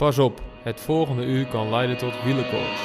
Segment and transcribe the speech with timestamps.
[0.00, 2.80] Pas op, het volgende uur kan leiden tot wielenkoorts.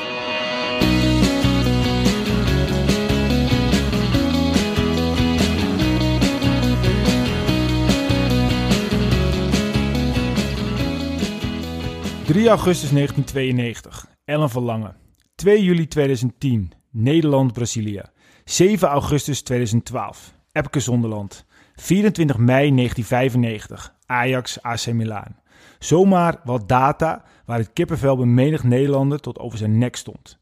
[12.33, 14.95] ...3 augustus 1992, Ellen Verlangen.
[15.35, 18.01] 2 juli 2010, Nederland-Brazilië.
[18.43, 21.45] 7 augustus 2012, Epke Zonderland.
[21.75, 25.43] 24 mei 1995, Ajax AC Milaan.
[25.79, 30.39] Zomaar wat data waar het kippenvel bij menig Nederlander tot over zijn nek stond.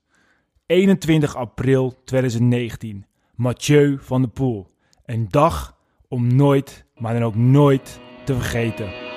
[0.65, 3.05] 21 april 2019,
[3.35, 4.67] Mathieu van der Poel.
[5.05, 9.12] Een dag om nooit, maar dan ook nooit te vergeten.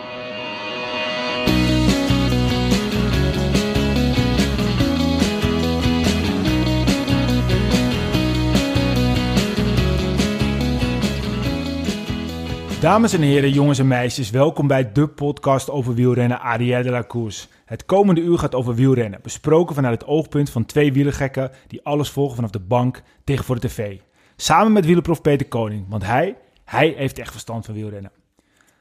[12.86, 17.30] Dames en heren, jongens en meisjes, welkom bij de podcast over wielrennen Arrière de la.
[17.64, 22.10] Het komende uur gaat over wielrennen, besproken vanuit het oogpunt van twee wielergekken die alles
[22.10, 23.98] volgen vanaf de bank tegen voor de tv.
[24.36, 28.10] Samen met wielerprof Peter Koning, want hij, hij heeft echt verstand van wielrennen.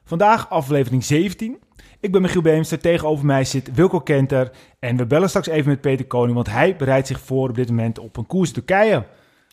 [0.03, 1.57] Vandaag aflevering 17.
[1.99, 5.81] Ik ben Michiel Beemster, tegenover mij zit Wilco Kenter en we bellen straks even met
[5.81, 9.05] Peter Koning, want hij bereidt zich voor op dit moment op een koers Turkije.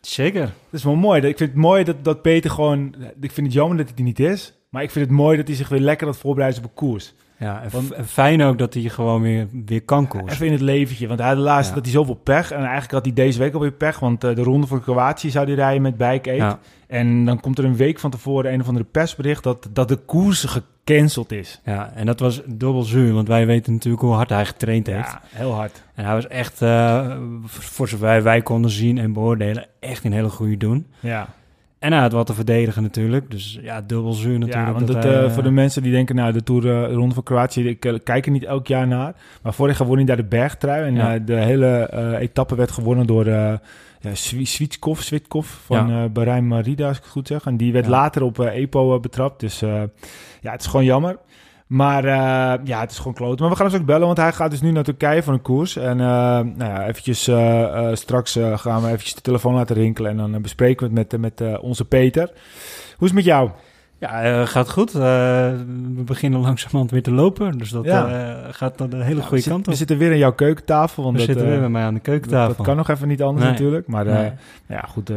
[0.06, 0.40] Zeker.
[0.40, 1.20] Dat is wel mooi.
[1.20, 2.94] Ik vind het mooi dat, dat Peter gewoon...
[3.20, 4.54] Ik vind het jammer dat hij er niet is.
[4.68, 7.14] Maar ik vind het mooi dat hij zich weer lekker het voorbereiden op een koers.
[7.42, 10.30] Ja, en, Want- f- en fijn ook dat hij gewoon weer, weer kan koersen.
[10.30, 11.06] Even in het leventje.
[11.06, 11.74] Want hij had de laatste Ja.
[11.74, 12.50] dat hij zoveel pech.
[12.50, 13.98] En eigenlijk had hij deze week alweer pech.
[13.98, 16.36] Want eh, de ronde van Kroatië zou hij rijden met Bike 8.
[16.38, 19.42] Ja, En dan komt er een week van tevoren een of andere persbericht...
[19.42, 21.60] dat, dat de koers gecanceld is.
[21.64, 25.08] ja, en dat was dubbel zuur, want wij weten natuurlijk hoe hard hij getraind heeft.
[25.10, 25.82] Ja, heel hard.
[25.94, 30.28] En hij was echt, eh, voor zover wij konden zien en beoordelen, echt een hele
[30.28, 30.86] goede doen.
[31.00, 31.28] Ja,
[31.82, 34.66] En hij had wat te verdedigen natuurlijk, dus ja, dubbel zuur natuurlijk.
[34.66, 36.14] ja want dat eh, eh, voor de mensen die denken...
[36.14, 37.68] nou, de Tour eh, de ronde van Kroatië...
[37.68, 39.14] ik eh, kijk er niet elk jaar naar.
[39.42, 40.86] Maar vorig jaar won hij daar de bergtrui.
[40.86, 41.14] En Ja.
[41.14, 43.26] eh, de hele eh, etappe werd gewonnen door...
[43.26, 43.52] eh
[44.00, 46.04] ja, Swi- Switkov, Switkov van Ja.
[46.04, 47.44] eh Bahrein Marida, als ik het goed zeg.
[47.44, 49.40] En die werd later op eh, EPO eh, betrapt.
[49.40, 49.82] Dus eh,
[50.40, 51.16] ja, het is gewoon jammer.
[51.72, 53.40] Maar eh, ja, het is gewoon kloten.
[53.40, 55.42] Maar we gaan hem straks bellen, want hij gaat dus nu naar Turkije voor een
[55.42, 55.76] koers.
[55.76, 56.06] En eh,
[56.38, 60.10] nou ja, eventjes, eh, straks gaan we eventjes de telefoon laten rinkelen.
[60.10, 62.22] En dan bespreken we het met, met onze Peter.
[62.26, 62.32] Hoe
[62.98, 63.50] is het met jou?
[63.98, 64.92] Ja, gaat goed.
[64.92, 65.56] We
[66.04, 68.36] beginnen langzamerhand weer te lopen, dus dat Ja.
[68.50, 69.76] gaat dan een hele Ja, we, goede zit- kant we op.
[69.76, 71.02] zitten weer aan jouw keukentafel.
[71.02, 72.56] Want We dat, zitten weer bij mij aan de keukentafel.
[72.56, 73.52] dat kan nog even niet anders Nee.
[73.52, 73.86] natuurlijk.
[73.86, 74.32] Maar Nee.
[74.68, 75.12] ja, goed,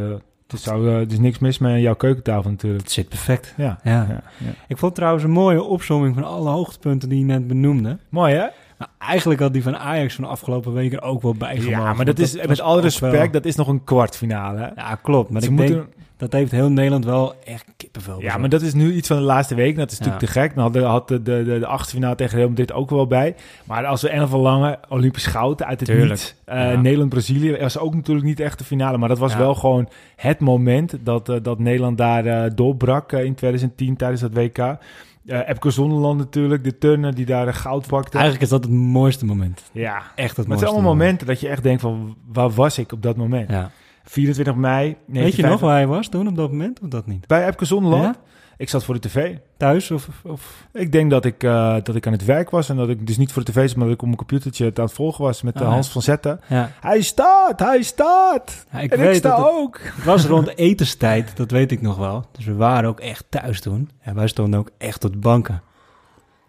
[0.48, 2.82] er, zou, eh, er is niks mis met jouw keukentafel natuurlijk.
[2.82, 3.54] Het zit perfect.
[3.56, 4.06] Ja, Ja.
[4.08, 4.50] ja, ja.
[4.68, 7.98] Ik vond trouwens een mooie opzomming van alle hoogtepunten die je net benoemde.
[8.08, 8.46] Mooi hè?
[8.78, 11.70] Maar eigenlijk had die van Ajax van de afgelopen weken ook wel bijgemogen.
[11.82, 14.58] Ja, maar dat is met alle respect, wel- dat is nog een kwartfinale.
[14.58, 14.66] Hè?
[14.74, 15.30] Ja, klopt.
[15.30, 15.86] Maar Ze ik moeten- denk,
[16.16, 17.64] dat heeft heel Nederland wel echt
[17.96, 18.22] kippenvel.
[18.22, 19.76] Ja, maar dat is nu iets van de laatste week.
[19.76, 20.32] Dat is natuurlijk Ja.
[20.32, 20.54] te gek.
[20.54, 23.06] Dan had de, had de, de, de, de achtste finale tegen Real Madrid ook wel
[23.06, 23.34] bij.
[23.64, 26.08] Maar als we en van lange Olympisch goud uit het Tuurlijk.
[26.10, 26.34] niets.
[26.44, 26.80] eh, Ja.
[26.80, 28.98] Nederland-Brazilië was ook natuurlijk niet echt de finale.
[28.98, 29.38] Maar dat was Ja.
[29.38, 34.32] wel gewoon het moment dat, eh, dat Nederland daar eh, doorbrak in 2010 tijdens dat
[34.34, 34.58] WK.
[34.58, 38.12] Eh Epke Zonderland natuurlijk, de turner die daar goud pakte.
[38.12, 39.62] Eigenlijk is dat het mooiste moment.
[39.72, 40.98] ja, Echt het maar het mooiste zijn allemaal moment.
[40.98, 43.50] momenten dat je echt denkt van, waar was ik op dat moment?
[43.50, 43.70] Ja.
[44.10, 45.50] 24 mei Weet je 1995.
[45.50, 46.80] nog waar hij was toen op dat moment?
[46.80, 47.26] Of dat niet?
[47.26, 48.04] Bij Epke Zonderland?
[48.04, 48.14] Ja?
[48.58, 49.36] Ik zat voor de tv.
[49.56, 50.08] Thuis of...
[50.24, 50.66] of...
[50.72, 53.16] Ik denk dat ik, eh, dat ik aan het werk was en dat ik dus
[53.16, 55.24] niet voor de tv zat, maar dat ik op mijn computertje het aan het volgen
[55.24, 55.92] was met Ah, Hans ja.
[55.92, 56.40] van Zetten.
[56.48, 56.70] Ja.
[56.80, 58.66] Hij staat, hij staat!
[58.72, 59.80] Ja, ik en ik weet sta dat het, ook!
[59.82, 62.24] het was rond etenstijd, dat weet ik nog wel.
[62.32, 63.90] Dus we waren ook echt thuis toen.
[64.00, 65.62] En wij stonden ook echt op de banken.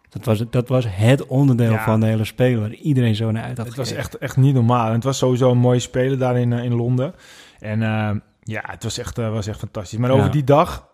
[0.09, 1.83] Dat was, dat was het onderdeel Ja.
[1.83, 4.53] van de hele spelen waar iedereen zo naar uit had Het was echt, echt niet
[4.53, 4.87] normaal.
[4.87, 7.13] En het was sowieso een mooie speler daar in, eh, in Londen.
[7.59, 9.99] En eh, ja, het was echt, eh, was echt fantastisch.
[9.99, 10.86] Maar over die dag,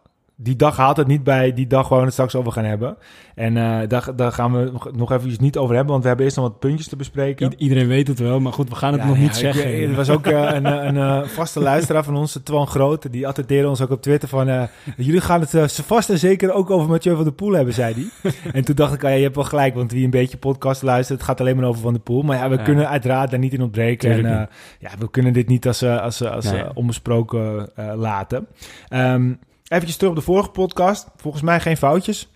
[0.44, 2.98] die dag haalt het niet bij die dag waar we het straks over gaan hebben.
[3.36, 6.38] En eh, daar, daar gaan we nog, even niet over hebben, want we hebben eerst
[6.38, 7.52] nog wat puntjes te bespreken.
[7.52, 9.36] I- iedereen weet het wel, maar goed, we gaan het Ja, nog ja, niet ik
[9.38, 9.72] zeggen.
[9.72, 10.84] Er was ook eh, een, eh,
[11.22, 14.68] een vaste luisteraar van ons, Twan Grote, die attendeerde ons ook op Twitter van...
[14.98, 18.32] jullie gaan het vast en zeker ook over Mathieu van der Poel hebben, zei hij.
[18.54, 20.82] en toen dacht ik, ah, ja, je hebt wel gelijk, want wie een beetje podcast
[20.82, 22.22] luistert, het gaat alleen maar over Van der Poel.
[22.22, 22.64] Maar ja, we Ja.
[22.64, 24.12] kunnen uiteraard daar niet in ontbreken.
[24.12, 26.64] En, ja, we kunnen dit niet als, als, als Nee.
[26.74, 28.48] onbesproken laten.
[28.90, 29.32] Ehm
[29.74, 31.08] Even terug op de vorige podcast.
[31.18, 32.28] Volgens mij geen foutjes.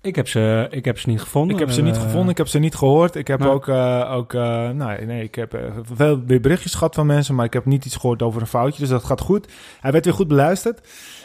[0.00, 1.54] Ik heb ze, ik heb ze niet gevonden.
[1.54, 3.14] Ik heb ze niet Eh, gevonden, ik heb ze niet gehoord.
[3.14, 3.52] Ik heb nou.
[3.52, 4.40] ook, eh, ook eh,
[4.70, 5.58] nou, nee, ik heb
[5.94, 8.80] veel weer berichtjes gehad van mensen, maar ik heb niet iets gehoord over een foutje.
[8.80, 9.52] Dus dat gaat goed.
[9.80, 10.80] Hij werd weer goed beluisterd.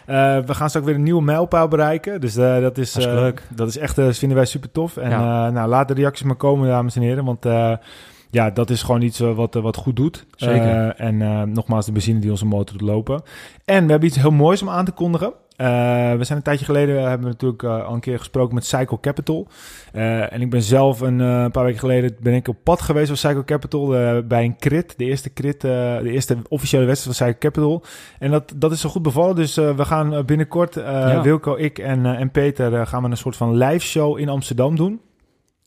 [0.05, 2.21] We gaan straks weer een nieuwe mijlpaal bereiken.
[2.21, 3.43] Dus dat is, Hartstikke eh, leuk.
[3.55, 4.97] dat is echt, dat vinden wij super tof.
[4.97, 5.49] En Ja.
[5.49, 7.25] nou, laat de reacties maar komen, dames en heren.
[7.25, 7.45] Want
[8.31, 10.25] ja, dat is gewoon iets wat, wat goed doet.
[10.35, 10.95] Zeker.
[10.95, 11.17] En
[11.53, 13.21] nogmaals, de benzine die onze motor doet lopen.
[13.65, 15.33] En we hebben iets heel moois om aan te kondigen.
[15.61, 15.67] Eh,
[16.17, 18.99] we zijn een tijdje geleden, hebben we natuurlijk eh, al een keer gesproken met Cycle
[18.99, 19.47] Capital.
[19.93, 21.17] Eh, en ik ben zelf een,
[21.51, 23.87] paar weken geleden ben ik op pad geweest van Cycle Capital
[24.23, 24.97] bij een crit.
[24.97, 27.83] De eerste crit, de eerste officiële wedstrijd van Cycle Capital.
[28.19, 29.35] En dat, dat is zo goed bevallen.
[29.35, 31.21] Dus we gaan binnenkort, Ja.
[31.21, 35.01] Wilco, ik en, en Peter, gaan we een soort van live show in Amsterdam doen.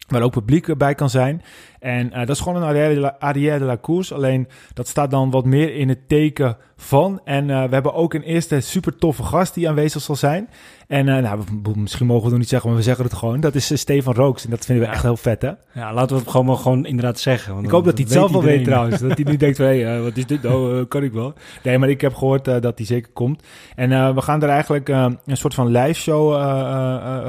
[0.08, 1.42] Waar ook publiek bij kan zijn.
[1.84, 4.14] En eh, dat is gewoon een arrière de la, arrière de la course.
[4.14, 7.20] Alleen dat staat dan wat meer in het teken van.
[7.24, 10.48] En eh, we hebben ook een eerste super toffe gast die aanwezig zal zijn.
[10.88, 11.44] En eh, nou,
[11.74, 13.40] misschien mogen we het niet zeggen, maar we zeggen het gewoon.
[13.40, 14.44] Dat is Stefan Rooks.
[14.44, 15.50] En dat vinden we echt heel vet, hè?
[15.72, 17.52] Ja, laten we het gewoon, maar gewoon inderdaad zeggen.
[17.54, 19.00] want Ik hoop dat hij het zelf wel weet trouwens.
[19.00, 20.42] Dat hij nu denkt van, hey, wat is dit?
[20.42, 21.32] Nou, kan ik wel.
[21.62, 23.42] Nee, maar ik heb gehoord eh, dat hij zeker komt.
[23.74, 26.34] En we gaan er eigenlijk een soort van live show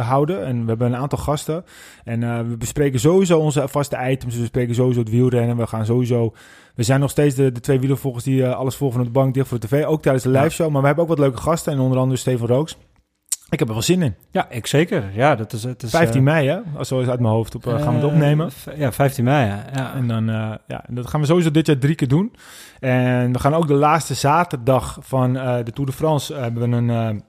[0.02, 0.46] houden.
[0.46, 1.66] En we hebben een aantal gasten.
[2.04, 4.36] En we bespreken sowieso onze vaste items.
[4.36, 5.58] We bespreken sowieso het wielrennen.
[5.58, 6.34] We gaan sowieso...
[6.76, 9.34] We zijn nog steeds de, de twee wielervolgers die eh, alles volgen van de bank,
[9.34, 9.86] dicht voor de tv.
[9.86, 10.72] Ook tijdens de live show.
[10.72, 11.74] Maar we hebben ook wat leuke gasten.
[11.74, 12.78] En onder andere Steven Rooks.
[13.50, 14.16] Ik heb er wel zin in.
[14.32, 15.04] Ja, ik zeker.
[15.14, 15.64] Ja, dat is...
[15.64, 16.60] Het is 15 eh, mei, hè?
[16.78, 18.50] Als zo is uit mijn hoofd op, eh, gaan we het opnemen.
[18.76, 19.66] Ja, 15 mei, ja.
[19.74, 19.94] ja.
[19.94, 20.26] En dan,
[20.68, 22.34] ja, dat gaan we sowieso dit jaar drie keer doen.
[22.80, 27.24] En we gaan ook de laatste zaterdag van de Tour de France hebben we een,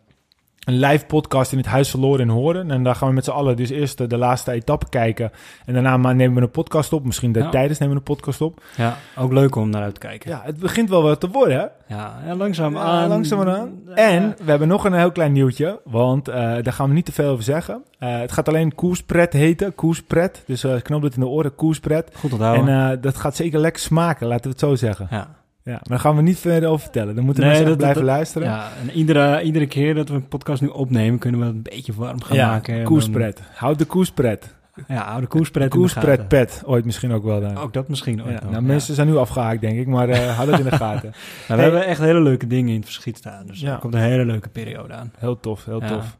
[0.66, 2.70] een live podcast in het Huis Verloren in Horen.
[2.70, 5.30] En daar gaan we met z'n allen dus eerst de, de laatste etappe kijken.
[5.66, 7.04] En daarna maar nemen we een podcast op.
[7.04, 7.48] Misschien de Ja.
[7.50, 8.60] tijdens nemen we een podcast op.
[8.76, 10.30] ja, ook leuk om naar uit te kijken.
[10.30, 11.94] Ja, het begint wel wat te worden, hè?
[11.94, 13.08] Ja, ja, langzaam Ja, aan.
[13.08, 13.70] langzamerhand.
[13.88, 13.94] Ja.
[13.94, 17.12] En we hebben nog een heel klein nieuwtje, want eh, daar gaan we niet te
[17.12, 17.82] veel over zeggen.
[17.98, 20.42] Eh, het gaat alleen koerspret heten, koerspret.
[20.46, 22.10] Dus eh knoop het in de oren, koerspret.
[22.14, 22.68] Goed onthouden.
[22.68, 25.06] En dat gaat zeker lekker smaken, laten we het zo zeggen.
[25.10, 25.28] ja.
[25.66, 27.14] Ja, maar daar gaan we niet verder over vertellen.
[27.14, 28.48] Dan moeten Nee, mensen dat- blijven dat- luisteren.
[28.48, 31.62] ja, en iedere, iedere keer dat we een podcast nu opnemen, kunnen we het een
[31.62, 32.74] beetje warm gaan Ja, maken.
[32.78, 33.40] En koerspret.
[33.54, 34.54] Houd de koerspret.
[34.88, 37.56] Ja, de koerspret Koerspret pet, ooit misschien ook wel dan.
[37.58, 40.36] Ook dat misschien ooit ja, nog, nou, mensen zijn nu afgehaakt, denk ik, maar eh
[40.36, 41.10] hou dat in de gaten.
[41.14, 41.14] Nou,
[41.46, 41.62] we Hey.
[41.62, 43.46] hebben echt hele leuke dingen in het verschiet staan.
[43.46, 43.72] Dus Ja.
[43.72, 45.12] er komt een hele leuke periode aan.
[45.18, 46.16] Heel tof, heel tof.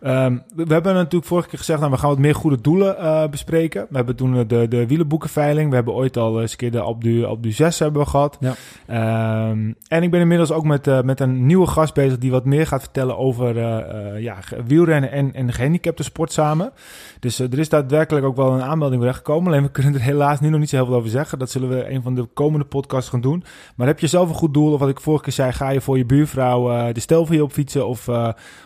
[0.00, 3.28] Ehm, we, hebben natuurlijk vorige keer gezegd, nou, we gaan wat meer goede doelen eh,
[3.28, 3.86] bespreken.
[3.90, 5.68] We hebben toen de, de wielenboekenveiling.
[5.68, 8.36] We hebben ooit al eens een keer de Alpe Alpe 6 hebben we gehad.
[8.40, 8.54] Ja.
[8.86, 12.44] Ehm, en ik ben inmiddels ook met, eh, met een nieuwe gast bezig die wat
[12.44, 14.36] meer gaat vertellen over eh, ja,
[14.66, 16.72] wielrennen en, en gehandicapte sport samen.
[17.20, 19.52] Dus er is daadwerkelijk ook wel een aanmelding gekomen.
[19.52, 21.38] Alleen we kunnen er helaas nu nog niet zo heel veel over zeggen.
[21.38, 23.44] Dat zullen we een van de komende podcasts gaan doen.
[23.76, 25.80] Maar heb je zelf een goed doel, of wat ik vorige keer zei, ga je
[25.80, 28.08] voor je buurvrouw de stel voor je op fietsen of,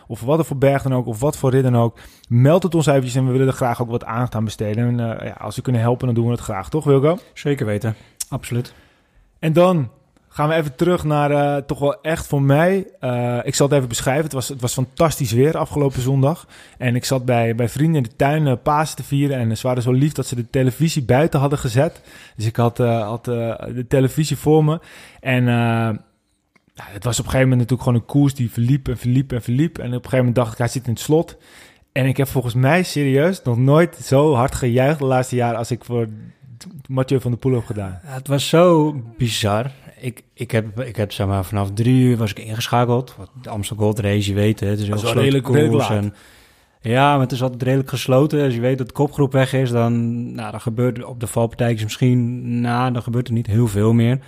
[0.07, 1.97] of wat er voor berg dan ook, of wat voor rit dan ook.
[2.29, 4.87] Meld het ons eventjes en we willen er graag ook wat aandacht aan besteden.
[4.87, 7.17] En eh, ja, als we kunnen helpen, dan doen we het graag, toch Wilco?
[7.33, 7.95] Zeker weten.
[8.29, 8.73] Absoluut.
[9.39, 9.89] En dan
[10.29, 12.87] gaan we even terug naar eh, toch wel echt voor mij.
[12.99, 14.23] eh, ik zal het even beschrijven.
[14.23, 16.47] Het was, het was fantastisch weer afgelopen zondag.
[16.77, 19.37] En ik zat bij, bij vrienden in de tuin uh, Pasen te vieren.
[19.37, 22.01] En ze waren zo lief dat ze de televisie buiten hadden gezet.
[22.35, 24.79] Dus ik had, had de televisie voor me.
[25.19, 25.47] En
[26.75, 29.31] nou, het was op een gegeven moment natuurlijk gewoon een koers die verliep en verliep
[29.31, 29.77] en verliep.
[29.77, 31.37] En op een gegeven moment dacht ik, hij zit in het slot.
[31.91, 35.71] En ik heb volgens mij serieus nog nooit zo hard gejuicht de laatste jaren als
[35.71, 36.07] ik voor
[36.87, 37.99] Mathieu van der Poel heb gedaan.
[38.03, 39.71] Ja, het was zo bizar.
[39.99, 43.15] Ik, ik heb, ik heb zeg maar, vanaf drie uur was ik ingeschakeld.
[43.17, 44.69] Wat De Amstel Gold Race, je weet het.
[44.69, 45.89] Het is een redelijk- koers.
[45.89, 46.13] En,
[46.81, 48.43] ja, maar het is altijd redelijk gesloten.
[48.43, 51.27] Als je weet dat de kopgroep weg is, dan, nou, dan gebeurt er op de
[51.27, 52.61] valpartijtjes misschien...
[52.61, 54.19] Nou, dan gebeurt er niet heel veel meer.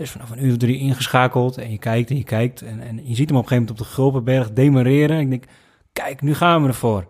[0.00, 2.62] Dus vanaf een uur of drie ingeschakeld en je kijkt en je kijkt.
[2.62, 5.20] En, en je ziet hem op een gegeven moment op de Gulpenberg demareren.
[5.20, 5.44] Ik denk,
[5.92, 7.06] kijk, nu gaan we ervoor.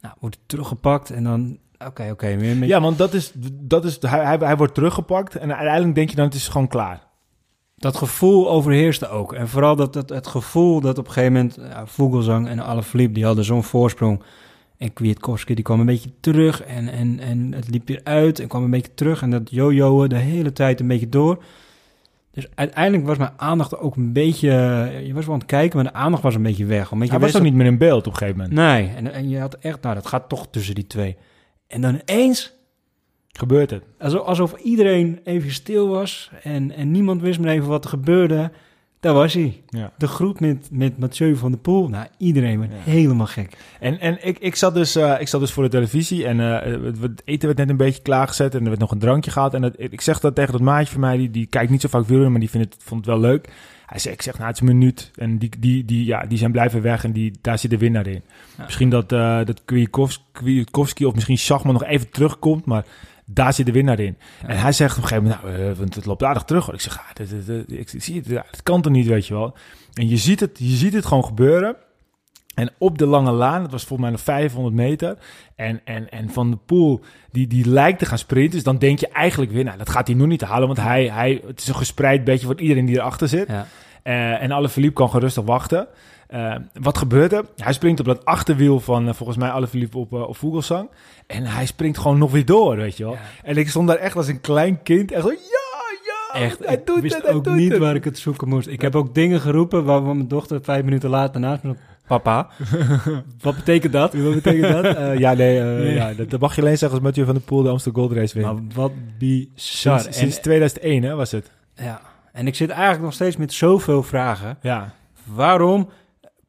[0.00, 1.58] Nou, wordt teruggepakt en dan...
[1.86, 2.36] Oké, oké.
[2.36, 6.10] met- Ja, want dat is, dat is hij, hij, hij wordt teruggepakt en uiteindelijk denk
[6.10, 7.02] je dan het is gewoon klaar.
[7.76, 9.32] Dat gevoel overheerste ook.
[9.32, 11.58] En vooral dat, dat, het gevoel dat op een gegeven moment...
[11.60, 14.22] Ja, Vogelsang en Alaphilippe, die hadden zo'n voorsprong.
[14.76, 16.62] En Kwiatkowski, die kwam een beetje terug.
[16.62, 19.22] En, en, en het liep weer uit en kwam een beetje terug.
[19.22, 21.42] En dat jojoen de hele tijd een beetje door.
[22.34, 24.50] Dus uiteindelijk was mijn aandacht ook een beetje...
[25.06, 26.90] Je was wel aan het kijken, maar de aandacht was een beetje weg.
[26.90, 28.56] Beetje Hij was ook niet meer in beeld op een gegeven moment.
[28.56, 29.82] Nee, en, en je had echt...
[29.82, 31.16] Nou, dat gaat toch tussen die twee.
[31.66, 32.54] En dan ineens
[33.38, 33.82] Gebeurt het.
[33.98, 38.50] Alsof, alsof iedereen even stil was en, en niemand wist meer even wat er gebeurde.
[39.04, 39.62] Daar was hij.
[39.68, 39.92] Ja.
[39.98, 41.88] De groep met, met Mathieu van der Poel.
[41.88, 42.90] Nou, iedereen werd Ja.
[42.92, 43.56] helemaal gek.
[43.80, 46.72] En, en ik, ik, zat dus, eh, ik zat dus voor de televisie en eh,
[46.84, 49.54] het, het eten werd net een beetje klaargezet en er werd nog een drankje gehaald.
[49.54, 52.02] En ik zeg dat tegen dat maatje van mij, die, die kijkt niet zo vaak
[52.02, 53.48] wielrennen, maar die vindt het, vond het wel leuk.
[53.86, 55.10] Hij zei, ik zeg, nou, het is een minuut.
[55.14, 58.06] En die, die, die, ja, die zijn blijven weg en die, daar zit de winnaar
[58.06, 58.22] in.
[58.56, 58.64] Ja.
[58.64, 59.62] Misschien dat, eh dat
[60.32, 62.84] Kwiatkowski of misschien Schachman nog even terugkomt, maar
[63.24, 64.16] daar zit de winnaar in.
[64.42, 64.48] Ja.
[64.48, 66.64] En hij zegt op een gegeven moment, nou, eh, want het loopt aardig terug.
[66.64, 66.74] hoor.
[66.74, 69.34] Ik zeg, ah, dit, dit, dit- ik zie het, het kan toch niet, weet je
[69.34, 69.54] wel.
[69.92, 71.76] En je ziet het, je ziet het gewoon gebeuren.
[72.54, 75.16] En op de lange laan, het was volgens mij nog 500 meter.
[75.56, 77.00] En, en, en Van de Poel,
[77.30, 78.52] die, die lijkt te gaan sprinten.
[78.52, 80.66] Dus dan denk je eigenlijk weer, nou, dat gaat hij nu niet halen.
[80.66, 83.48] Want hij, hij, het is een gespreid beetje voor iedereen die erachter zit.
[83.48, 83.66] Ja.
[84.02, 85.86] Eh, en alle Philippe kan gewoon rustig wachten.
[86.34, 87.44] Eh, wat gebeurt er?
[87.56, 90.90] Hij springt op dat achterwiel van eh, volgens mij alle Philippe op, uh, op Vogelsang.
[91.26, 93.12] En hij springt gewoon nog weer door, weet je wel.
[93.12, 93.18] Ja.
[93.42, 95.12] En ik stond daar echt als een klein kind.
[95.12, 95.36] Echt zo, ja,
[96.04, 96.40] ja.
[96.40, 97.80] Echt, hij ik doet wist het, ook niet het.
[97.80, 98.66] waar ik het zoeken moest.
[98.66, 101.74] Ik heb ook dingen geroepen waarvan mijn dochter vijf minuten later naast me.
[102.06, 102.48] Papa,
[103.40, 104.14] wat betekent dat?
[104.14, 104.96] Wat betekent dat?
[104.96, 105.94] Eh, ja, nee, eh, Nee.
[105.94, 108.16] Ja, dat, dat mag je alleen zeggen als Mathieu van der Poel de Amsterdam Gold
[108.16, 108.46] Race wint.
[108.46, 110.00] Maar wat bizar.
[110.00, 111.50] sinds, sinds 2001 hè, was het.
[111.74, 112.00] Ja.
[112.32, 114.58] en ik zit eigenlijk nog steeds met zoveel vragen.
[114.60, 114.94] Ja.
[115.24, 115.88] Waarom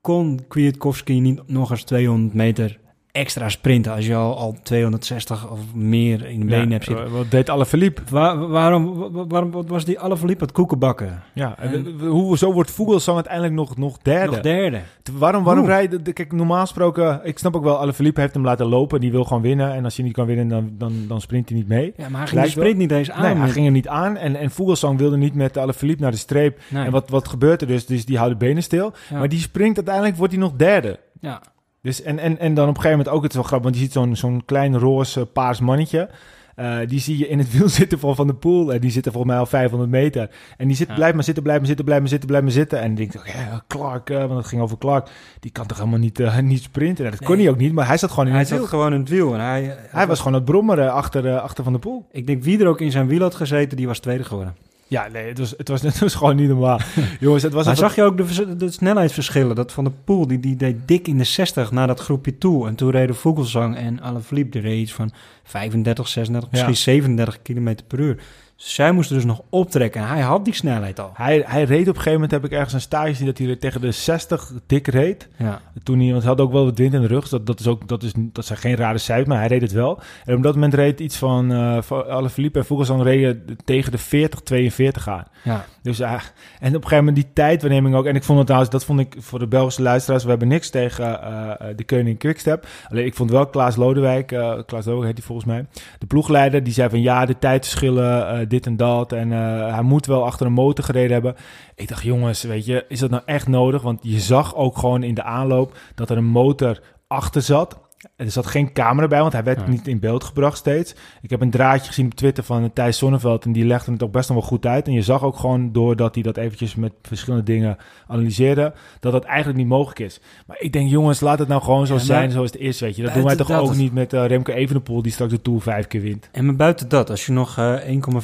[0.05, 2.79] kon Kwiatkowski niet nog eens 200 meter
[3.15, 7.05] extra sprinten als je al, al 260 of meer in de benen hebt zitten?
[7.05, 7.65] eh, Wat deed alle?
[8.09, 11.23] Waar, waarom, wa- waarom wat was die alle verliep het koekenbakken?
[11.33, 14.31] Ja, en, En- hoe, zo wordt Vogelsang uiteindelijk nog, nog derde.
[14.31, 14.79] Nog derde.
[15.13, 16.03] Waarom, waarom rijden...
[16.03, 17.19] de- Kijk, normaal gesproken...
[17.23, 18.99] Ik snap ook wel, Alaphilippe heeft hem laten lopen.
[18.99, 19.73] Die wil gewoon winnen.
[19.73, 21.93] En als hij niet kan winnen, dan, dan, dan sprint hij niet mee.
[21.97, 23.21] Ja, maar hij ging Lijkt de sprint niet eens aan.
[23.21, 24.17] nee, hij ging hem niet aan.
[24.17, 26.59] En, en Vogelsang wilde niet met Alaphilippe naar de streep.
[26.69, 26.85] Nee.
[26.85, 27.85] En wat, wat gebeurt er dus?
[27.85, 28.93] Dus die houdt de benen stil.
[29.09, 29.17] Ja.
[29.17, 30.99] Maar die springt uiteindelijk, wordt hij nog derde.
[31.19, 31.41] Ja.
[31.85, 33.75] Dus en, en, en dan op een gegeven moment ook, het is wel grappig, want
[33.79, 36.09] je ziet zo'n zo'n klein roze paars mannetje.
[36.55, 38.73] Eh, die zie je in het wiel zitten van Van de Poel.
[38.73, 40.29] En die zit er volgens mij al 500 meter.
[40.57, 40.93] En die zit, Ja.
[40.93, 42.79] blijft maar zitten, blijft maar zitten, blijft maar zitten, blijft maar zitten.
[42.79, 45.09] En dan denk ik, ja, Clark, eh, want het ging over Clark.
[45.39, 47.03] Die kan toch helemaal niet, eh, niet sprinten?
[47.05, 48.59] Nou, dat kon hij ook niet, maar hij zat gewoon in Hij het wiel.
[48.59, 49.33] zat gewoon in het wiel.
[49.33, 52.05] En hij, Hij was gewoon het brommeren achter, eh, achter Van de Poel.
[52.11, 54.55] Ik denk wie er ook in zijn wiel had gezeten, die was tweede geworden.
[54.87, 56.79] Ja, nee, het was, het was, het was gewoon niet normaal.
[57.19, 57.65] Jongens, het was...
[57.65, 59.55] Maar zag je ook de, de snelheidsverschillen?
[59.55, 62.67] Dat van de Poel, die, die deed dik in de 60 naar dat groepje toe.
[62.67, 65.11] En toen reden Vogelsang en Alaphilippe, reed iets van
[65.43, 66.57] 35, 36, Ja.
[66.67, 68.23] misschien 37 km per uur.
[68.55, 71.11] Zij moesten dus nog optrekken en hij had die snelheid al.
[71.13, 73.55] Hij, hij reed op een gegeven moment, heb ik ergens een stage gezien, dat hij
[73.55, 75.27] tegen de 60 dik reed.
[75.37, 75.61] Ja.
[75.83, 77.21] Toen hij, want hij had ook wel wat wind in de rug.
[77.21, 79.61] Dus dat, dat, is ook, dat, is, dat zijn geen rare cijfers, maar hij reed
[79.61, 79.99] het wel.
[80.25, 84.39] En op dat moment reed iets van uh, Alaphilippe en Vogelsang reden tegen de 40,
[84.39, 85.25] 42 aan.
[85.43, 85.65] ja.
[85.85, 86.19] Dus uh, en
[86.59, 88.05] op een gegeven moment die tijdwaarneming ook.
[88.05, 90.23] En ik vond het trouwens, dat vond ik voor de Belgische luisteraars.
[90.23, 92.67] We hebben niks tegen uh, de Koning Quickstep.
[92.87, 94.27] Alleen ik vond wel Klaas Lodewijk,
[94.65, 95.65] Klaas Lodewijk heet hij volgens mij.
[95.99, 99.11] De ploegleider, die zei van ja, de tijdverschillen, uh, dit en dat.
[99.11, 99.29] En
[99.71, 101.35] hij moet wel achter een motor gereden hebben.
[101.75, 103.81] Ik dacht, jongens, weet je, is dat nou echt nodig?
[103.81, 107.84] Want je zag ook gewoon in de aanloop dat er een motor achter zat.
[108.15, 109.67] Er zat geen camera bij, want hij werd ja.
[109.67, 110.95] niet in beeld gebracht steeds.
[111.21, 113.45] Ik heb een draadje gezien op Twitter van Thijs Sonneveld...
[113.45, 114.87] en die legde het ook best nog wel goed uit.
[114.87, 118.73] En je zag ook gewoon, doordat hij dat eventjes met verschillende dingen analyseerde...
[118.99, 120.21] dat dat eigenlijk niet mogelijk is.
[120.47, 122.95] Maar ik denk, jongens, laat het nou gewoon zo ja, zijn zoals het is, weet
[122.95, 123.03] je.
[123.03, 125.01] Dat doen wij toch ook niet met uh, Remco Evenepoel...
[125.01, 126.29] die straks de Tour vijf keer wint.
[126.31, 127.79] En maar buiten dat, als je nog uh,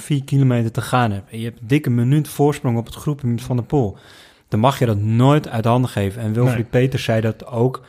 [0.10, 1.32] 1,4 kilometer te gaan hebt...
[1.32, 3.98] en je hebt een dikke minuut voorsprong op het groepje van de Pool...
[4.48, 6.22] dan mag je dat nooit uit handen geven.
[6.22, 6.82] En Wilfried nee.
[6.84, 7.82] Peters zei dat ook...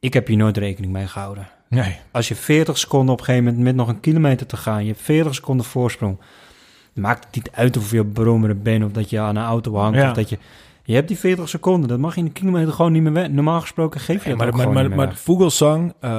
[0.00, 1.48] Ik heb hier nooit rekening mee gehouden.
[1.68, 1.96] Nee.
[2.10, 4.90] Als je 40 seconden op een gegeven moment met nog een kilometer te gaan, je
[4.90, 6.18] hebt 40 seconden voorsprong.
[6.94, 9.98] Maakt het niet uit of je brommeren bent of dat je aan een auto hangt.
[9.98, 10.08] Ja.
[10.08, 10.38] Of dat je,
[10.82, 13.28] je hebt die 40 seconden, dat mag je in een kilometer gewoon niet meer weg.
[13.28, 16.10] Normaal gesproken geef je dat maar, ook maar, gewoon maar, Vogelsang, uh,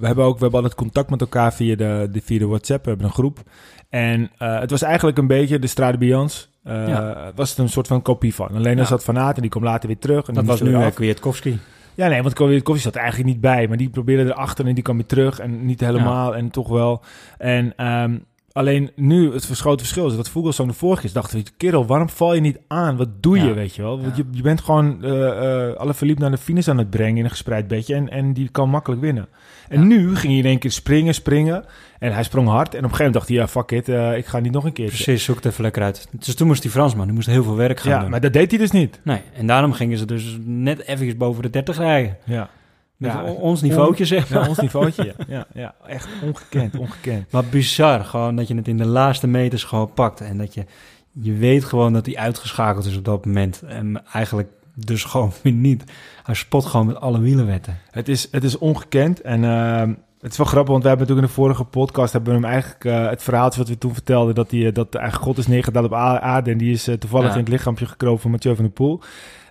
[0.00, 2.84] we hebben ook we hebben altijd contact met elkaar via de, de, via de WhatsApp,
[2.84, 3.42] we hebben een groep.
[3.88, 6.52] En uh, het was eigenlijk een beetje de Strade Bians.
[6.66, 7.32] Uh, ja.
[7.34, 8.48] Was het een soort van kopie van.
[8.48, 8.80] Alleen ja.
[8.80, 10.28] er zat Van Aert en die kwam later weer terug.
[10.28, 11.58] En dat was nu Kwiatkowski.
[11.94, 13.68] Ja, nee, want Kwiatkowski zat eigenlijk niet bij.
[13.68, 15.38] Maar die probeerde erachter en die kwam weer terug.
[15.38, 16.38] En niet helemaal ja.
[16.38, 17.02] en toch wel.
[17.38, 18.24] En um,
[18.54, 21.56] alleen nu, het grote verschil is dat Vogelsang de vorige keer dacht...
[21.56, 22.96] kerel, waarom val je niet aan?
[22.96, 23.54] Wat doe je, ja.
[23.54, 24.00] weet je wel?
[24.00, 27.16] Want je, je bent gewoon uh, uh, alle verliep naar de finish aan het brengen
[27.16, 27.94] in een gespreid bedje.
[27.94, 29.28] En, en die kan makkelijk winnen.
[29.68, 29.86] En ja.
[29.86, 31.64] nu ging hij in één keer springen, springen.
[31.98, 32.74] En hij sprong hard.
[32.74, 34.64] En op een gegeven moment dacht hij, ja, fuck it, uh, ik ga niet nog
[34.64, 34.86] een keer.
[34.86, 36.08] Precies, zoek het even lekker uit.
[36.10, 38.10] Dus toen moest die Fransman, die moest heel veel werk gaan ja, doen.
[38.10, 39.00] maar dat deed hij dus niet.
[39.02, 42.16] Nee, en daarom gingen ze dus net eventjes boven de 30 rijden.
[42.24, 42.50] Ja.
[42.96, 44.42] Ja, ons niveautje, zeg maar.
[44.42, 45.14] Ja, ons niveautje, ja.
[45.36, 45.46] ja.
[45.54, 47.32] Ja, echt ongekend, ongekend.
[47.32, 50.20] Maar bizar, gewoon dat je het in de laatste meters gewoon pakt.
[50.20, 50.64] En dat je,
[51.12, 53.62] je weet gewoon dat hij uitgeschakeld is op dat moment.
[53.62, 55.84] En eigenlijk dus gewoon weer niet.
[56.22, 57.78] Hij spot gewoon met alle wielenwetten.
[57.90, 59.42] Het is, het is ongekend en...
[59.42, 59.82] Uh,
[60.20, 62.50] het is wel grappig, want we hebben natuurlijk in de vorige podcast hebben we hem
[62.50, 65.84] eigenlijk uh, het verhaaltje wat we toen vertelden dat hij dat eigenlijk God is neergedaan
[65.84, 67.32] op aarde en die is uh, toevallig ja.
[67.32, 69.00] in het lichaampje gekropen van Mathieu van der Poel.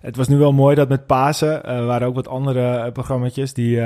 [0.04, 3.80] Het was nu wel mooi dat met Pasen uh, waren ook wat andere programma's die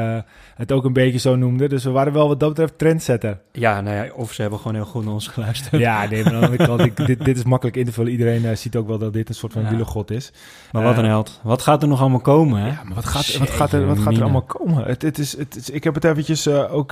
[0.55, 1.69] het ook een beetje zo noemden.
[1.69, 3.39] Dus we waren wel wat dat betreft trendsetter.
[3.51, 5.81] Ja, nou ja, of ze hebben gewoon heel goed naar ons geluisterd.
[5.81, 8.11] Ja, nee, maar aan de andere kant, ik, dit, dit is makkelijk in te vullen.
[8.11, 9.69] Iedereen ziet ook wel dat dit een soort van ja.
[9.69, 10.31] wielergod is.
[10.71, 11.39] Maar wat een held.
[11.43, 12.67] Wat gaat er nog allemaal komen, hè?
[12.67, 14.83] Ja, maar wat gaat, wat gaat, er, wat gaat er allemaal komen?
[14.83, 16.91] Het, het is, het is, ik heb het eventjes ook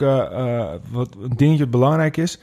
[0.91, 2.39] wat een dingetje dat belangrijk is.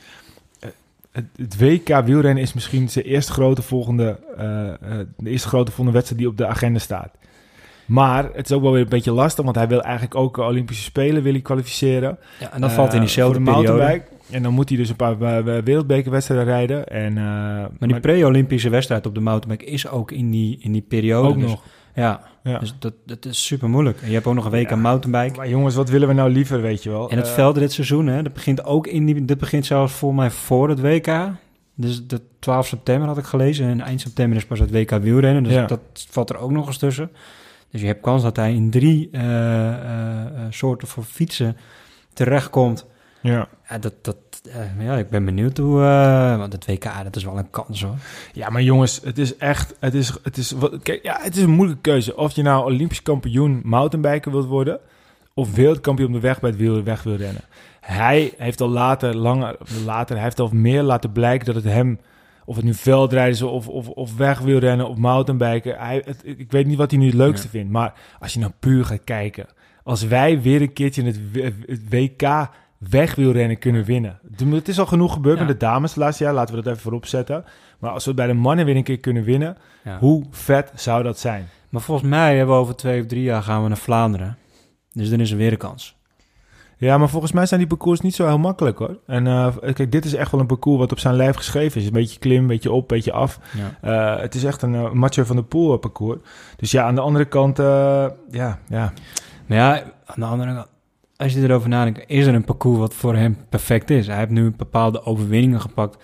[1.13, 5.71] Het, het, WK wielrennen is misschien zijn eerste grote volgende, uh, uh, de eerste grote
[5.71, 7.11] volgende wedstrijd die op de agenda staat.
[7.87, 10.83] Maar het is ook wel weer een beetje lastig, want hij wil eigenlijk ook Olympische
[10.83, 12.19] Spelen wil hij kwalificeren.
[12.41, 14.03] Ja, en dat valt in diezelfde de periode.
[14.31, 16.87] En dan moet hij dus een paar eh, wereldbekerwedstrijden rijden.
[16.87, 20.85] En, eh, Maar die pre-Olympische wedstrijd op de mountainbike is ook in die, in die
[20.89, 21.29] periode.
[21.29, 21.63] ook dus, nog.
[21.95, 22.59] Ja, Ja.
[22.59, 24.01] dus dat, dat is super moeilijk.
[24.03, 24.73] En je hebt ook nog een week Ja.
[24.75, 25.37] aan mountainbike.
[25.37, 27.11] Maar jongens, wat willen we nou liever, weet je wel?
[27.11, 29.93] En het Eh, veld dit seizoen, hè, dat begint ook in die, dat begint zelfs
[29.93, 31.31] voor mij voor het WK.
[31.75, 35.43] Dus de 12 september had ik gelezen en eind september is pas het WK wielrennen.
[35.43, 35.67] Dus Ja.
[35.67, 35.81] dat
[36.11, 37.11] valt er ook nog eens tussen.
[37.71, 41.57] Dus je hebt kans dat hij in drie eh, eh, soorten van fietsen
[42.13, 42.87] terechtkomt.
[43.23, 43.49] Ja.
[43.69, 47.25] Ja, dat, dat, eh, ja, ik ben benieuwd hoe, eh, want het WK, dat is
[47.25, 47.95] wel een kans hoor.
[48.33, 49.75] ja, maar jongens, het is echt...
[49.79, 52.17] Het is, het, is, wat, kijk, ja, het is een moeilijke keuze.
[52.17, 54.81] Of je nou Olympisch kampioen mountainbiker wilt worden...
[55.35, 57.43] of wereldkampioen op de weg bij het wiel, weg wil rennen.
[57.81, 62.01] Hij heeft al later, langer, later, hij heeft al meer laten blijken dat het hem...
[62.45, 65.79] Of het nu veldrijden is of, of, of weg wil rennen of mountainbiken.
[65.79, 67.71] Hij, het, ik weet niet wat hij nu het leukste vindt.
[67.71, 69.47] Maar als je nou puur gaat kijken.
[69.85, 71.05] Als wij weer een keertje
[71.67, 72.49] het WK
[72.91, 74.19] wegwielrennen kunnen winnen.
[74.51, 75.45] Het is al genoeg gebeurd Ja.
[75.45, 76.33] met de dames het laatste jaar.
[76.33, 77.45] Laten we dat even voorop zetten.
[77.79, 79.57] Maar als we het bij de mannen weer een keer kunnen winnen.
[79.85, 79.99] Ja.
[79.99, 81.49] Hoe vet zou dat zijn?
[81.69, 84.37] Maar volgens mij hebben we over twee of drie jaar gaan we naar Vlaanderen.
[84.93, 86.01] Dus dan is er weer een kans.
[86.77, 88.99] Ja, maar volgens mij zijn die parcours niet zo heel makkelijk hoor.
[89.07, 91.87] En eh, kijk, dit is echt wel een parcours wat op zijn lijf geschreven is.
[91.87, 93.39] Een beetje klim, een beetje op, een beetje af.
[93.81, 94.15] Ja.
[94.17, 96.19] Eh, het is echt een uh, van der Poel eh, parcours.
[96.57, 98.93] Dus ja, aan de andere kant, ja, ja.
[99.47, 100.67] Maar ja, aan de andere kant,
[101.23, 104.07] als je erover nadenkt, is er een parcours wat voor hem perfect is.
[104.07, 105.97] Hij heeft nu bepaalde overwinningen gepakt.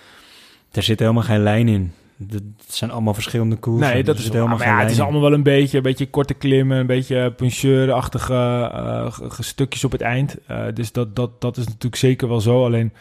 [0.72, 1.92] Er zit helemaal geen lijn in.
[2.28, 3.92] Het zijn allemaal verschillende koersen.
[3.92, 5.82] Nee, dat Er is zit helemaal maar ja, Het is allemaal wel een beetje, een
[5.82, 8.70] beetje korte klimmen, een beetje puncheurachtige
[9.12, 10.37] g- stukjes op het eind.
[10.46, 12.64] Eh, dus dat, dat, dat is natuurlijk zeker wel zo.
[12.64, 12.92] Alleen,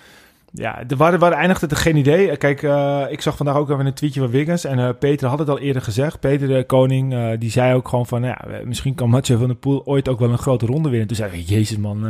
[0.57, 1.75] ja, de, waar, waar eindigt het?
[1.75, 2.29] Geen idee.
[2.31, 4.63] Eh, Kijk, eh, ik zag vandaag ook even een tweetje van Wiggins.
[4.63, 6.19] En eh, Peter had het al eerder gezegd.
[6.19, 8.23] Peter de Koning, die zei ook gewoon van...
[8.23, 11.07] Ja, eh, misschien kan Mathieu van der Poel ooit ook wel een grote ronde winnen.
[11.07, 12.07] Toen zei ik, jezus man,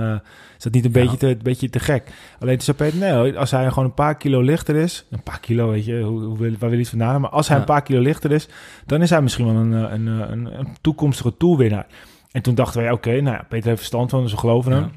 [0.57, 0.99] is dat niet een Ja.
[1.01, 2.03] beetje, te, een beetje te gek?
[2.39, 5.05] Alleen toen zei Peter, nee, als hij gewoon een paar kilo lichter is...
[5.11, 7.21] Een paar kilo, weet je, hoe, hoe wil, waar wil je iets vandaan?
[7.21, 7.61] Maar als hij Ja.
[7.61, 8.47] een paar kilo lichter is,
[8.85, 11.85] dan is hij misschien wel een, een, een, een toekomstige toerwinnaar.
[12.31, 14.81] En toen dachten wij, oké, nou ja, Peter heeft verstand van, dus we geloven hem.
[14.81, 14.89] Ja.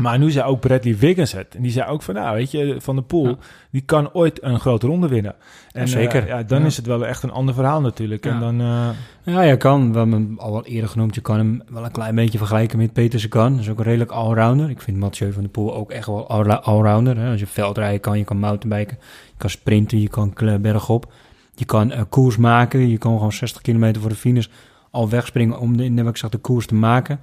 [0.00, 1.54] Maar nu zei ook Bradley Wiggins het.
[1.54, 3.36] En die zei ook van, nou, weet je, Van de Poel, Ja.
[3.70, 5.34] die kan ooit een grote ronde winnen.
[5.72, 6.22] En Ja, zeker.
[6.22, 6.66] eh, ja, dan Ja.
[6.66, 8.26] is het wel echt een ander verhaal natuurlijk.
[8.26, 8.88] En dan, eh,
[9.22, 11.90] Ja, je kan, we hebben hem al wel eerder genoemd, je kan hem wel een
[11.90, 13.52] klein beetje vergelijken met Peter Sagan.
[13.52, 14.70] Dat is ook een redelijk allrounder.
[14.70, 17.16] Ik vind Mathieu van der Poel ook echt wel all- allrounder.
[17.18, 17.30] Hè.
[17.30, 18.96] Als je veldrijden kan, je kan mountainbiken,
[19.26, 21.12] je kan sprinten, je kan bergop.
[21.54, 24.46] Je kan eh, koers maken, je kan gewoon 60 kilometer voor de finish
[24.90, 27.20] al wegspringen om de, ik zeg, de koers te maken.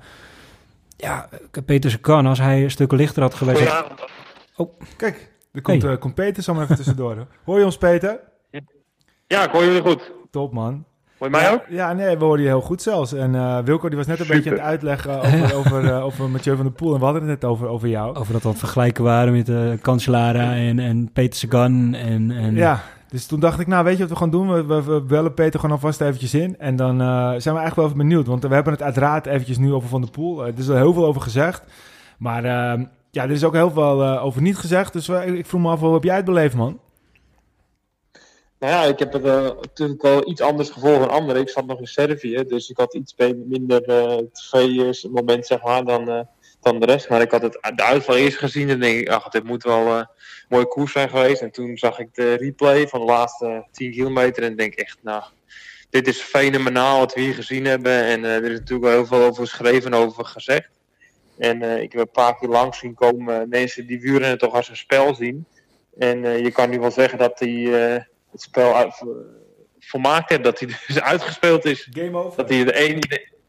[0.98, 3.84] Ja, eh, Peter Sagan, als hij een stuk lichter had geweest...
[4.96, 5.92] kijk, er komt, Hey.
[5.92, 7.28] eh, komt Peter zo maar even tussendoor.
[7.46, 7.60] hoor.
[7.60, 8.20] Je ons, Peter?
[9.28, 10.12] Ja, ik hoor jullie goed.
[10.32, 10.86] Top, man.
[11.18, 11.62] Hoor je mij ja, ook?
[11.70, 13.14] Ja, nee, we hoorden je heel goed zelfs.
[13.14, 14.42] En eh, Wilco die was net een Super.
[14.42, 16.94] beetje aan het uitleggen over, over, eh, over Mathieu van der Poel.
[16.94, 18.16] En we hadden het net over, over jou.
[18.16, 22.32] Over dat we aan het vergelijken waren met uh, Cancellara en, en Peter Sagan en...
[22.32, 24.54] en Ja, dus toen dacht ik, nou weet je wat we gaan doen?
[24.54, 26.60] We, we, we bellen Peter gewoon alvast eventjes in.
[26.60, 28.28] En dan eh, zijn we eigenlijk wel even benieuwd.
[28.28, 30.42] Want we hebben het uiteraard eventjes nu over Van der Poel.
[30.42, 31.64] Eh, er is al heel veel over gezegd.
[32.18, 34.94] Maar eh, ja, er is ook heel veel eh, over niet gezegd.
[34.94, 36.80] Dus ik vroeg me af, hoe heb jij het beleefd, man?
[38.60, 41.42] Nou ja, ik heb eh, natuurlijk wel iets anders gevolgd dan anderen.
[41.42, 43.16] Ik zat nog in Servië, dus ik had iets
[43.46, 46.28] minder eh tv-moment zeg maar, dan,
[46.62, 47.10] dan de rest.
[47.10, 49.88] Maar ik had het, de uitval eerst gezien en denk ik, ach, dit moet wel
[49.88, 50.08] eh, een
[50.50, 51.42] mooie koers zijn geweest.
[51.42, 55.24] En toen zag ik de replay van de laatste 10 kilometer en denk echt, nou,
[55.90, 58.04] dit is fenomenaal wat we hier gezien hebben.
[58.04, 60.70] En eh, er is natuurlijk wel heel veel over geschreven en over gezegd.
[61.38, 64.70] En eh, ik heb een paar keer langs zien komen mensen die wielrennen toch als
[64.70, 65.46] een spel zien.
[65.98, 67.80] En je kan nu wel zeggen dat die...
[67.80, 69.04] eh, het spel uit,
[69.80, 70.44] volmaakt heeft.
[70.44, 71.88] Dat hij dus uitgespeeld is.
[71.92, 72.38] Game over.
[72.38, 73.04] Dat hij de, een,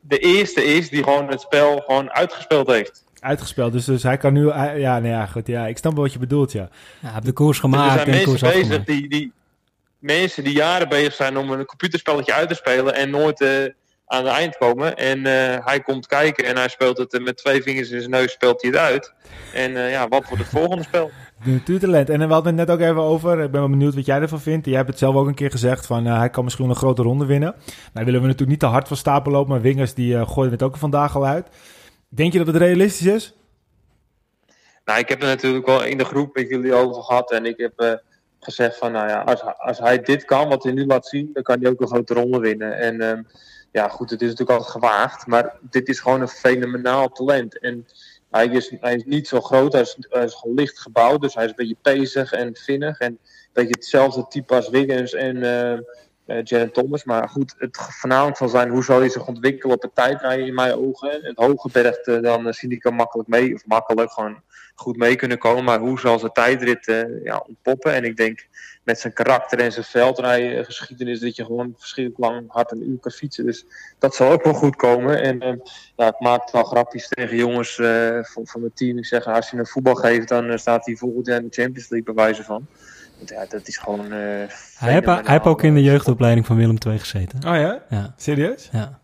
[0.08, 3.04] de, eerste is die gewoon het spel gewoon uitgespeeld heeft.
[3.20, 4.50] Uitgespeeld, dus, dus hij kan nu...
[4.50, 6.68] Hij, ja, nee, ja, goed, ja, ik snap wel wat je bedoelt, ja.
[7.00, 8.86] Ja, heb de koers Dus er gemaakt zijn en de koers mensen bezig afgemaakt.
[8.86, 9.32] die, die
[9.98, 13.48] mensen die jaren bezig zijn om een computerspelletje uit te spelen en nooit uh,
[14.08, 14.96] aan het eind komen.
[14.96, 18.32] En uh, hij komt kijken en hij speelt het met twee vingers in zijn neus,
[18.32, 19.12] speelt hij het uit.
[19.54, 21.10] En uh, ja, wat wordt het volgende spel?
[21.44, 22.10] Natuurtalent.
[22.10, 23.42] En we hadden het net ook even over.
[23.42, 24.66] Ik ben wel benieuwd wat jij ervan vindt.
[24.66, 27.02] Jij hebt het zelf ook een keer gezegd van uh, hij kan misschien een grote
[27.02, 27.54] ronde winnen.
[27.92, 30.62] Nou willen we natuurlijk niet te hard van stapel lopen, maar Wingers die gooide het
[30.62, 31.46] ook vandaag al uit.
[32.08, 33.36] Denk je dat het realistisch is?
[34.84, 37.58] Nou, ik heb er natuurlijk wel in de groep met jullie over gehad en ik
[37.58, 38.00] heb
[38.40, 41.42] gezegd van nou ja, als, als hij dit kan, wat hij nu laat zien, dan
[41.42, 42.78] kan hij ook een grote ronde winnen.
[42.78, 43.26] En um,
[43.72, 47.58] ja, goed, het is natuurlijk altijd gewaagd, maar dit is gewoon een fenomenaal talent.
[47.58, 47.86] En
[48.30, 51.50] hij is, hij is niet zo groot, hij is, gewoon licht gebouwd, dus hij is
[51.50, 52.98] een beetje pezig en vinnig.
[52.98, 53.18] En een
[53.52, 55.36] beetje hetzelfde type als Wiggins en
[56.26, 57.04] uh, Thomas.
[57.04, 60.54] Maar goed, het voornamelijk zal zijn hoe zal hij zich ontwikkelen op het tijdrijden in
[60.54, 61.18] mijn ogen.
[61.22, 64.42] Het hoge berg, dan zie ik hem makkelijk mee, of makkelijk, gewoon
[64.74, 65.64] goed mee kunnen komen.
[65.64, 67.92] Maar hoe zal zijn tijdrit eh, ja, ontpoppen?
[67.92, 68.46] En ik denk
[68.88, 72.98] met zijn karakter en zijn veldrijden geschiedenis dat je gewoon verschrikkelijk lang hard een uur
[73.00, 73.46] kan fietsen.
[73.46, 73.64] Dus
[73.98, 75.22] dat zal ook wel goed komen.
[75.22, 75.52] En eh,
[75.96, 78.98] ja, ik maak wel grapjes tegen jongens eh, van, van mijn team.
[78.98, 81.62] Ik zeg, als je een voetbal geeft, dan eh, staat hij volgend jaar in de
[81.62, 82.66] Champions League bij wijze van.
[83.16, 84.04] Want ja, dat is gewoon.
[84.12, 84.48] eh,
[84.78, 87.38] Hij heeft, ook in de jeugdopleiding van Willem II gezeten.
[87.38, 87.82] Oh ja?
[87.88, 88.68] Ja, Serieus?
[88.72, 88.98] ja.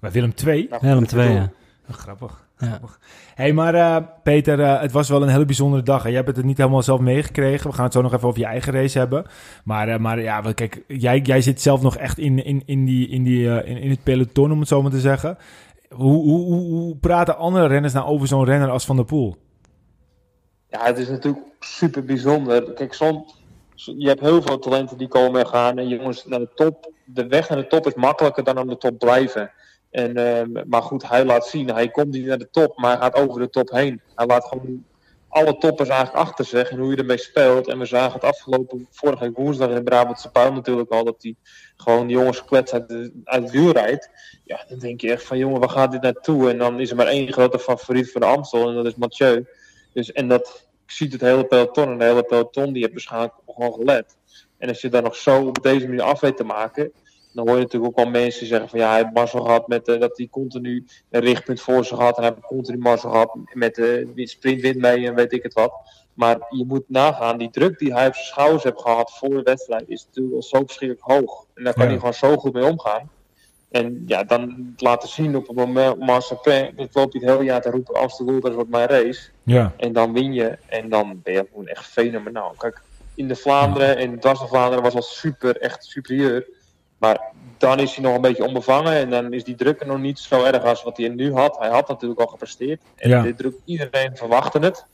[0.00, 0.66] Bij Willem 2?
[0.70, 1.50] Nou, Willem II, ja.
[1.90, 2.48] Oh, grappig.
[2.60, 2.80] Ja.
[3.34, 6.04] hey, maar eh, Peter, eh, het was wel een hele bijzondere dag.
[6.04, 7.70] En jij hebt het niet helemaal zelf meegekregen.
[7.70, 9.26] We gaan het zo nog even over je eigen race hebben.
[9.64, 13.08] Maar, eh, maar ja, kijk, jij, jij zit zelf nog echt in, in, in, die,
[13.08, 15.38] in, die, in, in het peloton, om het zo maar te zeggen.
[15.88, 19.36] Hoe, hoe, hoe, hoe praten andere renners nou over zo'n renner als Van der Poel?
[20.68, 22.72] Ja, het is natuurlijk super bijzonder.
[22.72, 23.40] Kijk, soms,
[23.74, 25.78] je hebt heel veel talenten die komen en gaan.
[25.78, 26.92] En jongens naar de top.
[27.04, 29.50] De weg naar de top is makkelijker dan aan de top blijven.
[29.90, 33.00] En, ehm, maar goed, hij laat zien, hij komt niet naar de top, maar hij
[33.00, 34.00] gaat over de top heen.
[34.14, 34.84] Hij laat gewoon
[35.30, 37.68] alle toppers eigenlijk achter zich en hoe je ermee speelt.
[37.68, 41.34] En we zagen het afgelopen, vorige woensdag in de Brabantse Pijl natuurlijk al, dat hij
[41.76, 44.10] gewoon die jongens gekwetst uit, de, het rijdt.
[44.44, 46.50] Ja, dan denk je echt van, jongen, waar gaat dit naartoe?
[46.50, 49.46] En dan is er maar één grote favoriet voor de Amstel en dat is Mathieu.
[49.92, 53.72] Dus, en dat ziet het hele peloton en de hele peloton, die heeft waarschijnlijk gewoon
[53.72, 54.16] gelet.
[54.58, 56.92] En als je daar nog zo op deze manier af weet te maken,
[57.32, 59.88] dan hoor je natuurlijk ook wel mensen zeggen van ja, hij heeft mazzel gehad met
[59.88, 62.16] eh, dat hij continu een richtpunt voor zich had.
[62.16, 65.52] En hij heeft continu mazzel gehad met de uh, sprintwind mee en weet ik het
[65.52, 65.72] wat.
[66.14, 69.42] Maar je moet nagaan, die druk die hij op zijn schouders heeft gehad voor de
[69.42, 71.46] wedstrijd is natuurlijk wel zo verschrikkelijk hoog.
[71.54, 71.88] En daar kan Ja.
[71.88, 73.10] hij gewoon zo goed mee omgaan.
[73.70, 77.70] En ja, dan laten zien op het moment, Marsapin, ik loop het hele jaar te
[77.70, 79.28] roepen, Amsterdam, dat wordt mijn race.
[79.42, 79.72] Ja.
[79.76, 80.58] En dan win je.
[80.66, 82.54] En dan ben je gewoon echt fenomenaal.
[82.58, 82.82] Kijk,
[83.14, 86.48] in de Vlaanderen en dwars door Vlaanderen was al super, echt superieur.
[87.00, 87.20] Maar
[87.58, 88.92] dan is hij nog een beetje onbevangen.
[88.92, 91.58] En dan is die druk er nog niet zo erg als wat hij nu had.
[91.58, 92.80] Hij had natuurlijk al gepresteerd.
[92.96, 93.22] En Ja.
[93.22, 94.84] dit druk, iedereen verwachtte het.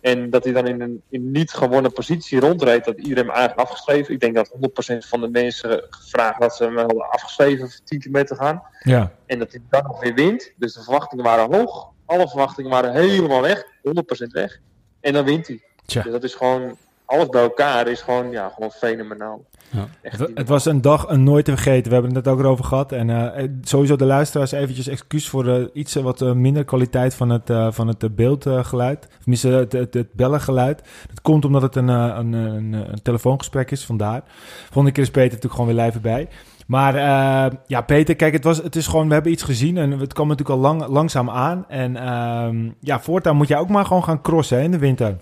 [0.00, 3.68] En dat hij dan in een in niet gewonnen positie rondreed, dat iedereen hem eigenlijk
[3.68, 4.14] afgeschreven.
[4.14, 7.98] Ik denk dat 100% van de mensen gevraagd dat ze hem hadden afgeschreven voor 10
[7.98, 8.62] kilometer gaan.
[8.82, 9.12] Ja.
[9.26, 10.52] En dat hij dan nog weer wint.
[10.56, 11.88] Dus de verwachtingen waren hoog.
[12.06, 13.64] Alle verwachtingen waren helemaal weg.
[13.82, 14.58] 100% weg.
[15.00, 15.62] En dan wint hij.
[15.86, 16.02] Tja.
[16.02, 16.76] Dus dat is gewoon...
[17.06, 19.44] Alles bij elkaar is gewoon, ja, gewoon fenomenaal.
[19.70, 19.86] Ja.
[20.34, 21.88] Het, was een dag een nooit te vergeten.
[21.88, 22.92] We hebben het net ook erover gehad.
[22.92, 27.14] En eh, eh, sowieso de luisteraars eventjes excuus voor eh, iets wat eh, minder kwaliteit
[27.14, 29.06] van het, eh, van het beeldgeluid.
[29.10, 30.82] Of tenminste het, het, het bellengeluid.
[31.08, 34.22] Dat komt omdat het een, een, een, een telefoongesprek is, vandaar.
[34.64, 36.28] Volgende keer is Peter natuurlijk gewoon weer live erbij.
[36.66, 39.90] Maar eh, ja, Peter, kijk, het, was, het is gewoon, we hebben iets gezien en
[39.90, 41.64] het kwam natuurlijk al lang, langzaam aan.
[41.68, 45.16] En ehm, ja, voortaan moet jij ook maar gewoon gaan crossen hè, in de winter.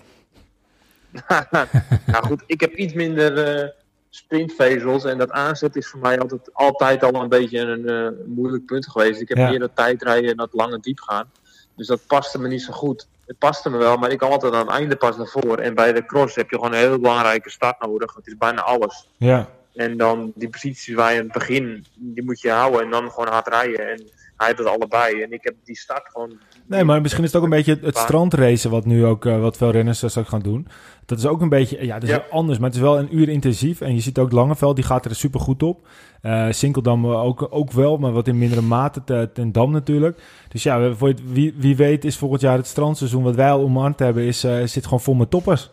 [2.11, 3.69] nou goed, ik heb iets minder eh,
[4.09, 5.03] sprintvezels.
[5.03, 8.87] En dat aanzet is voor mij altijd, altijd al een beetje een eh, moeilijk punt
[8.87, 9.21] geweest.
[9.21, 9.49] Ik heb Ja.
[9.49, 11.29] meer dat tijdrijden en dat lange diep gaan.
[11.75, 13.07] Dus dat paste me niet zo goed.
[13.25, 15.59] Het paste me wel, maar ik kwam altijd aan het einde pas naar voren.
[15.59, 18.13] En bij de cross heb je gewoon een heel belangrijke start nodig.
[18.15, 19.09] Het is bijna alles.
[19.17, 22.89] Ja, En dan die posities waar je in het begin, die moet je houden en
[22.89, 23.89] dan gewoon hard rijden.
[23.89, 25.21] En hij heeft het allebei.
[25.21, 26.37] En ik heb die start gewoon...
[26.67, 29.57] Nee, maar misschien is het ook een beetje het, strandracen wat nu ook eh, wat
[29.57, 30.67] veel renners uh, straks gaan doen.
[31.05, 32.23] Dat is ook een beetje, ja, dat is Ja.
[32.31, 33.81] anders, maar het is wel een uur intensief.
[33.81, 35.87] En je ziet ook Langeveld, die gaat er super goed op.
[36.21, 40.21] Eh Sinkeldam ook, ook wel, maar wat in mindere mate te- ten Dam natuurlijk.
[40.49, 43.99] Dus ja, voor wie, wie weet is volgend jaar het strandseizoen wat wij al omarmd
[43.99, 45.69] hebben, is, eh, zit gewoon vol met toppers.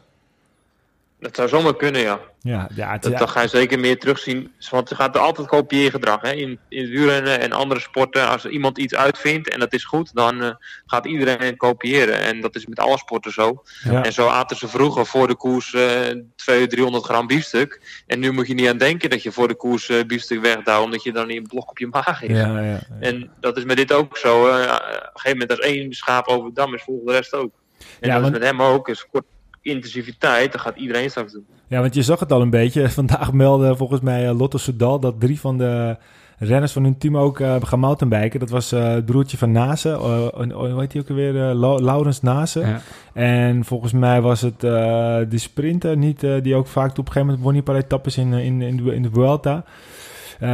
[1.23, 2.21] Dat zou zomaar kunnen, ja.
[2.41, 4.53] Ja, ja, het, Dat, ga je zeker meer terugzien.
[4.71, 6.21] Want er gaat altijd kopieergedrag.
[6.21, 6.33] Hè?
[6.33, 8.29] In, in het wielrennen en andere sporten.
[8.29, 10.51] Als iemand iets uitvindt en dat is goed, dan eh,
[10.87, 12.21] gaat iedereen kopiëren.
[12.21, 13.63] En dat is met alle sporten zo.
[13.85, 14.05] ja.
[14.05, 15.81] En zo aten ze vroeger voor de koers eh
[16.35, 18.03] 200, 300 gram biefstuk.
[18.07, 20.79] En nu moet je niet aan denken dat je voor de koers eh biefstuk wegduwt,
[20.85, 22.37] omdat je dan niet een blok op je maag is.
[22.37, 24.49] ja, ja, En dat is met dit ook zo.
[24.49, 27.35] eh, op een gegeven moment als één schaap over de dam is, volgt de rest
[27.35, 27.53] ook.
[28.01, 28.89] En Ja, dat want- is met hem ook.
[28.89, 29.25] Is kort
[29.63, 31.47] intensiviteit, dat gaat iedereen straks doen.
[31.67, 32.89] Ja, want je zag het al een beetje.
[33.01, 35.97] Vandaag meldde volgens mij eh, Lotto Soudal dat drie van de
[36.39, 38.41] renners van hun team ook eh, gaan mountainbiken.
[38.41, 41.49] Dat was eh, het broertje van Nase, eh, eh, hoe heet hij ook alweer?
[41.49, 42.61] Eh, Lau- Laurens Nase.
[42.61, 42.81] Ja.
[43.13, 44.71] En volgens mij was het eh
[45.29, 47.77] de sprinter niet, eh, die ook vaak op een gegeven moment won hij een paar
[47.85, 49.65] etappes in, in, in, de, in de Vuelta.
[50.43, 50.49] Eh,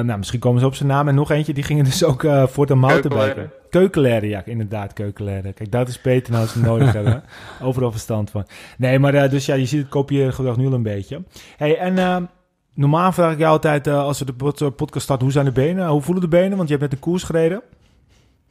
[0.00, 1.08] nou, misschien komen ze op zijn naam.
[1.08, 3.50] En nog eentje, die gingen dus ook eh, voor de mountainbiken.
[3.70, 4.28] Keukenleren.
[4.28, 5.54] Ja, inderdaad, keukenleren.
[5.54, 7.22] Kijk, dat is beter nou als ze nodig hebben.
[7.62, 8.46] Overal verstand van.
[8.78, 11.22] Nee, maar eh, dus ja, je ziet het kopiëren gedrag nu al een beetje.
[11.56, 12.28] Hey, en
[12.74, 15.88] normaal vraag ik jou altijd, als we de pod- podcast starten, hoe zijn de benen?
[15.88, 16.56] Hoe voelen de benen?
[16.56, 17.62] Want je hebt net een koers gereden.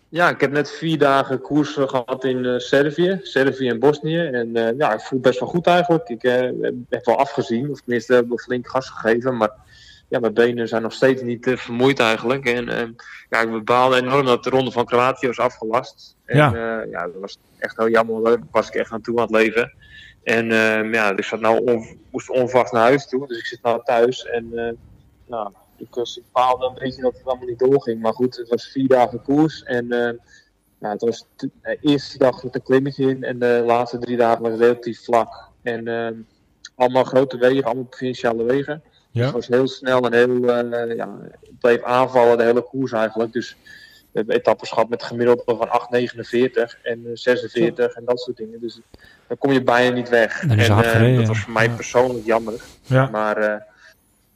[0.09, 4.19] Ja, ik heb net vier dagen koers eh, gehad in Servië, Servië en Bosnië.
[4.19, 6.09] En ja, ik voel best wel goed eigenlijk.
[6.09, 6.21] Ik
[6.89, 9.37] heb wel afgezien, of tenminste heb wel flink gas gegeven.
[9.37, 9.51] Maar
[10.13, 12.45] ja, mijn benen zijn nog steeds niet eh, vermoeid eigenlijk.
[12.45, 12.91] En ehm,
[13.29, 16.15] ja, ik bepaalde enorm dat de ronde van Kroatië was afgelast.
[16.25, 16.51] En Ja.
[16.55, 19.31] ja, ja dat was echt heel jammer, daar was ik echt aan toe aan het
[19.31, 19.73] leven.
[20.23, 23.61] En ehm, ja, ik zat nou on, moest onverwachts naar huis toe, dus ik zit
[23.61, 24.25] nou thuis.
[24.25, 24.73] En eh,
[25.27, 28.01] nou, ik, was- ik baalde een beetje dat het allemaal niet doorging.
[28.01, 29.63] Maar goed, het was vier dagen koers.
[29.63, 29.87] En
[30.79, 31.49] ja, het was de
[31.81, 35.49] eerste dag met een klimmetje in en de laatste drie dagen was het relatief vlak.
[35.61, 35.87] En
[36.75, 38.83] allemaal grote wegen, allemaal provinciale wegen.
[39.13, 39.23] Ja.
[39.23, 43.33] Het was heel snel en heel, eh, ja, het bleef aanvallen de hele koers eigenlijk.
[43.33, 43.55] Dus
[44.11, 48.59] we hebben etappes gehad met gemiddelde van 8,49 en eh, 46 en dat soort dingen.
[48.59, 48.79] Dus
[49.27, 50.41] dan kom je bijna niet weg.
[50.41, 52.53] En, eh, gereden, dat was voor mij persoonlijk jammer.
[52.81, 53.09] Ja.
[53.09, 53.61] Maar eh,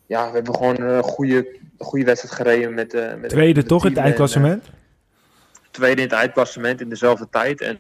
[0.06, 3.84] ja, we hebben gewoon een goede, goede wedstrijd gereden met, eh met Tweede met toch
[3.84, 4.66] in het en, eindklassement?
[4.66, 4.72] eh,
[5.72, 7.62] tweede in het eindklassement in dezelfde tijd.
[7.62, 7.80] En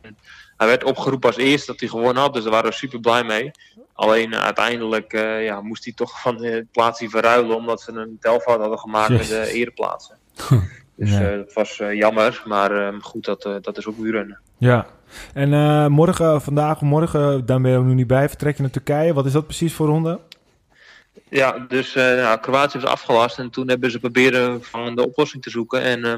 [0.57, 3.23] hij werd opgeroepen als eerste dat hij gewonnen had, dus daar waren we super blij
[3.23, 3.51] mee.
[3.93, 8.17] Alleen eh, uiteindelijk eh, ja, moest hij toch van de plaatsje verruilen, omdat ze een
[8.19, 10.17] telfout hadden gemaakt met de ereplaatsen.
[10.95, 11.21] Dus Ja.
[11.31, 14.39] eh, dat was jammer, maar goed, dat, dat is ook wielrennen.
[14.57, 14.85] Ja.
[15.33, 15.49] En
[15.91, 19.13] morgen, vandaag of morgen, daar ben je ook nog niet bij, vertrek je naar Turkije.
[19.13, 20.19] Wat is dat precies voor ronde?
[21.29, 25.43] Ja, dus eh nou, Kroatië was afgelast en toen hebben ze proberen van de oplossing
[25.43, 25.81] te zoeken.
[25.81, 26.13] En eh,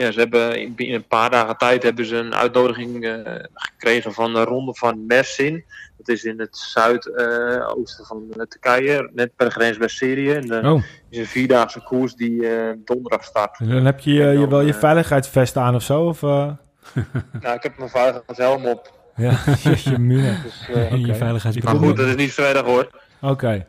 [0.00, 4.12] ja, ze hebben in, in een paar dagen tijd hebben ze een uitnodiging eh, gekregen
[4.12, 5.64] van de ronde van Mersin.
[5.96, 10.32] Dat is in het zuidoosten van Turkije, net per grens bij Syrië.
[10.32, 13.58] En eh, Oh, is een vierdaagse koers die eh, donderdag start.
[13.58, 16.02] en dan heb je, je, je wel je veiligheidsvest aan of zo?
[16.02, 16.28] Of, eh?
[17.42, 18.92] nou, ik heb mijn veiligheidshelm op.
[19.16, 20.36] Ja, jeetje mina.
[20.42, 20.66] Dus,
[21.54, 22.90] je maar goed, dat is niet zo erg hoor.
[23.20, 23.66] Oké.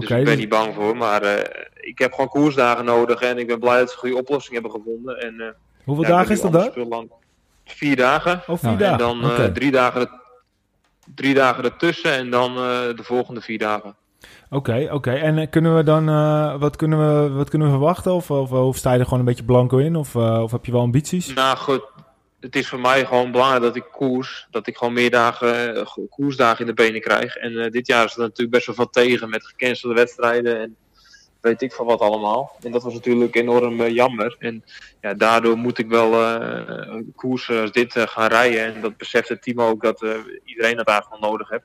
[0.00, 0.96] Dus ik ben niet bang voor.
[0.96, 3.20] Maar eh, ik heb gewoon koersdagen nodig.
[3.20, 5.20] En ik ben blij dat ze een goede oplossing hebben gevonden.
[5.20, 5.46] En, eh,
[5.84, 6.88] Hoeveel ja, dagen is dat dan?
[6.88, 7.10] lang.
[7.64, 8.42] Vier dagen.
[8.46, 8.92] Oh, vier Ja, dagen.
[8.92, 10.10] En dan eh, drie, dagen
[11.14, 12.12] drie dagen ertussen.
[12.12, 13.94] En dan de volgende vier dagen.
[14.50, 15.10] Oké, oké.
[15.12, 16.04] En kunnen we dan,
[16.58, 18.12] wat, kunnen we, wat kunnen we verwachten?
[18.12, 19.96] Of, of, of sta je er gewoon een beetje blanco in?
[19.96, 21.34] Of, of heb je wel ambities?
[21.34, 21.82] Nou goed,
[22.44, 24.46] het is voor mij gewoon belangrijk dat ik koers.
[24.50, 27.36] Dat ik gewoon meer dagen, eh, koersdagen in de benen krijg.
[27.36, 30.60] En eh, dit jaar is er natuurlijk best wel wat tegen met gecancelde wedstrijden.
[30.60, 30.76] En
[31.40, 32.56] weet ik van wat allemaal.
[32.62, 34.36] En dat was natuurlijk enorm eh, jammer.
[34.38, 34.64] En
[35.00, 38.74] ja, daardoor moet ik wel eh koersen als dit gaan rijden.
[38.74, 40.04] En dat beseft het team ook dat
[40.44, 41.64] iedereen dat eigenlijk wel nodig heeft.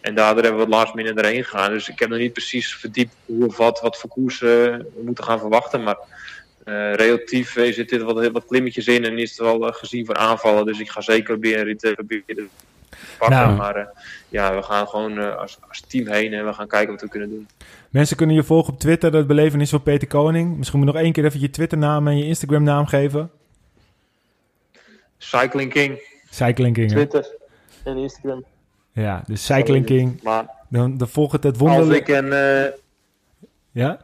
[0.00, 1.70] En daardoor hebben we het last minute erheen gegaan.
[1.70, 5.24] Dus ik heb nog niet precies verdiept hoe of wat, wat voor koersen we moeten
[5.24, 5.82] gaan verwachten.
[5.82, 5.98] Maar
[6.66, 10.06] eh, relatief eh, zit dit wat, wat klimmetjes in en is het wel eh, gezien
[10.06, 10.66] voor aanvallen.
[10.66, 12.46] Dus ik ga zeker eh, proberen te
[13.18, 13.38] pakken.
[13.38, 13.56] Nou.
[13.56, 13.88] Maar
[14.28, 17.08] ja, we gaan gewoon eh, als, als team heen en we gaan kijken wat we
[17.08, 17.48] kunnen doen.
[17.90, 20.56] Mensen kunnen je volgen op Twitter, het belevenis van Peter Koning.
[20.56, 23.30] Misschien moet je nog één keer even je Twitternaam en je Instagram-naam geven.
[25.18, 26.00] Cycling King,
[26.30, 26.90] Cycling King.
[26.90, 26.96] hè?
[26.96, 27.36] Twitter
[27.84, 28.44] en Instagram.
[28.92, 30.22] Ja, dus Cycling King.
[30.22, 32.08] Maar Dan, dan volgt het het als wonderlijk.
[32.08, 32.72] ik, een, eh,
[33.72, 33.98] Ja?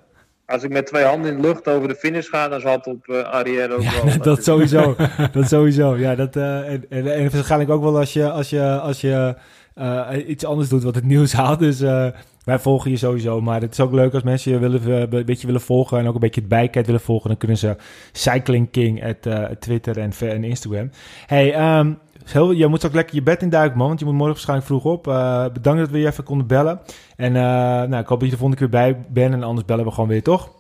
[0.53, 2.87] Als ik met twee handen in de lucht over de finish ga, dan zal het
[2.87, 4.19] op Arrière ook wel.
[4.23, 4.97] Dat sowieso.
[5.33, 5.97] dat sowieso.
[5.97, 9.35] Ja, dat, eh, en, en, en waarschijnlijk ook wel als je, als je, als je
[9.75, 11.59] eh, iets anders doet wat het nieuws haalt.
[11.59, 12.07] Dus eh,
[12.45, 13.41] wij volgen je sowieso.
[13.41, 16.15] Maar het is ook leuk als mensen je willen, een beetje willen volgen en ook
[16.15, 17.29] een beetje het bijkijt willen volgen.
[17.29, 17.77] Dan kunnen ze
[18.13, 20.91] Cycling King at Twitter en, en Instagram.
[21.27, 21.93] Hey, ehm,
[22.25, 23.87] heel, je moet ook lekker je bed induiken, man.
[23.87, 25.09] Want je moet morgen waarschijnlijk vroeg op.
[25.09, 26.81] Eh, bedankt dat we je even konden bellen.
[27.17, 29.35] En eh, nou, ik hoop dat je de volgende keer bij bent.
[29.35, 30.51] En anders bellen we gewoon weer, toch?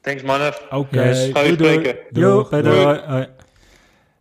[0.00, 0.52] Thanks mannen.
[0.70, 1.02] Oké.
[1.02, 1.30] Yes.
[1.32, 2.44] Ga je doei, doei.
[2.44, 2.70] spreken.
[2.70, 3.26] Doei.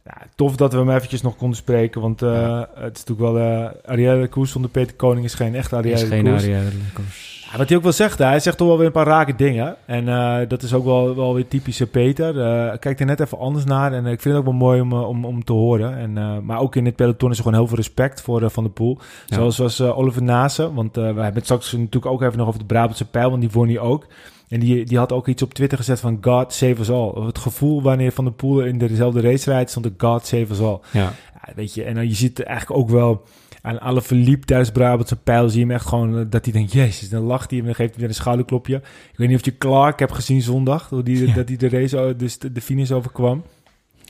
[0.07, 2.01] Ja, tof dat we hem eventjes nog konden spreken.
[2.01, 3.37] Want eh, het is natuurlijk wel...
[3.37, 6.43] eh Arielle de Koers zonder Peter Koning is geen echte Arielle Is de geen Koers.
[6.43, 7.36] Arielle de Koers.
[7.51, 9.75] Ja, wat hij ook wel zegt, hij zegt toch wel weer een paar rake dingen.
[9.85, 12.39] En eh, dat is ook wel, wel weer typische Peter.
[12.41, 13.93] Eh kijkt er net even anders naar.
[13.93, 15.97] En eh, ik vind het ook wel mooi om, om, om te horen.
[15.97, 18.71] En, maar ook in het peloton is er gewoon heel veel respect voor Van der
[18.71, 18.97] Poel.
[19.25, 19.49] Ja.
[19.49, 20.73] Zoals, eh, Oliver Nase.
[20.73, 23.29] Want we hebben het straks natuurlijk ook even nog over de Brabantse pijl.
[23.29, 24.07] Want die won hij ook.
[24.47, 27.25] En die, die had ook iets op Twitter gezet van God save us all.
[27.25, 30.59] Het gevoel wanneer Van der Poel in dezelfde race rijdt, stond er God save us
[30.59, 30.79] all.
[30.91, 31.13] Ja.
[31.33, 33.23] Ja, weet je, en dan je ziet eigenlijk ook wel
[33.67, 36.71] aan alle verliep tijdens Brabantse pijl, zie je hem echt gewoon eh, dat hij denkt,
[36.73, 38.75] jezus, dan lacht hij en dan geeft hij weer een schouderklopje.
[39.11, 41.33] Ik weet niet of je Clark hebt gezien zondag, hoe die, Ja.
[41.33, 43.43] dat hij de race, dus de, de finish overkwam.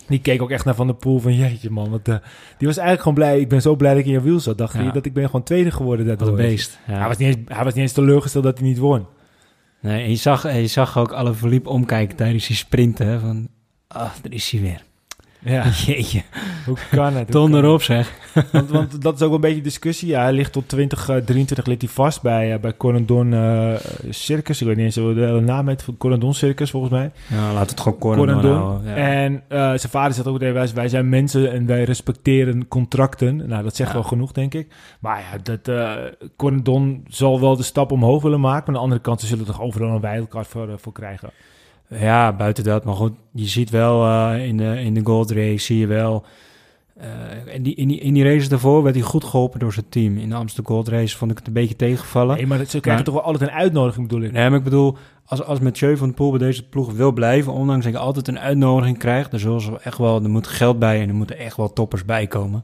[0.08, 2.16] Die keek ook echt naar Van der Poel van, jeetje man, want, eh,
[2.58, 3.40] die was eigenlijk gewoon blij.
[3.40, 4.58] Ik ben zo blij dat ik in je wiel zat.
[4.58, 4.82] Dacht Ja.
[4.82, 6.40] hij dat ik ben gewoon tweede geworden Wat daardoor.
[6.40, 6.80] een beest.
[6.88, 6.94] Ja.
[6.98, 9.06] Hij was, niet eens, hij was niet eens teleurgesteld dat hij niet won.
[9.82, 13.20] Nee, en je zag, je zag ook alle verliep omkijken tijdens die sprinten.
[13.20, 13.48] Van,
[13.88, 14.84] ah, daar is hij weer.
[15.40, 16.22] Ja, Jeetje,
[16.66, 17.32] hoe kan het?
[17.32, 18.12] Ton erop zeg.
[18.34, 18.52] het?
[18.52, 20.08] Want, want dat is ook een beetje discussie.
[20.08, 23.74] Ja, hij ligt tot 2023 ligt hij vast bij, eh, bij Corendon eh,
[24.10, 24.62] Circus.
[24.62, 25.86] Ik weet niet eens hoe de naam heet.
[25.98, 27.12] Corendon Circus, volgens mij.
[27.28, 28.62] Ja, laat het gewoon Corendon Corendon.
[28.62, 28.90] houden.
[28.90, 28.96] Ja.
[28.96, 33.36] En eh, zijn vader zegt ook, wij, wij zijn mensen en wij respecteren contracten.
[33.48, 33.96] Nou, dat zegt Ja.
[33.96, 34.68] wel genoeg, denk ik.
[35.00, 35.94] Maar ja, dat, eh
[36.36, 38.58] Corendon zal wel de stap omhoog willen maken.
[38.58, 41.30] Maar aan de andere kant, ze zullen toch overal een wildcard voor, eh, voor krijgen.
[41.90, 42.84] Ja, buiten dat.
[42.84, 46.24] Maar goed, je ziet wel eh, in, de, in de Gold Race, zie je wel...
[46.98, 49.90] eh, in, die, in, die, in die race daarvoor werd hij goed geholpen door zijn
[49.90, 50.18] team.
[50.18, 52.36] In de Amsterdam Gold Race vond ik het een beetje tegenvallen.
[52.36, 54.32] Nee, maar ze krijgen toch wel altijd een uitnodiging, bedoel ik.
[54.32, 57.54] Nee, maar ik bedoel, als, als Mathieu van der Poel bij deze ploeg wil blijven...
[57.54, 59.32] ondanks dat je altijd een uitnodiging krijgt...
[59.32, 62.06] dan zullen ze echt wel, er moet geld bij en er moeten echt wel toppers
[62.06, 62.64] bij komen.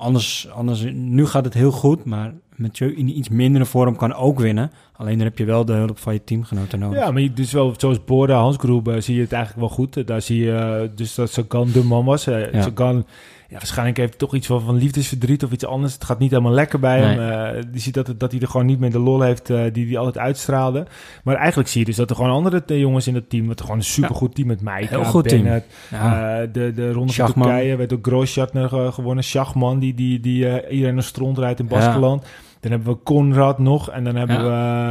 [0.00, 4.38] Anders, anders, nu gaat het heel goed, maar Mathieu in iets mindere vorm kan ook
[4.38, 4.70] winnen.
[4.92, 6.98] Alleen dan heb je wel de hulp van je teamgenoten nodig.
[6.98, 9.96] Ja, maar je, dus wel, zoals Bora, Hansgroep, eh, zie je het eigenlijk wel goed.
[9.96, 12.26] Eh, Daar zie je eh, dus dat Sagan de man was.
[12.26, 12.62] Eh Ja.
[12.62, 13.06] Sagan,
[13.50, 15.92] ja, waarschijnlijk heeft hij toch iets van, van liefdesverdriet of iets anders.
[15.92, 17.18] Het gaat niet helemaal lekker bij Nee.
[17.18, 17.54] hem.
[17.56, 19.62] Eh, je ziet dat, het- dat hij er gewoon niet meer de lol heeft eh,
[19.72, 20.86] die hij altijd uitstraalde.
[21.24, 23.46] Maar eigenlijk zie je dus dat er gewoon andere eh, jongens in dat team...
[23.46, 25.42] wat gewoon een supergoed team met Maika, Heel goed team.
[25.42, 26.40] Bennett, Ja.
[26.40, 27.32] eh, de, de ronde van.
[27.32, 29.24] Turkije werd door Grosjatner gewonnen.
[29.24, 32.26] Schachman, die, die, die iedereen een stront rijdt in Baskeland.
[32.60, 33.90] Dan hebben we Conrad nog.
[33.90, 34.42] En dan hebben Ja.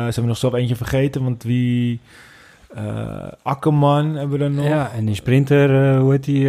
[0.06, 0.12] we...
[0.12, 1.24] Zijn we nog zelf eentje vergeten?
[1.24, 2.00] Want wie...
[2.76, 4.66] eh Akkerman hebben we er nog.
[4.66, 6.46] Ja, en die sprinter, hoe heet die?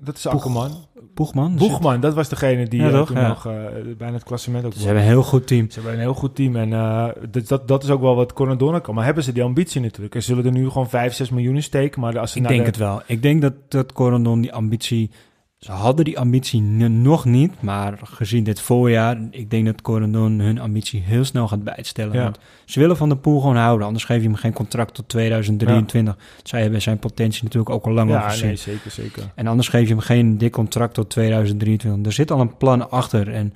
[0.00, 0.70] Dat is Akkerman.
[1.18, 1.56] Boegman?
[1.56, 3.06] Boegman, dat was degene die Ja, eh, toch?
[3.06, 3.28] toen Ja.
[3.28, 3.52] nog eh,
[3.98, 5.66] bijna het klassement ook Ze hebben een heel goed team.
[5.70, 8.32] Ze hebben een heel goed team en eh, dat, dat, dat is ook wel wat
[8.32, 8.94] Coronadona kan.
[8.94, 10.14] Maar hebben ze die ambitie natuurlijk?
[10.14, 12.00] En zullen er nu gewoon 5, 6 miljoen in steken?
[12.00, 13.02] Maar als ze Ik denk de- het wel.
[13.06, 15.10] Ik denk dat, dat Corendon die ambitie...
[15.58, 19.18] Ze hadden die ambitie nog niet, maar gezien dit voorjaar...
[19.30, 22.14] Ik denk dat Corendon hun ambitie heel snel gaat bijstellen.
[22.14, 22.22] Ja.
[22.22, 23.86] Want ze willen Van de Poel gewoon houden.
[23.86, 26.16] Anders geef je hem geen contract tot 2023.
[26.42, 29.22] Zij hebben zijn potentie natuurlijk ook al lang Ja, nee, zeker, zeker.
[29.34, 32.06] En anders geef je hem geen dik contract tot 2023.
[32.06, 33.32] Er zit al een plan achter.
[33.32, 33.54] En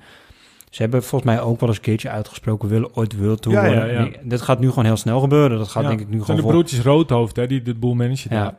[0.69, 2.69] ze hebben volgens mij ook wel eens een keertje uitgesproken...
[2.69, 3.93] willen ooit World Tour Ja, ja, worden.
[3.93, 3.99] ja.
[4.05, 5.57] Ik- Dit gaat nu gewoon heel snel gebeuren.
[5.57, 5.89] Dat gaat Ja.
[5.89, 8.35] denk ik nu zijn gewoon de vol- broertjes Roodhoofd, hè, die de boel managen.
[8.35, 8.57] Ja.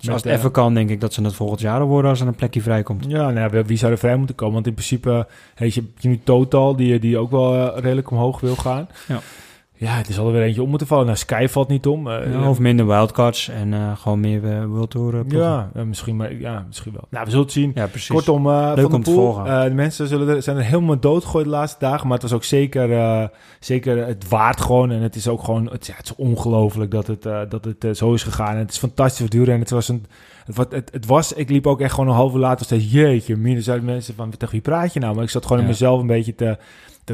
[0.00, 2.10] Dus als het eh, even kan, denk ik dat ze het volgend jaar al worden
[2.10, 3.04] als er een plekje vrijkomt.
[3.08, 4.54] Ja, nou ja, wie- zou er vrij moeten komen?
[4.54, 8.40] Want in principe je, heb je nu Total, die, die ook wel eh, redelijk omhoog
[8.40, 8.88] wil gaan.
[9.08, 9.18] Ja.
[9.80, 11.04] Ja, het is al weer eentje om moeten vallen.
[11.06, 12.08] Nou, Sky valt niet om.
[12.10, 15.24] Eh, Ja, of minder wildcards en eh, gewoon meer eh, World Tour.
[15.28, 17.04] ja, misschien, maar, ja, misschien wel.
[17.10, 17.70] Nou, we zullen het zien.
[17.74, 18.08] ja, precies.
[18.08, 19.68] Kortom, Leuk van om de te volgen.
[19.68, 22.02] de mensen zullen er, zijn er helemaal doodgegooid de laatste dagen.
[22.06, 24.90] Maar het was ook zeker, zeker het waard gewoon.
[24.90, 28.12] En het is ook gewoon, het, ja, het is ongelooflijk dat het, dat het zo
[28.12, 28.52] is gegaan.
[28.52, 29.54] En het is fantastisch voor duren.
[29.54, 30.04] En het was een,
[30.44, 33.36] het, wa- het, het was, ik liep ook echt gewoon een uur later steeds, jeetje,
[33.36, 35.14] minus uit mensen van, tegen wie praat je nou?
[35.14, 36.58] Maar ik zat gewoon in mezelf een beetje te,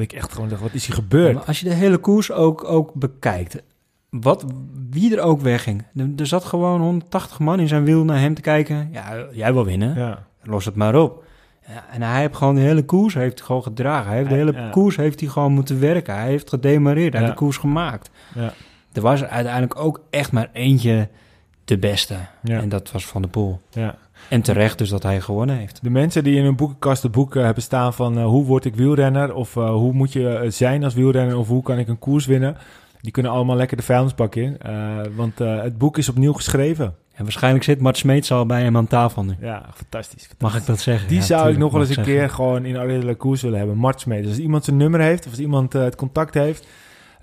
[0.00, 1.34] dat ik echt gewoon dacht, wat is hier gebeurd?
[1.34, 3.62] Maar als je de hele koers ook, ook bekijkt,
[4.10, 4.44] wat,
[4.90, 5.84] wie er ook wegging.
[5.96, 8.88] Er, er zat gewoon 180 man in zijn wiel naar hem te kijken.
[8.92, 11.24] Ja, jij wil winnen, Ja, los het maar op.
[11.68, 14.06] Ja, en hij heeft gewoon de hele koers heeft gewoon gedragen.
[14.08, 14.70] Hij heeft de hele ja.
[14.70, 16.14] koers heeft hij gewoon moeten werken.
[16.14, 18.10] Hij heeft gedemareerd, hij heeft de koers gemaakt.
[18.34, 18.52] ja,
[18.92, 21.08] Er was er uiteindelijk ook echt maar eentje
[21.64, 22.16] de beste.
[22.42, 23.60] En dat was Van de Poel.
[23.70, 23.98] ja.
[24.28, 25.78] En terecht dus dat hij gewonnen heeft.
[25.82, 28.74] De mensen die in hun boekenkast de boeken hebben staan van eh, hoe word ik
[28.74, 31.98] wielrenner of eh, hoe moet je eh, zijn als wielrenner of hoe kan ik een
[31.98, 32.56] koers winnen,
[33.00, 34.56] die kunnen allemaal lekker de vuilnisbak in.
[35.16, 36.94] Want het boek is opnieuw geschreven.
[37.14, 39.34] En waarschijnlijk zit Mart Smeets al bij hem aan tafel nu.
[39.40, 40.28] Ja, fantastisch.
[40.38, 41.08] Mag ik dat zeggen?
[41.08, 43.76] Die Ja, zou ik nog wel eens een keer gewoon in Arena Koers willen hebben.
[43.76, 44.28] Mart Smeets.
[44.28, 46.66] Als iemand zijn nummer heeft of als iemand het contact heeft,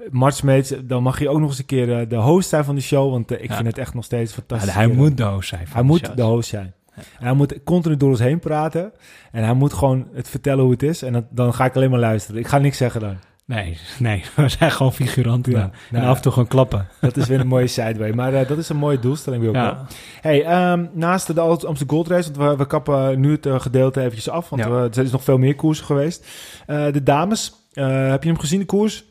[0.10, 2.82] Mart Smeets, dan mag je ook nog eens een keer de host zijn van de
[2.82, 3.12] show.
[3.12, 3.56] Want ik Ja.
[3.56, 4.74] vind het echt nog steeds Ja, fantastisch.
[4.74, 5.68] hij moet de host zijn.
[5.70, 6.16] Hij moet shows.
[6.16, 6.74] de host zijn.
[6.96, 8.92] En hij moet continu door ons heen praten.
[9.32, 11.02] En hij moet gewoon het vertellen hoe het is.
[11.02, 12.40] En dat, dan ga ik alleen maar luisteren.
[12.42, 13.16] Ik ga niks zeggen dan.
[13.46, 15.72] Nee, nee, we zijn gewoon figuranten Ja, dan.
[15.92, 16.88] nou en af en toe gewoon klappen.
[17.02, 18.12] Dat is weer een mooie sideway.
[18.12, 19.66] Maar eh, dat is een mooie doelstelling weer ook wel.
[19.66, 19.86] Ja.
[20.22, 24.00] Hey, ehm, naast de Amsterdam Gold Race, want we, we kappen nu het eh, gedeelte
[24.00, 24.70] eventjes af, want Ja.
[24.70, 26.28] we, er is nog veel meer koersen geweest.
[26.66, 29.06] Eh, de dames, heb je hem gezien, de koers?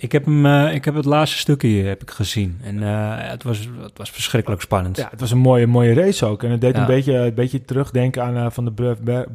[0.00, 2.58] Ik heb, hem, eh, ik heb het laatste stukje hier, heb ik gezien.
[2.62, 4.96] En eh, het, was, het was verschrikkelijk spannend.
[4.96, 6.42] Ja, het was een mooie, mooie race ook.
[6.42, 6.80] En het deed Ja.
[6.80, 9.26] een, beetje, een beetje terugdenken aan eh, Van de Bre-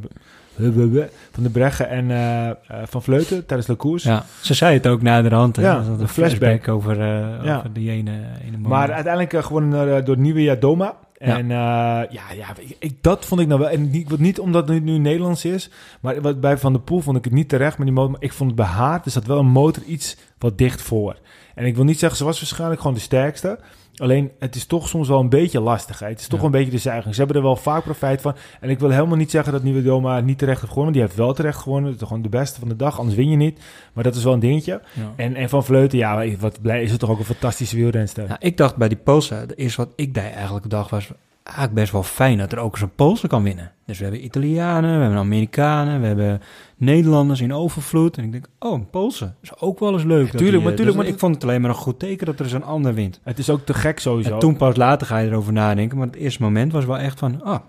[1.32, 4.04] Van de Breggen en Van Vleuten tijdens de koers.
[4.04, 5.56] Ja, ze zei het ook naderhand.
[5.56, 6.67] Ja, Dat was een flashback.
[6.67, 7.58] over, eh, Ja.
[7.58, 8.12] over die ene,
[8.47, 8.58] ene.
[8.58, 10.95] Maar uiteindelijk gewonnen door Nieuwe Doma.
[11.25, 11.38] Ja.
[11.38, 13.69] En uh, ja, ja ik, ik, dat vond ik nou wel.
[13.69, 15.69] En niet, niet omdat het nu, Nederlands is.
[16.01, 18.12] Maar wat bij Van der Poel vond ik het niet terecht met die motor.
[18.12, 19.01] Maar ik vond het bij haar.
[19.05, 21.17] Er wel een motor iets wat dicht voor.
[21.55, 23.59] En ik wil niet zeggen, ze was waarschijnlijk gewoon de sterkste.
[23.95, 25.99] Alleen, het is toch soms wel een beetje lastig.
[25.99, 26.08] Hè?
[26.08, 26.45] Het is toch Ja.
[26.45, 27.13] een beetje de zuiging.
[27.13, 28.36] Ze hebben er wel vaak profijt van.
[28.60, 30.93] En ik wil helemaal niet zeggen dat Nieuwe Doma niet terecht heeft gewonnen.
[30.93, 31.91] Die heeft wel terecht gewonnen.
[31.91, 32.99] Het is gewoon de beste van de dag.
[32.99, 33.60] Anders win je niet.
[33.93, 34.82] Maar dat is wel een dingetje.
[34.93, 35.13] Ja.
[35.15, 38.27] En, en Van Vleuten, ja, wat blij is het toch ook een fantastische wielrenster.
[38.27, 41.12] Ja, ik dacht bij die Polsa, de eerste wat ik daar eigenlijk dacht was...
[41.43, 43.71] eigenlijk best wel fijn dat er ook eens een Poolse kan winnen.
[43.86, 46.41] Dus we hebben Italianen, we hebben Amerikanen, we hebben
[46.78, 48.17] Nederlanders in overvloed.
[48.17, 50.30] En ik denk, oh, een Poolse is ook wel eens leuk.
[50.30, 52.26] tuurlijk, die, maar eh, tuurlijk, dus maar ik vond het alleen maar een goed teken
[52.26, 53.20] dat er eens een ander wint.
[53.24, 54.34] Het is ook te gek sowieso.
[54.34, 55.97] En toen pas later ga je erover nadenken.
[55.97, 57.59] Maar het eerste moment was wel echt van, ah,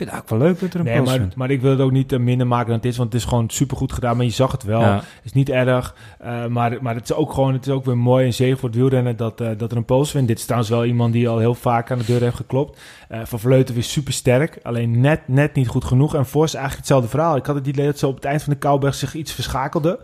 [0.00, 1.90] vind het eigenlijk wel leuk dat er een Nee, maar, maar ik wil het ook
[1.90, 4.16] niet eh, minder maken dan het is, want het is gewoon supergoed gedaan.
[4.16, 4.80] Maar je zag het wel.
[4.80, 4.94] Ja.
[4.94, 7.98] Het is niet erg, eh, maar, maar het is ook gewoon het is ook weer
[7.98, 10.28] mooi en zegen voor het wielrennen dat, eh, dat er een Poos wint.
[10.28, 12.80] Dit is trouwens wel iemand die al heel vaak aan de deur heeft geklopt.
[13.22, 16.14] Van Vleuten weer super sterk, alleen net, net niet goed genoeg.
[16.14, 17.36] En Vos eigenlijk hetzelfde verhaal.
[17.36, 20.00] Ik had het idee dat ze op het eind van de Kouwberg zich iets verschakelde.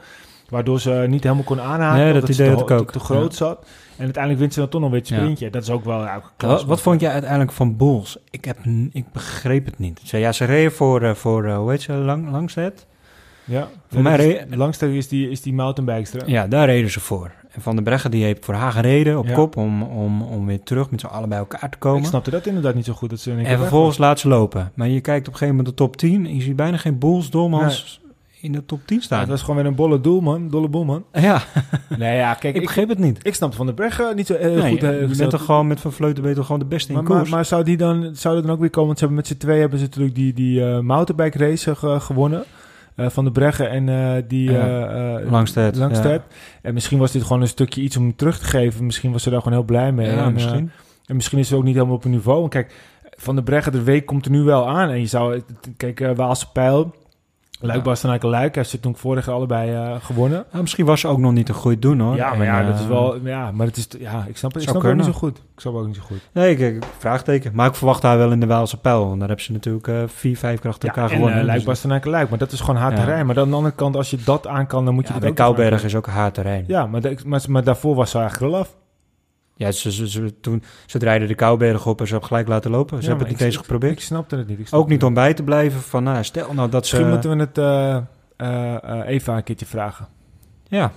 [0.49, 2.05] Waardoor ze niet helemaal kon aanhaken.
[2.05, 2.87] Nee, dat idee te, had ik ook.
[2.87, 3.37] te, te groot Ja.
[3.37, 3.67] zat.
[3.97, 5.17] En uiteindelijk wint ze dan toch nog weer het Ja.
[5.17, 5.51] sprintje.
[5.51, 6.23] Dat is ook wel ja.
[6.37, 8.19] Wat, wat vond jij uiteindelijk van Bulls?
[8.31, 8.59] Ik, heb,
[8.93, 10.01] ik begreep het niet.
[10.05, 12.87] Ze, ja, ze reden voor, eh, voor eh, hoe heet ze, Lang, Langstedt?
[13.45, 16.29] Ja, Voor mij is- is die, is die mountainbikster.
[16.31, 17.33] Ja, daar reden ze voor.
[17.51, 19.35] En Van der Breggen die heeft voor haar gereden op Ja.
[19.35, 22.01] kop om, om, om weer terug met z'n allen bij elkaar te komen.
[22.01, 23.11] Ik snapte dat inderdaad niet zo goed.
[23.11, 24.73] Dat ze En vervolgens laat ze lopen.
[24.75, 26.99] Maar je kijkt op een gegeven moment de top 10 en je ziet bijna geen
[26.99, 28.01] Bulls, Dolmans
[28.47, 29.21] in de top 10 Ja, staan.
[29.21, 30.49] het was gewoon weer een bolle doel, man.
[30.49, 31.05] Dolle boel, man.
[31.13, 31.43] Ja,
[31.99, 33.19] Nee, ja, kijk, ik begreep het niet.
[33.23, 34.83] ik snapte Van de Breggen niet zo Nee, goed.
[34.83, 37.17] eh, je bent toch gewoon met Van Vleuten toch gewoon de beste in maar, maar,
[37.19, 37.31] koers?
[37.31, 38.87] maar zou die dan, zou dat dan ook weer komen?
[38.87, 42.01] Want ze hebben met z'n twee hebben ze natuurlijk die, die eh, mountainbike race ge-
[42.01, 42.45] gewonnen.
[42.95, 44.89] Eh, van de Breggen en eh, die Ja.
[44.89, 46.23] eh, eh, Langstedt.
[46.63, 48.85] En misschien was dit gewoon een stukje iets om terug te geven.
[48.87, 50.07] Misschien was ze daar gewoon heel blij mee.
[50.07, 50.71] ja, en, eh, misschien.
[51.07, 52.39] En misschien is het ook niet helemaal op een niveau.
[52.41, 52.75] Want kijk,
[53.19, 54.89] Van de Breggen, de week komt er nu wel aan.
[54.91, 55.43] En je zou,
[55.77, 56.95] kijk, eh Waalse Pijl,
[57.61, 57.83] Luik.
[57.83, 60.45] Bastenaken, Luik, heeft ze toen vorig jaar allebei eh, gewonnen.
[60.53, 62.17] Ja, misschien was ze ook nog niet een goed doen hoor.
[62.17, 64.53] Ja, maar En, ja, dat eh, is wel, ja, maar het is, ja, ik snap
[64.53, 65.37] het, ik snap het ook niet zo goed.
[65.39, 66.29] Ik snap het ook niet zo goed.
[66.33, 67.51] Nee, ik, vraagteken.
[67.55, 69.07] Maar ik verwacht haar wel in de Waalse pijl.
[69.07, 71.39] Want daar hebben ze natuurlijk eh, vier, vijf keer achter Ja, elkaar en gewonnen.
[71.41, 73.05] uh, Luik, Dus- Bastenaken, Luik, maar dat is gewoon hard Ja.
[73.05, 73.27] terrein.
[73.27, 75.33] Maar aan de andere kant, als je dat aan kan, dan moet je ja, bij
[75.33, 76.65] Kouwberg nog is ook hard terrein.
[76.67, 78.75] Ja, maar, de- maar, maar daarvoor was ze eigenlijk af.
[79.59, 82.71] Ja, ze, ze, ze, toen, ze draaiden de Kouwberg op en ze hebben gelijk laten
[82.71, 82.97] lopen.
[82.97, 83.93] Ze Ja, hebben het niet eens geprobeerd.
[83.93, 84.57] Ik snapte het niet.
[84.57, 86.95] Snapte Ook niet om bij te blijven van, nou, stel nou dat ze...
[86.95, 87.97] Misschien moeten we het eh,
[88.37, 90.09] eh, eh, Eva een keertje vragen.
[90.69, 90.93] Ja.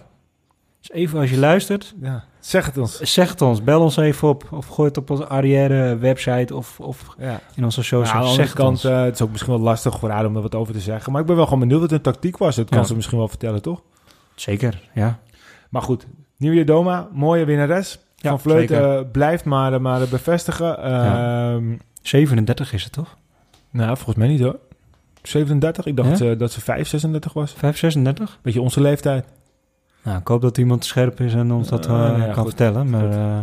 [0.80, 2.24] Dus even als je luistert, Ja.
[2.40, 3.00] Zeg het ons.
[3.00, 3.64] zeg het ons.
[3.64, 4.48] Bel ons even op.
[4.52, 7.40] Of gooi het op onze Arrière website of, of Ja.
[7.56, 8.10] in onze Ja, socials.
[8.12, 8.84] aan de zeg kant, ons.
[8.84, 11.12] eh, het is ook misschien wel lastig voor haar om er wat over te zeggen.
[11.12, 12.56] Maar ik ben wel gewoon benieuwd wat hun tactiek was.
[12.56, 13.82] Dat kan ze misschien wel vertellen, toch?
[14.36, 15.20] Zeker, ja.
[15.70, 16.08] Maar goed,
[16.38, 18.00] Nieuwe Doma, mooie winnares.
[18.22, 20.66] Ja, Van Vleuten eh, blijft maar, maar bevestigen.
[20.68, 21.54] Ja.
[21.54, 21.64] Ehm,
[22.02, 23.18] 37 is het toch?
[23.72, 24.60] Nou, volgens mij niet hoor.
[25.22, 25.86] 37?
[25.86, 26.16] Ik dacht Ja?
[26.18, 27.54] dat, ze, dat ze 5, 36 was.
[27.58, 28.40] 5, 36?
[28.42, 29.26] Beetje onze leeftijd.
[30.04, 32.44] Nou, ik hoop dat iemand scherp is en ons dat eh, kan goed.
[32.46, 32.90] vertellen.
[32.90, 33.40] Maar, eh,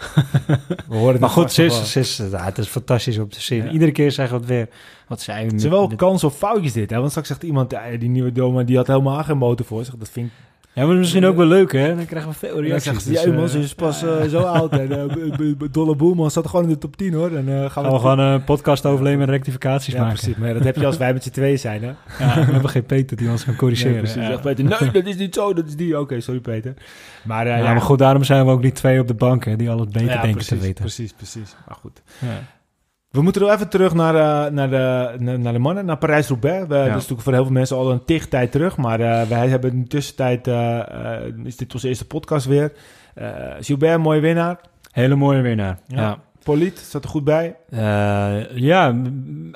[0.88, 1.86] We horen het maar goed, vast ze nog is, wel.
[1.86, 3.64] ze is, ja, het is fantastisch om te zien.
[3.64, 3.70] Ja.
[3.70, 4.68] Iedere keer zeggen we het weer.
[5.08, 6.98] Wat zei we Het zijn wel kans op foutjes dit, hè?
[6.98, 9.96] Want straks zegt iemand, die nieuwe Doma, die had helemaal geen motor voor zich.
[9.96, 10.32] Dat vind ik...
[10.80, 11.96] Ja, maar misschien ook wel leuk, hè?
[11.96, 13.02] Dan krijgen we veel En dan reacties.
[13.02, 14.72] ze, Dus, ja, man, eh, ze is pas eh, zo oud.
[14.72, 14.90] En
[15.40, 17.30] uh, Dolle Boelman staat gewoon in de top 10, hoor.
[17.36, 20.16] En eh, gaan gaan we gewoon een podcast overleven met rectificaties Ja, maken.
[20.18, 20.36] precies.
[20.36, 21.88] Maar ja, dat heb je als wij met z'n tweeën zijn, hè?
[22.24, 23.92] Ja, we hebben geen Peter die ons kan corrigeren.
[23.94, 24.22] Ja, precies.
[24.22, 24.26] Ja.
[24.28, 26.00] Zegt Peter, nee, dat is niet zo, dat is die.
[26.00, 26.74] Oké, sorry Peter.
[27.24, 29.44] Maar eh, Ja, ja, maar goed, daarom zijn we ook die twee op de bank
[29.44, 30.74] hè, die alles beter ja, denken te weten.
[30.74, 31.56] Precies, precies.
[31.66, 32.02] Maar goed.
[32.18, 32.28] Ja.
[33.10, 36.68] We moeten nog even terug naar, eh, naar, de, naar, naar de mannen, naar Parijs-Roubaix.
[36.68, 38.76] Dat is natuurlijk voor heel veel mensen al een tig tijd terug.
[38.76, 42.72] Maar eh, wij hebben in de tussentijd, eh, eh, is dit onze eerste podcast weer.
[43.14, 43.26] Eh
[43.60, 44.60] Gilbert, mooie winnaar.
[44.92, 45.78] Hele mooie winnaar.
[45.86, 46.00] Ja.
[46.00, 47.56] Ja, Poliet, zat er goed bij.
[47.70, 47.78] Eh,
[48.54, 48.94] ja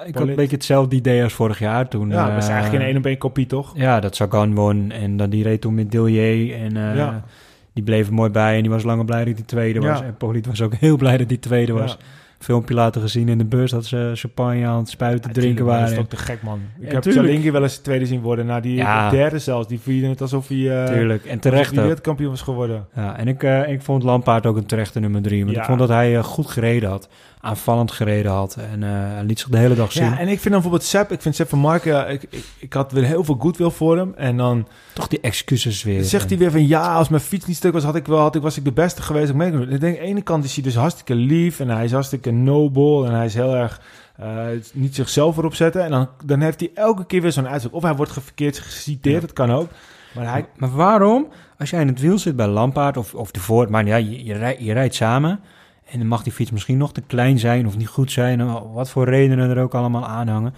[0.07, 2.09] ik had een beetje hetzelfde idee als vorig jaar toen.
[2.11, 3.73] Ja, dat is eh, eigenlijk geen één op één kopie, toch?
[3.77, 7.25] Ja, dat Sagan won en dan die reed toen met Dillier en eh, Ja.
[7.73, 10.01] die bleef er mooi bij en die was langer blij dat hij tweede was.
[10.01, 11.99] En Poliet was ook heel blij dat hij tweede was.
[12.45, 15.83] Filmpje later gezien in de bus dat ze champagne aan het spuiten, Ja, drinken waren.
[15.83, 16.61] Dat is ook te gek, man.
[16.81, 17.27] Ik Ja, heb tuurlijk.
[17.27, 18.47] Chalingi wel eens tweede zien worden.
[18.47, 19.11] Na die Ja.
[19.11, 19.69] derde zelfs.
[19.69, 20.85] Die vierde het alsof hij...
[20.85, 22.87] eh, Tuurlijk, en terecht hij wereldkampioen was geworden.
[22.95, 25.45] Ja, en ik, eh, ik vond Lampaard ook een terechte nummer drie.
[25.45, 27.09] Want ik vond dat hij eh, goed gereden had.
[27.45, 28.57] Aanvallend gereden had.
[28.71, 30.05] En eh, hij liet zich de hele dag zien.
[30.05, 32.73] Ja, en ik vind dan bijvoorbeeld Sepp, ik vind Sepp van Marken, ik, ik, ik
[32.73, 34.13] had weer heel veel goodwill voor hem.
[34.17, 36.03] En dan Toch die excuses weer.
[36.05, 38.35] zegt hij weer van ja, als mijn fiets niet stuk was, had ik wel, had
[38.35, 39.29] ik, was ik de beste geweest.
[39.31, 39.63] Ik, merk, het.
[39.71, 42.31] ik denk, aan de ene kant is hij dus hartstikke lief en hij is hartstikke
[42.31, 43.81] nobel en hij is heel erg
[44.17, 44.27] eh,
[44.73, 45.85] niet zichzelf erop zetten.
[45.85, 47.75] En dan, dan heeft hij elke keer weer zo'n uitspraak.
[47.75, 49.21] Of hij wordt verkeerd geciteerd, Ja.
[49.21, 49.69] dat kan ook.
[50.15, 51.27] Maar hij, Maar waarom,
[51.59, 54.25] als jij in het wiel zit bij Lampaard of, of de Voort, maar ja, je,
[54.25, 55.41] je, rij- je rijdt samen
[55.85, 58.91] en dan mag die fiets misschien nog te klein zijn of niet goed zijn, wat
[58.91, 60.55] voor redenen er ook allemaal aanhangen.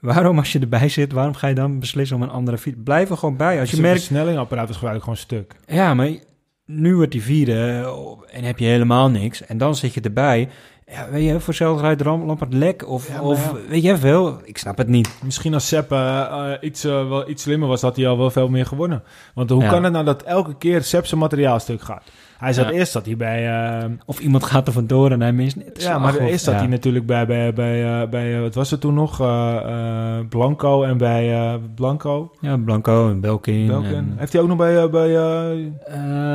[0.00, 2.76] Waarom, als je erbij zit, waarom ga je dan beslissen om een andere fiets?
[2.84, 3.60] Blijf er gewoon bij.
[3.60, 5.54] Als je merkt, versnellingapparaat is gewoon gewoon stuk.
[5.66, 6.10] ja, maar
[6.70, 7.92] nu wordt die vierde
[8.30, 9.46] en heb je helemaal niks.
[9.46, 10.48] En dan zit je erbij
[10.86, 13.68] Ja, weet je, voor rijdt Lampard lek of, Ja, of ja.
[13.68, 14.40] weet jij veel?
[14.44, 15.10] Ik snap het niet.
[15.22, 18.48] Misschien als Sepp eh, iets, eh, wel, iets slimmer was, had hij al wel veel
[18.48, 19.02] meer gewonnen.
[19.34, 22.02] Want hoe kan het nou dat elke keer Sepp zijn materiaalstuk gaat?
[22.40, 22.70] Hij zat Ja.
[22.70, 23.48] eerst zat hij bij...
[23.80, 25.74] eh, Of iemand gaat er vandoor en hij mist net.
[25.76, 26.60] de ja, maar eerst zat ja.
[26.60, 29.20] hij natuurlijk bij, bij, bij, eh, bij eh, wat was het toen nog?
[29.20, 32.30] Eh, Blanco en bij Blanco.
[32.40, 33.66] Ja, Blanco en Belkin.
[33.66, 33.94] Belkin.
[33.94, 35.08] En, Heeft hij ook nog bij, bij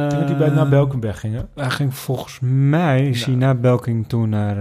[0.10, 1.42] dat hij bij, naar Belkin wegging, hè?
[1.62, 3.40] Hij ging volgens mij, is hij Ja.
[3.40, 4.56] na Belkin toen naar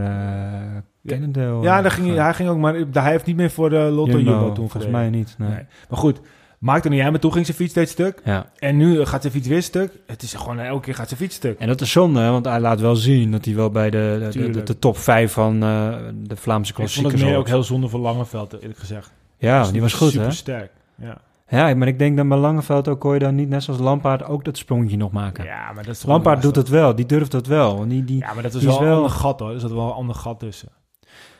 [1.06, 1.62] Cannondale.
[1.62, 4.18] Ja, daar ging, hij- hij ging ook, maar hij heeft niet meer voor de Lotto
[4.18, 5.34] Jumbo, toen volgens mij niet.
[5.38, 5.48] Nee.
[5.48, 5.58] Nee.
[5.88, 6.20] Maar goed,
[6.64, 8.20] maakt er niet uit, maar toen ging zijn fiets steeds stuk.
[8.24, 8.50] Ja.
[8.58, 9.92] En nu eh, gaat zijn fiets weer stuk.
[10.06, 11.58] Het is gewoon, elke keer gaat zijn fiets stuk.
[11.58, 14.24] En dat is zonde, want hij laat wel zien dat hij wel bij de, de,
[14.24, 14.66] de, Tuurlijk.
[14.66, 17.88] de top 5 van eh, de Vlaamse Ik vond klassiekers het meer ook heel zonde
[17.88, 19.12] voor Langeveld, eerlijk gezegd.
[19.38, 20.32] Ja, die was goed, super hè?
[20.32, 20.70] sterk.
[20.94, 21.18] Ja.
[21.48, 24.24] Ja, maar ik denk dat bij Langeveld ook kon je dan niet, net zoals Lampaard,
[24.24, 25.44] ook dat sprongetje nog maken.
[25.44, 27.88] ja, maar dat is Lampaard doet het wel, die durft dat wel.
[27.88, 29.50] Die, die, Ja, maar dat is wel is een ander gat hoor.
[29.50, 30.68] Er zat wel een ander gat tussen.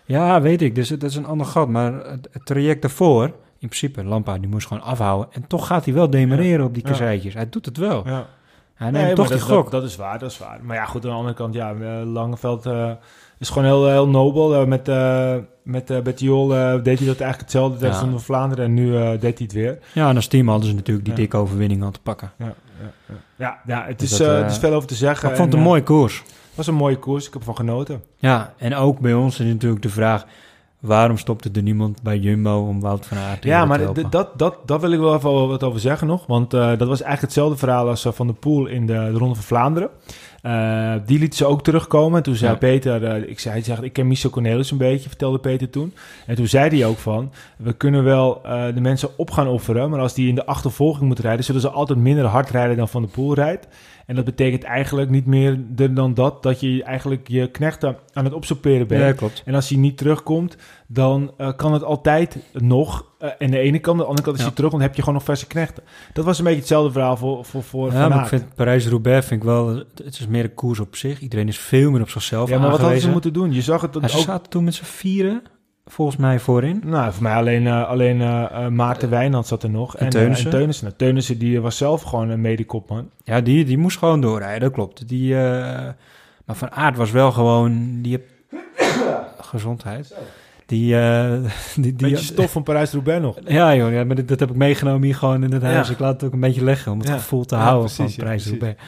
[0.05, 0.75] Ja, weet ik.
[0.75, 1.69] Dus het is een ander gat.
[1.69, 3.35] Maar het, het traject daarvoor,
[3.65, 5.29] in principe, Lampaard, die moest gewoon afhouden.
[5.33, 7.35] En toch gaat hij wel demereren op die kasseitjes.
[7.35, 8.03] Hij doet het wel.
[8.07, 8.27] Ja.
[8.75, 9.71] Hij neemt Nee, toch die dat, gok.
[9.71, 10.59] Dat, dat is waar, dat is waar.
[10.63, 12.91] Maar ja, goed, aan de andere kant, ja, eh, Langeveld eh,
[13.39, 14.55] is gewoon heel, heel nobel.
[14.55, 18.07] Eh, met uh, met uh, Bettiol eh, deed hij dat eigenlijk hetzelfde tijdens Ja.
[18.11, 18.65] de Vlaanderen.
[18.65, 19.79] En nu deed hij het weer.
[19.93, 22.33] Ja, en als team hadden ze natuurlijk die dikke overwinning al te pakken.
[22.39, 22.45] Ja,
[22.81, 23.15] ja, ja.
[23.37, 25.29] ja, ja het, Dus is, dat, het is veel over te zeggen.
[25.31, 26.19] Ik vond het En, een mooie koers.
[26.19, 27.27] Het was een mooie koers.
[27.27, 28.03] Ik heb ervan genoten.
[28.17, 30.27] Ja, en ook bij ons is natuurlijk de vraag...
[30.85, 34.11] waarom stopte er niemand bij Jumbo om Wout van Aert te Ja, maar te helpen?
[34.11, 36.27] dat, dat, dat wil ik wel even wat over zeggen nog.
[36.27, 39.19] Want eh, dat was eigenlijk hetzelfde verhaal als eh, Van de Poel in de, de
[39.19, 39.89] Ronde van Vlaanderen.
[40.43, 42.17] Eh, die liet ze ook terugkomen.
[42.17, 42.59] En toen zei Ja.
[42.59, 45.95] Peter, ik, zei, hij zegt, ik ken Michel Cornelis een beetje, vertelde Peter toen.
[46.27, 48.41] En toen zei hij ook van, we kunnen wel
[48.75, 49.91] de mensen op gaan offeren.
[49.91, 52.89] Maar als die in de achtervolging moeten rijden, zullen ze altijd minder hard rijden dan
[52.89, 53.67] Van de Poel rijdt.
[54.07, 55.59] En dat betekent eigenlijk niet meer
[55.91, 59.03] dan dat, dat je eigenlijk je knechten aan het opsoeperen bent.
[59.03, 59.43] Ja, klopt.
[59.45, 63.07] En als hij niet terugkomt, dan eh, kan het altijd nog.
[63.19, 64.45] eh en de ene kant, de andere kant, als Ja.
[64.45, 65.83] hij terugkomt, heb je gewoon nog verse knechten.
[66.13, 69.41] Dat was een beetje hetzelfde verhaal voor, voor, voor Ja, maar ik vind Parijs-Roubaix vind
[69.41, 69.69] ik wel...
[69.95, 71.21] Het is meer een koers op zich.
[71.21, 73.53] Iedereen is veel meer op zichzelf Ja, maar wat hadden ze moeten doen?
[73.53, 74.23] Je zag het dan ze ook.
[74.23, 75.43] zaten toen met z'n vieren,
[75.87, 76.83] volgens mij, voorin.
[76.85, 79.97] Nou, voor mij alleen, eh, alleen eh, eh, Maarten Wijnand zat er nog.
[79.97, 80.47] en En, Teunissen.
[80.51, 80.85] en Teunissen.
[80.85, 83.11] Nou, Teunissen die was zelf gewoon een medekopman.
[83.25, 85.09] Ja, die, die moest gewoon doorrijden, dat klopt.
[85.09, 87.99] Die, maar Van Aert was wel gewoon...
[88.03, 88.23] Die heb...
[89.41, 90.15] Gezondheid.
[90.67, 90.89] Die...
[91.75, 93.37] die, die Beetje stof van Parijs-Roubaix nog.
[93.47, 95.87] Ja, joh, ja, maar dit, dat heb ik meegenomen hier gewoon in het huis.
[95.87, 95.93] Ja.
[95.93, 97.15] Ik laat het ook een beetje leggen om het Ja.
[97.17, 98.83] gevoel te Ja, houden precies, van Parijs-Roubaix.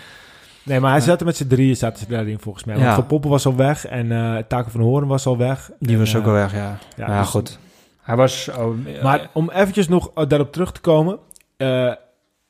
[0.67, 1.05] Nee, maar hij Ja.
[1.07, 2.75] zat er met z'n drieën, zaten ze daarin volgens mij.
[2.75, 2.95] Want Ja.
[2.95, 5.71] Van Poppen was al weg en eh Taken van Horen was al weg.
[5.79, 6.79] Die En, was ook eh, al weg, ja.
[6.97, 7.59] ja, dus- goed.
[8.03, 8.49] Hij was...
[8.59, 11.19] Oh, Maar om eventjes nog eh, daarop terug te komen.
[11.57, 11.69] eh,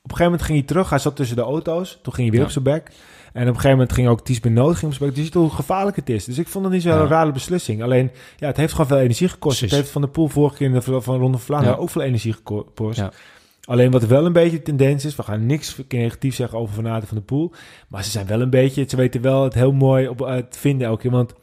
[0.03, 0.91] op een gegeven moment ging hij terug.
[0.91, 1.99] Hij zat tussen de auto's.
[2.03, 2.45] Toen ging hij weer Ja.
[2.47, 2.93] op zijn bek.
[3.33, 5.09] En op een gegeven moment ging ook Ties Benoot ging op zijn bek.
[5.09, 6.25] Dus je ziet hoe gevaarlijk het is.
[6.25, 7.07] Dus ik vond het niet zo'n Ja.
[7.07, 7.83] rare beslissing.
[7.83, 9.57] Alleen, ja, het heeft gewoon veel energie gekost.
[9.59, 9.71] Precies.
[9.77, 11.81] Het heeft Van de Poel vorige keer in de van Ronde van Vlaanderen Ja.
[11.83, 12.99] ook veel energie gekost.
[12.99, 13.11] Ja.
[13.67, 16.89] Alleen wat wel een beetje de tendens is, we gaan niks negatief zeggen over Van
[16.89, 17.53] Aert en Van de Poel.
[17.89, 20.59] Maar ze zijn wel een beetje, ze weten wel het heel mooi op eh, te
[20.59, 21.11] vinden elke keer.
[21.11, 21.35] Want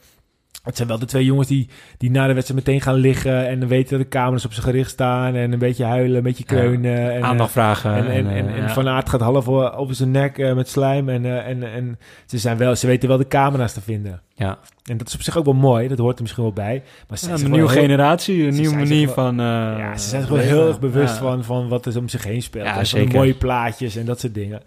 [0.64, 3.48] het zijn wel de twee jongens die, die na de wedstrijd meteen gaan liggen.
[3.48, 5.36] En dan weten dat de camera's op ze gericht staan.
[5.36, 7.12] En een beetje huilen, een beetje kreunen.
[7.12, 7.94] en, eh, aandacht vragen.
[7.96, 8.70] en, en, en, eh, en ja.
[8.70, 11.10] Van Aert gaat half o- over zijn nek eh, met slijm.
[11.10, 14.22] En, eh, en, en ze, zijn wel, ze weten wel de camera's te vinden.
[14.36, 14.58] Ja.
[14.84, 15.88] En dat is op zich ook wel mooi.
[15.88, 16.84] Dat hoort er misschien wel bij.
[17.08, 19.40] Maar ze Ja, zijn een nieuwe heel- generatie, een nieuwe manier wel- van...
[19.40, 19.46] eh,
[19.78, 20.40] ja, ze zijn leven.
[20.40, 22.66] heel erg bewust van, van wat er om zich heen speelt.
[22.66, 24.62] Ja, en van mooie plaatjes en dat soort dingen.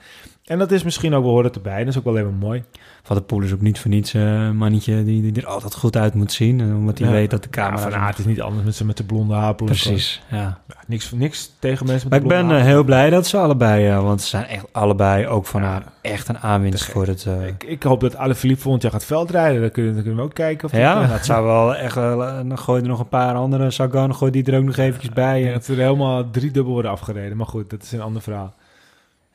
[0.45, 1.79] En dat is misschien ook wel hoort erbij.
[1.79, 2.63] Dat is ook wel even mooi.
[3.07, 5.75] Van de Poel is ook niet voor niets eh, een mannetje die, die er altijd
[5.75, 6.61] goed uit moet zien.
[6.61, 7.13] En Omdat hij Ja.
[7.15, 7.83] weet dat de Ja, camera...
[7.83, 9.67] van Aert is niet anders met met de blonde haarpel.
[9.67, 10.59] Precies, ja.
[10.87, 13.89] niks, niks tegen mensen Maar met ik ben eh, heel blij dat ze allebei...
[13.89, 17.25] eh, want ze zijn echt allebei ook van haar echt een aanwinst voor het...
[17.27, 19.61] eh, Ik, ik hoop dat Alaphilippe volgend jaar gaat veldrijden.
[19.61, 20.69] Dan kunnen, dan kunnen we ook kijken.
[20.69, 21.97] Of ja, eh, dat zou wel echt...
[21.97, 23.71] eh, dan gooi er nog een paar andere.
[23.71, 25.47] Sagan gooi die er ook nog eventjes bij.
[25.47, 27.37] En- dat er helemaal drie dubbel worden afgereden.
[27.37, 28.55] Maar goed, dat is een ander verhaal.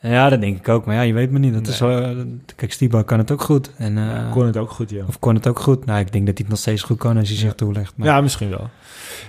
[0.02, 0.86] Ja, dat denk ik ook.
[0.86, 1.54] Maar ja, je weet maar niet.
[1.54, 2.16] Dat is, wel-
[2.56, 3.72] kijk, Stiba kan het ook goed.
[3.78, 5.04] En, Ja, kon het ook goed, ja.
[5.08, 5.86] Of kon het ook goed?
[5.86, 7.44] Nou, ik denk dat hij het nog steeds goed kan als hij Ja.
[7.44, 7.94] zich toelegt.
[7.96, 8.70] Maar, Ja, misschien wel.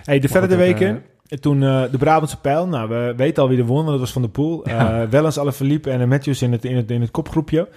[0.05, 0.89] Hey, de Maar verder de goed, week
[1.29, 2.67] eh, Toen de Brabantse pijl.
[2.69, 4.69] Nou, we weten al wie er won, dat was Van de Poel.
[4.69, 5.09] Ja.
[5.09, 7.69] Wellens, Alaphilippe en Matthews in het, in, het, in het kopgroepje.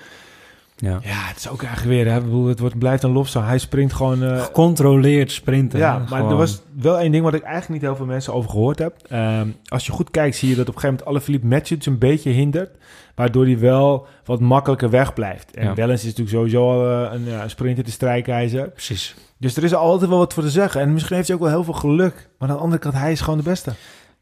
[0.76, 0.99] Ja.
[1.03, 2.11] Ja, het is ook eigenlijk weer...
[2.11, 3.45] Hè, ik bedoel, het wordt, blijft een lofzang.
[3.45, 4.23] Hij sprint gewoon...
[4.23, 5.80] eh, Gecontroleerd sprinten.
[5.80, 6.30] ja, maar gewoon.
[6.32, 8.95] er was wel één ding wat ik eigenlijk niet heel veel mensen over gehoord heb.
[9.09, 11.97] Ehm, als je goed kijkt, zie je dat op een gegeven moment Alaphilippe Matthews een
[11.97, 12.69] beetje hindert.
[13.15, 15.51] Waardoor hij wel wat makkelijker wegblijft.
[15.55, 15.73] En Ja.
[15.73, 18.69] Wellens is natuurlijk sowieso al eh, een een sprinter, de strijkijzer.
[18.69, 19.15] Precies.
[19.38, 20.82] Dus er is altijd wel wat voor te zeggen.
[20.82, 22.30] En misschien heeft hij ook wel heel veel geluk.
[22.39, 23.71] Maar aan de andere kant, hij is gewoon de beste.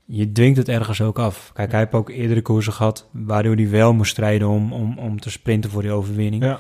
[0.06, 1.52] Je dwingt het ergens ook af.
[1.54, 3.08] Kijk, hij heeft ook eerdere koersen gehad...
[3.12, 6.44] waardoor hij wel moest strijden om, om, om te sprinten voor die overwinning.
[6.44, 6.60] Ja.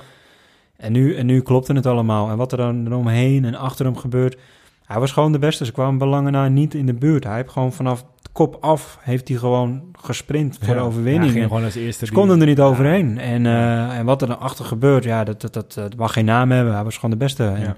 [0.77, 2.29] En nu, en nu klopte het allemaal.
[2.29, 4.37] En wat er dan eromheen en achter hem gebeurt.
[4.85, 5.65] Hij was gewoon de beste.
[5.65, 7.23] Ze kwamen belangen na niet in de buurt.
[7.23, 11.31] Hij heeft gewoon vanaf de kop af heeft hij gewoon gesprint voor de Ja, overwinning.
[11.31, 12.05] ging En gewoon als eerste.
[12.05, 13.17] Ze konden er niet overheen.
[13.17, 16.25] En, eh, en wat er dan achter gebeurt, ja, dat, dat, dat, dat mag geen
[16.25, 16.73] naam hebben.
[16.73, 17.43] Hij was gewoon de beste.
[17.47, 17.75] En Ja.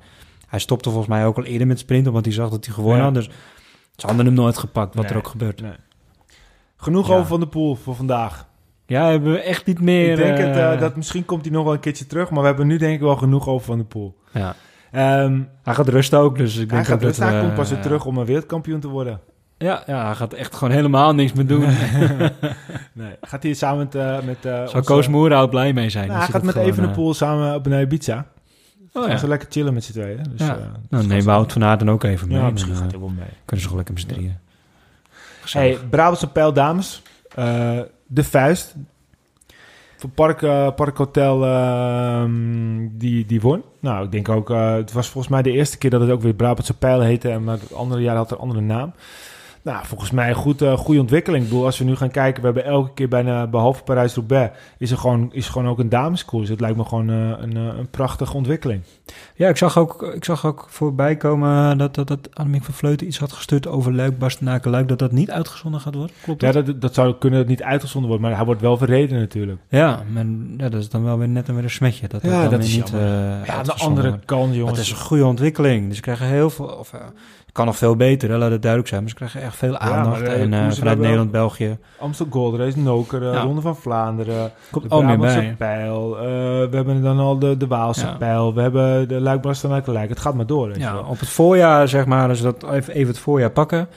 [0.48, 2.98] Hij stopte volgens mij ook al eerder met sprinten, want hij zag dat hij gewonnen
[3.00, 3.04] Ja.
[3.06, 3.14] had.
[3.14, 3.30] Dus
[3.96, 5.12] ze hadden hem nooit gepakt, wat Nee.
[5.14, 5.62] er ook gebeurt.
[5.62, 5.72] Nee.
[6.78, 8.46] Genoeg over Van de Poel voor vandaag.
[8.86, 10.10] Ja, hebben we echt niet meer...
[10.12, 12.42] ik denk het, eh, eh, dat misschien komt hij nog wel een keertje terug, maar
[12.42, 14.16] we hebben nu denk ik wel genoeg over Van de Poel.
[14.32, 14.56] ja.
[14.92, 17.18] Ehm Hij gaat rusten ook, dus ik denk hij gaat ook dat...
[17.30, 19.20] hij komt pas weer terug om een wereldkampioen te worden.
[19.58, 21.66] Ja, ja, hij gaat echt gewoon helemaal niks meer doen.
[22.94, 23.16] nee.
[23.22, 23.96] Gaat hij samen met...
[23.96, 26.08] eh met eh, Zou onze- Koos Moerhout blij mee zijn.
[26.08, 28.26] Nou, hij gaat met gewoon, Evenepoel samen op naar Ibiza.
[28.96, 30.24] Eh, Oh ja, ze lekker chillen met z'n tweeën.
[30.30, 30.54] Dus, Ja.
[30.56, 32.38] eh, nou dus neem Wout van Aert dan ook even mee.
[32.38, 33.28] Ja, misschien eh, gaat hij wel mee.
[33.46, 34.38] kunnen ze gewoon lekker met z'n drieën.
[35.52, 37.02] Hey, Brabantse Pijl Dames.
[37.36, 38.76] Eh, de Vuist.
[39.98, 43.64] Van Park, eh, Park Hotel ehm, die, die won.
[43.80, 44.50] Nou, ik denk ook...
[44.50, 47.30] eh, het was volgens mij de eerste keer dat het ook weer Brabantse Pijl heette.
[47.30, 48.94] En maar het andere jaar had het een andere naam.
[49.66, 51.44] Nou, volgens mij een goed, eh, goede ontwikkeling.
[51.44, 52.42] Ik bedoel, als we nu gaan kijken...
[52.42, 54.58] We hebben elke keer bijna, behalve Parijs-Roubaix...
[54.78, 56.50] Is er gewoon, is er gewoon ook een dameskoers.
[56.50, 58.82] Het lijkt me gewoon eh, een, eh, een prachtige ontwikkeling.
[59.36, 63.08] Ja, ik zag ook, ik zag ook voorbij komen dat, dat, dat Annemiek van Vleuten
[63.08, 66.16] iets had gestuurd over Luik, Bastenaken, Luik, dat dat niet uitgezonden gaat worden.
[66.24, 66.66] Klopt Ja, dat?
[66.66, 68.26] dat, dat zou kunnen dat niet uitgezonden wordt.
[68.26, 69.60] Maar hij wordt wel verreden natuurlijk.
[69.70, 70.26] Ja, maar
[70.58, 72.08] ja, dat is dan wel weer net een weer een smetje.
[72.08, 74.78] Dat Ja, dat, dat is niet Ja, aan de andere kant, jongens.
[74.78, 75.88] het is een goede ontwikkeling.
[75.88, 76.92] Dus ze krijgen heel veel, of
[77.56, 79.02] kan nog veel beter, hè, laat het duidelijk zijn.
[79.02, 80.22] Maar ze krijgen echt veel aandacht.
[80.22, 83.42] maar, eh, en eh, vanuit Nederland, België, Amstel Gold Race, Noker, eh, Ja.
[83.42, 85.56] Ronde van Vlaanderen, komt de meer bij.
[85.58, 86.18] Pijl.
[86.70, 88.16] we hebben dan al de, de Waalse Ja.
[88.18, 88.54] Pijl.
[88.54, 90.10] We hebben de luik bastenaken gelijk.
[90.10, 90.78] Het gaat maar door.
[90.78, 93.88] Ja, op het voorjaar, zeg maar, als ze dat even, even het voorjaar pakken,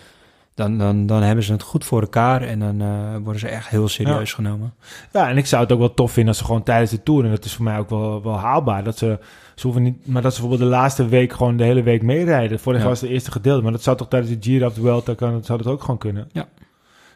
[0.58, 3.68] dan, dan, dan hebben ze het goed voor elkaar en dan eh, worden ze echt
[3.68, 4.74] heel serieus genomen.
[5.12, 7.24] ja, en ik zou het ook wel tof vinden als ze gewoon tijdens de Tour...
[7.24, 8.84] en dat is voor mij ook wel, wel haalbaar...
[8.84, 9.18] dat ze,
[9.54, 12.58] ze hoeven niet, maar dat ze bijvoorbeeld de laatste week gewoon de hele week meerijden.
[12.58, 12.92] Vorig jaar Ja.
[12.92, 15.44] was het eerste gedeelte, maar dat zou toch tijdens de Giro of de Vuelta kan,
[15.44, 16.28] zou dat ook gewoon kunnen.
[16.32, 16.48] Ja.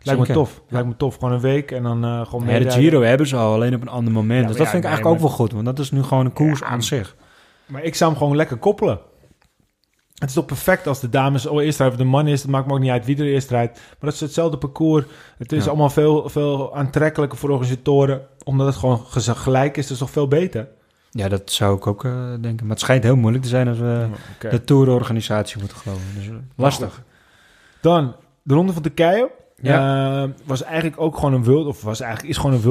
[0.03, 0.63] Lijkt me tof.
[0.69, 1.15] Lijkt me tof.
[1.15, 2.71] Gewoon een week en dan eh gewoon Ja, de.
[2.71, 4.41] Giro hebben ze al, alleen op een ander moment.
[4.41, 6.33] Ja, dus dat vind ik eigenlijk ook wel goed, want dat is nu gewoon een
[6.33, 7.17] koers aan zich.
[7.67, 8.99] Maar ik zou hem gewoon lekker koppelen.
[10.23, 12.43] Het is toch perfect als de dames oh, eerst rijden of de man is.
[12.43, 13.75] Het maakt me ook niet uit wie er eerst rijdt.
[13.75, 15.05] Maar dat is hetzelfde parcours.
[15.39, 15.69] Het is Ja.
[15.71, 18.27] allemaal veel, veel aantrekkelijker voor organisatoren.
[18.45, 19.83] Omdat het gewoon gelijk is.
[19.83, 20.69] Dat is toch veel beter?
[21.11, 22.61] Ja, dat zou ik ook eh, denken.
[22.67, 24.07] Maar het schijnt heel moeilijk te zijn als we
[24.51, 26.05] de tourorganisatie moeten geloven.
[26.15, 27.03] Dus eh, lastig.
[27.81, 29.31] Dan de Ronde van Turkije.
[29.63, 30.23] Ja.
[30.23, 32.63] Eh, was eigenlijk ook gewoon een wild, of was eigenlijk is gewoon een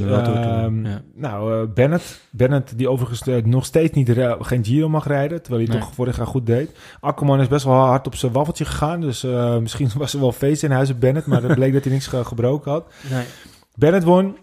[0.00, 1.00] een World Tour Tour, Ehm, ja.
[1.14, 4.06] Nou, eh, Bennett, Bennett die overigens eh, nog steeds niet
[4.40, 5.82] geen Giro mag rijden, terwijl hij Nee.
[5.82, 6.70] toch vorig jaar goed deed.
[7.00, 9.22] Akkerman is best wel hard op zijn waffeltje gegaan, dus
[9.60, 12.24] misschien was er wel feest in huis Bennett, maar het bleek dat hij niks ge-
[12.24, 12.92] gebroken had.
[13.10, 13.24] Nee.
[13.74, 14.36] Bennett won.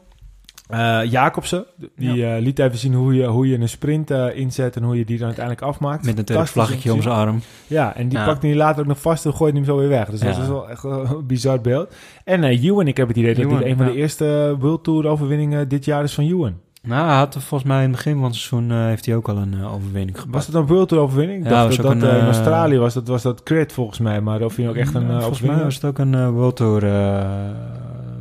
[0.67, 1.65] Eh, Jacobsen,
[1.95, 4.97] die eh, liet even zien hoe je, hoe je een sprint eh, inzet en hoe
[4.97, 6.05] je die dan uiteindelijk afmaakt.
[6.05, 7.41] Met een Turks vlaggetje om zijn arm.
[7.67, 8.25] Ja, en die Ja.
[8.25, 10.09] pakte hij later ook nog vast en gooide hem zo weer weg.
[10.09, 11.93] Dus dat is wel echt een bizar beeld.
[12.23, 15.07] En eh Ewan, ik heb het idee dat dit een van de eerste World Tour
[15.07, 16.53] overwinningen dit jaar is van Ewan.
[16.81, 19.15] Nou, hij had er volgens mij in het begin van het seizoen eh, heeft hij
[19.15, 20.35] ook al een overwinning gepakt.
[20.35, 21.39] Was het een World Tour overwinning?
[21.39, 22.93] Ik Ja, dacht was dat dat een, in Australië was.
[22.93, 24.21] Dat was dat crit volgens mij.
[24.21, 26.83] Maar of hij ook echt een Volgens mij was het ook een World Tour.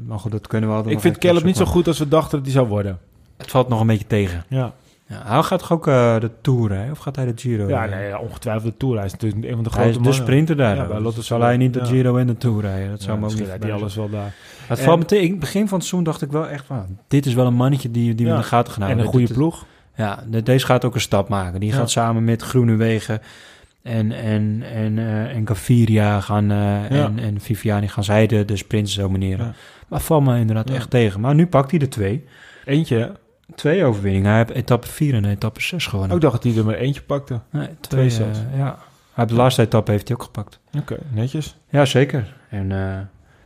[0.06, 2.36] Maar goed, dat kunnen we altijd Ik vind Caleb niet zo goed als we dachten
[2.36, 2.98] dat hij zou worden.
[3.36, 4.44] Het valt nog een beetje tegen.
[4.48, 4.72] Ja,
[5.08, 6.90] Ja, hij gaat toch ook eh, de Tour, hè?
[6.90, 7.68] Of gaat hij de Giro?
[7.68, 8.96] ja nee, ja, ongetwijfeld de Tour.
[8.96, 10.22] Hij is natuurlijk een van de Hij grote is de mannen.
[10.22, 10.76] sprinter daar.
[10.76, 11.84] Ja, bij Lotto zal hij niet de.
[11.84, 12.90] Giro en de Tour rijden?
[12.90, 14.34] Dat zou me ook niet hij alles wel daar.
[14.66, 15.24] Het En- valt me tegen.
[15.24, 16.86] In het begin van het seizoen dacht ik wel echt van...
[17.08, 19.06] Dit is wel een mannetje die, die we in de gaten gaan En houden.
[19.06, 19.64] een goede Dit- ploeg.
[19.96, 21.60] Ja, de- deze gaat ook een stap maken.
[21.60, 23.20] Die gaat samen met Groenewegen
[23.86, 28.56] en, en, en, eh, en Gaviria gaan, eh, en, en Viviani gaan zij de, de
[28.56, 29.46] sprints domineren.
[29.46, 29.54] Ja.
[29.88, 30.74] Maar valt me inderdaad Ja.
[30.74, 31.20] echt tegen.
[31.20, 32.24] Maar nu pakt hij er twee.
[32.64, 33.12] Eentje?
[33.54, 34.28] Twee overwinningen.
[34.28, 36.14] Hij heeft etappe 4 en etappe 6 gewonnen.
[36.14, 37.40] Ook dacht dat hij er maar eentje pakte.
[37.50, 38.64] Nee, twee, Twee eh, ja.
[38.64, 38.74] Hij
[39.24, 40.60] heeft de laatste etappe heeft hij ook gepakt.
[40.78, 41.56] Oké, netjes.
[41.68, 42.34] Ja, zeker.
[42.50, 42.68] En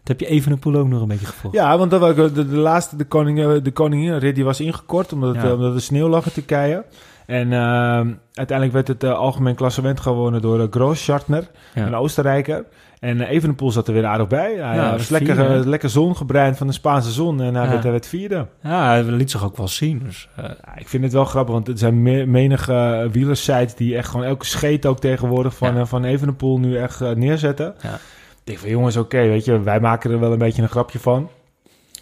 [0.03, 1.57] dat heb je even een poel ook nog een beetje gevolgd.
[1.57, 5.35] Ja, want dat was de, de laatste, de, koning, de koninginrit, die was ingekort omdat,
[5.35, 5.53] het, Ja.
[5.55, 6.85] omdat er sneeuw lag in Turkije.
[7.31, 11.87] En ehm, uiteindelijk werd het eh, algemeen klassement gewonnen door uh, Groos Schartner, Ja.
[11.87, 12.65] een Oostenrijker.
[13.01, 14.55] En uh, Evenepoel zat er weer aardig bij.
[14.59, 17.71] Hij Ja, eh, was lekker, eh, lekker zongebreind van de Spaanse zon en hij, Ja.
[17.71, 18.47] werd, hij werd vierde.
[18.63, 20.03] Ja, hij liet zich ook wel zien.
[20.05, 23.75] Dus, eh, Ja, ik vind het wel grappig, want er zijn me menige uh, wielersites
[23.75, 27.75] die echt gewoon elke scheet ook tegenwoordig van, eh, van Evenepoel nu echt eh, neerzetten.
[27.83, 27.95] Ja.
[27.95, 28.01] Ik
[28.45, 31.29] denk van jongens, oké, weet je, wij maken er wel een beetje een grapje van.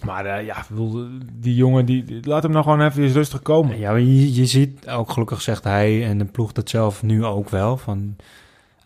[0.05, 0.67] Maar eh, ja,
[1.33, 3.79] die jongen, die, laat hem nou gewoon even eens rustig komen.
[3.79, 7.49] Ja, je, je ziet ook, gelukkig zegt hij en de ploeg dat zelf nu ook
[7.49, 7.77] wel.
[7.77, 8.17] Van,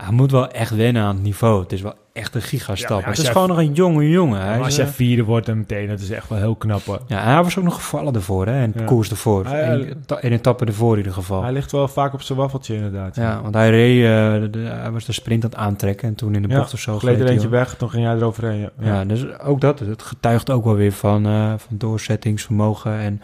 [0.02, 1.62] Hij moet wel echt wennen aan het niveau.
[1.62, 3.04] Het is wel echt een gigastap.
[3.04, 4.40] het is jij- gewoon nog een jonge jongen.
[4.40, 7.00] Hij als jij eh, vierde wordt en meteen, dat is echt wel heel knap hoor.
[7.06, 8.52] ja, hij was ook nog gevallen ervoor, hè?
[8.62, 8.84] En Ja.
[8.84, 9.44] koers ervoor.
[9.46, 9.72] Ah, ja.
[9.72, 11.42] Eén ta- Eén etappe ervoor in ieder geval.
[11.42, 13.16] Hij ligt wel vaak op zijn waffeltje inderdaad.
[13.16, 16.34] Ja, want hij reed, eh, de- hij was de sprint aan het aantrekken en toen
[16.34, 18.70] in de bocht of zo Gleed er hij eentje weg, toen ging jij eroverheen.
[18.80, 19.04] Ja.
[19.04, 19.78] Dus ook dat.
[19.78, 22.98] Het getuigt ook wel weer van, eh, van doorzettingsvermogen.
[22.98, 23.20] En,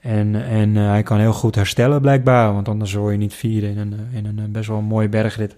[0.00, 2.52] en, en eh, hij kan heel goed herstellen blijkbaar.
[2.52, 5.08] Want anders word je niet vierde in een, eh, in een eh, best wel mooie
[5.08, 5.56] bergrit.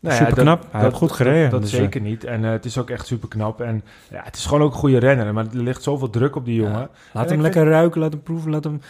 [0.00, 0.62] Nou ja, Superknap.
[0.62, 2.24] dat- Hij heeft goed gereden, Dat, dus, zeker niet.
[2.24, 3.60] En eh, het is ook echt super knap.
[3.60, 5.34] En ja, het is gewoon ook een goede renner.
[5.34, 6.72] Maar er ligt zoveel druk op die jongen.
[6.80, 6.88] Ja.
[7.12, 8.80] Laat En hem lekker ruiken, laat hem proeven, laat hem,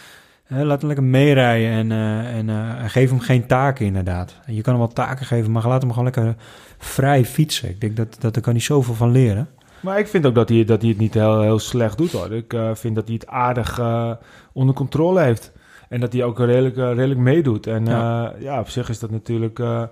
[0.43, 1.71] hè, laat hem lekker meerijden.
[1.71, 4.35] En, eh, en eh, geef hem geen taken inderdaad.
[4.45, 6.35] Je kan hem wel taken geven, maar laat hem gewoon lekker
[6.77, 7.69] vrij fietsen.
[7.69, 9.47] Ik denk dat, dat daar kan hij zoveel van leren.
[9.79, 12.31] Maar ik vind ook dat hij, dat hij het niet heel, heel slecht doet hoor.
[12.33, 14.11] Ik eh, vind dat hij het aardig eh,
[14.53, 15.51] onder controle heeft.
[15.89, 17.67] En dat hij ook redelijk, eh, redelijk meedoet.
[17.67, 18.33] En ja.
[18.39, 19.83] ja, op zich is dat natuurlijk eh,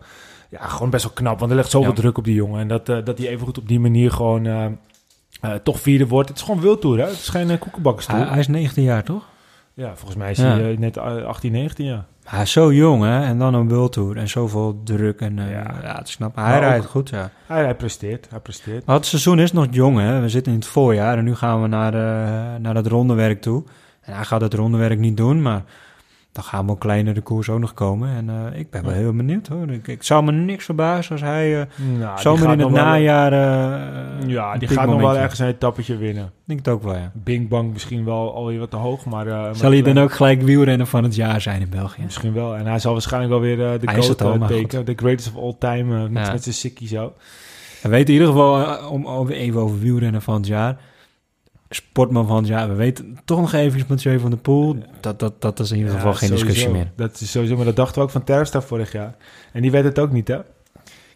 [0.50, 1.40] ja, gewoon best wel knap.
[1.40, 1.96] Want er ligt zoveel Ja.
[1.96, 2.60] druk op die jongen.
[2.60, 4.66] En dat, eh, dat hij even goed op die manier gewoon eh,
[5.42, 6.30] eh, toch vierde wordt.
[6.30, 7.04] Het is gewoon wildtoer hè.
[7.04, 8.08] Het is geen uh.
[8.08, 9.24] Hij, hij is 19 jaar, toch?
[9.74, 10.44] Ja, volgens mij is Ja.
[10.58, 12.06] hij net eh, 18, 19 jaar.
[12.24, 13.24] Hij is zo jong, hè?
[13.24, 15.20] En dan een World Tour en zoveel druk.
[15.22, 15.50] En Ja.
[15.84, 15.96] ja.
[15.98, 16.36] het is knap.
[16.36, 17.30] Hij Maar rijdt ook- goed, ja.
[17.46, 18.86] Hij, hij presteert, hij presteert.
[18.86, 20.20] Maar het seizoen is nog jong, hè?
[20.22, 21.92] We zitten in het voorjaar en nu gaan we naar,
[22.62, 23.64] naar dat rondewerk toe.
[24.02, 25.64] En hij gaat het rondewerk niet doen, maar
[26.32, 28.10] dan gaan wel kleinere koers ook nog komen.
[28.10, 29.70] En eh, ik ben wel heel benieuwd, hoor.
[29.72, 32.70] Ik, ik zou me niks verbazen als hij eh Nou, die zomaar gaat in het
[32.70, 33.32] najaar...
[33.34, 36.24] eh, Ja, een die gaat nog wel ergens een etappetje winnen.
[36.26, 37.12] Ik denk het ook wel, ja.
[37.14, 39.56] Bing Bang misschien wel alweer wat te hoog, maar...
[39.56, 42.02] Zal hij dan ook gelijk wielrenner van het jaar zijn in België?
[42.04, 42.56] Misschien wel.
[42.56, 44.86] En hij zal waarschijnlijk wel weer de Hij GOAT teken.
[44.86, 46.32] De greatest of all time, met, Ja.
[46.32, 47.14] met zijn sikkie zo.
[47.82, 50.78] We weten in ieder geval, om om even over wielrennen van het jaar...
[51.70, 52.70] Sportman van het jaar.
[52.70, 54.76] We weten toch nog even met Jay van der Poel.
[55.00, 56.84] Dat, dat, dat is in ieder geval Ja, geen discussie sowieso.
[56.84, 56.92] meer.
[57.08, 59.16] Dat is sowieso, maar dat dachten we ook van Terpstra vorig jaar.
[59.54, 60.38] En die weet het ook niet, hè?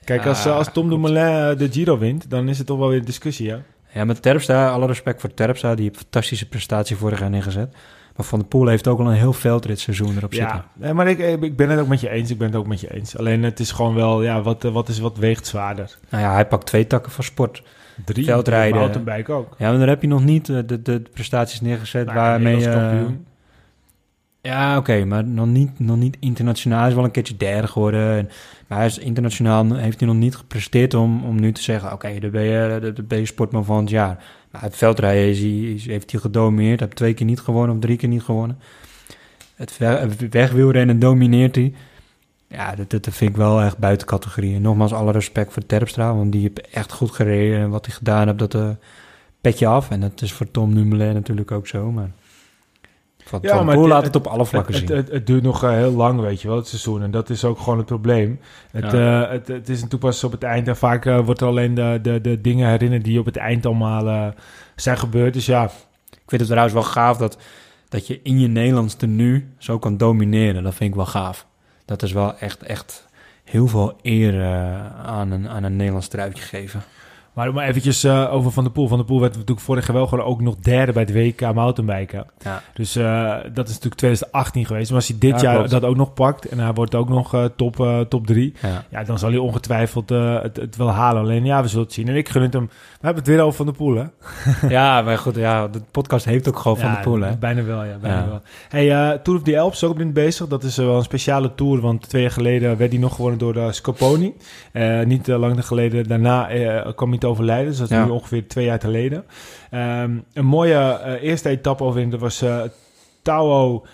[0.04, 0.92] Kijk, als, Ja, als Tom goed.
[0.92, 3.58] Dumoulin eh, de Giro wint, dan is het toch wel weer discussie, hè?
[3.94, 5.76] Ja, met Terpstra, alle respect voor Terpstra.
[5.76, 7.76] Die heeft een fantastische prestatie vorig jaar neergezet.
[8.16, 10.56] Maar Van der Poel heeft ook al een heel veldritseizoen erop zitten.
[10.56, 12.30] Ja, nee, maar ik, ik ben het ook met je eens.
[12.32, 13.18] Ik ben het ook met je eens.
[13.18, 15.98] Alleen het is gewoon wel, ja, wat, eh, wat, is, wat weegt zwaarder?
[16.10, 17.64] Nou ja, hij pakt twee takken van sport.
[18.06, 18.26] Drie.
[18.26, 18.80] Veldrijden.
[18.80, 19.56] Mountainbike ook.
[19.58, 22.56] Ja, maar dan heb je nog niet eh, de, de prestaties neergezet Nou waarmee...
[22.56, 23.16] Nederlands eh,
[24.42, 26.80] ja, oké, maar nog niet, nog niet internationaal.
[26.80, 28.18] Hij is wel een keertje derde geworden.
[28.18, 28.30] En,
[28.68, 31.94] maar hij is internationaal heeft hij nog niet gepresteerd om, om nu te zeggen...
[31.94, 34.24] oké, dan ben je, ben je sportman van het jaar.
[34.52, 36.80] Maar het veldrijden is is- heeft hij gedomineerd.
[36.80, 38.60] Hij heeft twee keer niet gewonnen of drie keer niet gewonnen.
[39.56, 39.78] Het
[40.30, 41.74] wegwielrennen domineert hij.
[42.54, 44.56] Ja, dat, dat vind ik wel echt buiten categorie.
[44.56, 47.60] En nogmaals, alle respect voor Terpstra, want die heeft echt goed gereden.
[47.60, 48.70] En wat hij gedaan heeft, dat eh
[49.42, 49.90] petje af.
[49.90, 51.92] En dat is voor Tom Dumoulin natuurlijk ook zo.
[51.92, 52.12] Maar
[53.24, 54.98] van Ja, maar het- laat het op alle vlakken het, zien.
[54.98, 57.02] Het, het, het duurt nog eh, heel lang, weet je wel, het seizoen.
[57.04, 58.40] En dat is ook gewoon het probleem.
[58.72, 59.24] Het, Ja.
[59.26, 60.68] eh, het, het is natuurlijk pas op het eind.
[60.68, 64.34] En vaak wordt er alleen de, de, de dingen herinnerd die op het eind allemaal
[64.76, 65.34] zijn gebeurd.
[65.34, 65.64] Dus ja,
[66.12, 67.38] Ik vind het trouwens wel gaaf dat,
[67.90, 70.64] dat je in je Nederlands tenue zo kan domineren.
[70.64, 71.46] Dat vind ik wel gaaf.
[71.94, 73.06] Dat is wel echt, echt
[73.44, 76.84] heel veel eer eh, aan, een, aan een Nederlands truitje geven.
[77.34, 78.88] Maar om maar eventjes eh, over Van der Poel.
[78.88, 81.54] Van der Poel werd natuurlijk vorig jaar wel gewoon ook nog derde bij het WK
[81.54, 82.26] mountainbiken.
[82.40, 82.62] Ja.
[82.74, 84.88] Dus eh, dat is natuurlijk 2018 geweest.
[84.90, 85.70] Maar als hij dit Ja, jaar klopt.
[85.70, 88.54] dat ook nog pakt en hij wordt ook nog eh, top, top drie...
[88.62, 88.84] Ja.
[88.90, 91.22] Ja, dan zal hij ongetwijfeld het, het wel halen.
[91.22, 92.08] Alleen ja, we zullen het zien.
[92.08, 92.66] En ik gun het hem.
[92.66, 94.06] We hebben het weer over Van der Poel, hè?
[94.76, 97.38] ja, maar goed, ja, de podcast heeft ook gewoon Van Ja, de Poel, hè?
[97.38, 97.98] Bijna wel, ja.
[98.02, 98.42] Bijna wel.
[98.70, 100.48] Hey, Tour of the Alps ook dit bezig.
[100.48, 103.74] Dat is wel een speciale tour, want twee jaar geleden werd hij nog gewonnen door
[103.74, 104.34] Scoponi.
[105.06, 106.48] Niet lang geleden daarna
[106.96, 108.06] kwam hij overlijden, dus dat is Ja.
[108.06, 109.26] nu ongeveer twee jaar geleden.
[109.70, 112.62] Ehm, een mooie eh, eerste etappe overwinning, dat was eh
[113.22, 113.86] Tao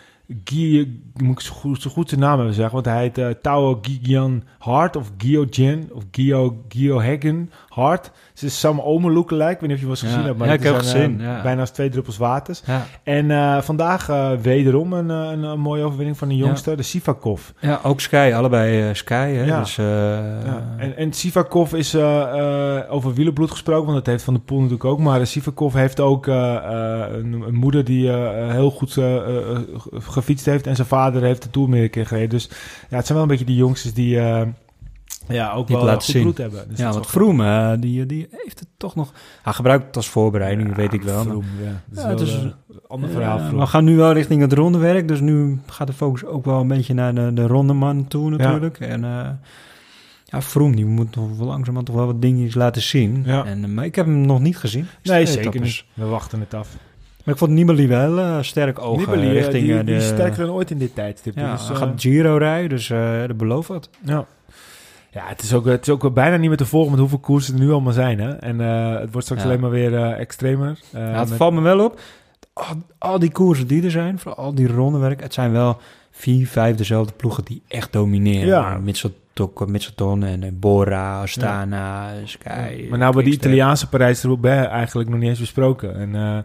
[0.43, 3.27] Guy, moet ik zo goed, zo goed zijn naam hebben zeggen, want hij heet eh
[3.41, 8.11] Tao Gigian Hart of Gio Jin of Gio, Gio Hagen Hart.
[8.39, 10.11] Ze is Sam Omer lookalike, ik weet niet of je Ja.
[10.11, 11.41] gezien hebt, maar Ja, ik heb een, gezien, eh, ja.
[11.41, 12.61] bijna als twee druppels waters.
[12.65, 16.83] Ja, En eh, vandaag eh, wederom een, een, een mooie overwinning van de jongste, de
[16.83, 17.41] Sivakov.
[17.59, 19.43] ja ook Sky, allebei Sky, hè?
[19.43, 19.59] Ja.
[19.59, 21.95] Dus, Ja, en, en Sivakov is
[22.89, 24.99] over wielenbloed gesproken, want dat heeft Van de Poel natuurlijk ook.
[24.99, 30.67] Maar Sivakov heeft ook een, een moeder die heel goed ge- gefietst heeft.
[30.67, 32.29] En zijn vader heeft de Tour meer keer gereden.
[32.29, 32.49] Dus
[32.89, 34.19] ja, het zijn wel een beetje die jongsters die
[35.29, 36.21] ja, ook wel laten goed zien.
[36.21, 36.69] bloed hebben.
[36.69, 39.11] Dus ja, want Vroom, eh, die, die heeft het toch nog...
[39.43, 41.25] Hij gebruikt het als voorbereiding, Ja, weet ik wel.
[41.25, 41.81] maar- ja.
[41.85, 42.53] Dat Ja, het is- eh, een
[42.87, 43.39] ander verhaal.
[43.39, 43.59] Vroom.
[43.59, 46.67] we gaan nu wel richting het rondewerk, dus nu gaat de focus ook wel een
[46.67, 48.79] beetje naar de, de rondeman toe natuurlijk.
[48.79, 49.29] En eh
[50.25, 53.23] ja, Vroom, die moet nog wel langzamerhand toch wel wat dingetjes laten zien.
[53.25, 53.45] Ja.
[53.45, 54.87] En, eh, maar ik heb hem nog niet gezien.
[55.03, 55.61] nee, zeker etappes.
[55.95, 56.05] niet.
[56.05, 56.75] We wachten het af.
[57.23, 60.07] Maar ik vond Nibali wel eh, sterk ogen Nibali, eh, richting die, eh, die is
[60.07, 61.35] sterker dan ooit in dit tijdstip.
[61.37, 63.89] ja, dus, eh, gaat Giro rijden, dus eh dat belooft wat.
[64.05, 64.25] Ja.
[65.11, 67.53] Ja, het is, ook, het is ook bijna niet meer te volgen met hoeveel koersen
[67.53, 68.19] er nu allemaal zijn.
[68.19, 68.31] Hè?
[68.31, 69.47] En eh, het wordt straks Ja.
[69.47, 70.79] alleen maar weer eh, extremer.
[70.91, 71.99] Eh, Ja, het met- valt me wel op.
[72.53, 72.65] Al,
[72.97, 75.77] al die koersen die er zijn, voor al die rondewerk, het zijn wel
[76.11, 78.47] vier, vijf dezelfde ploegen die echt domineren.
[78.47, 78.79] Ja.
[79.39, 82.85] Mitchelton, Mitchelton en Bora, Astana, Sky.
[82.89, 83.33] maar nou, bij die Quickstep.
[83.51, 85.95] Italiaanse Parijs-Roubaix eigenlijk nog niet eens besproken.
[85.95, 86.37] En eh,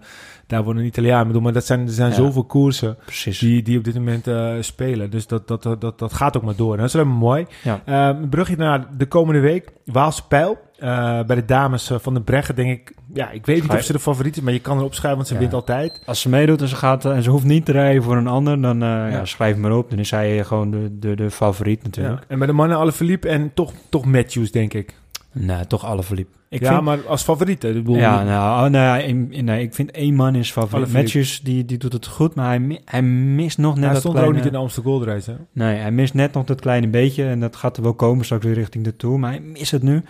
[0.46, 2.16] daar worden een Italiaan bedoel, maar dat zijn, er zijn Ja.
[2.16, 3.38] zoveel koersen Precies.
[3.38, 5.10] die, die op dit moment eh, spelen.
[5.10, 6.72] Dus dat, dat, dat, dat, dat gaat ook maar door.
[6.72, 7.46] En dat is alleen maar mooi.
[7.62, 7.80] Ja.
[7.84, 9.72] Eh, brugje naar de komende week.
[9.84, 10.58] Waalse Pijl.
[10.78, 12.94] Eh, bij de dames eh, van de Breggen denk ik...
[13.12, 15.28] Ja, ik weet niet of ze de favoriet is, maar je kan erop schrijven, want
[15.28, 15.40] ze Ja.
[15.40, 16.02] wint altijd.
[16.06, 18.26] Als ze meedoet en ze, gaat, eh, en ze hoeft niet te rijden voor een
[18.26, 19.06] ander, dan ja.
[19.08, 19.24] Ja.
[19.24, 19.90] schrijf maar op.
[19.90, 22.24] Dan is zij gewoon de, de, de favoriet natuurlijk.
[22.28, 24.94] En bij de mannen alle verliep en toch, toch Matthews, denk ik.
[25.32, 26.28] Nee, toch alle verliep.
[26.48, 27.62] Ik ja, vind, maar als favoriet.
[27.86, 30.92] ja, nou, oh, nou, een- nee, ik vind één man is favoriet.
[30.92, 34.14] Matthews, die, die doet het goed, maar hij, hij mist nog net hij dat stond
[34.14, 34.38] er kleine...
[34.38, 35.36] ook niet in de Amsterdam Gold Race, hè?
[35.52, 37.24] Nee, hij mist net nog dat kleine beetje.
[37.24, 39.18] En dat gaat er wel komen straks weer richting de Tour.
[39.18, 40.02] Maar hij mist het nu.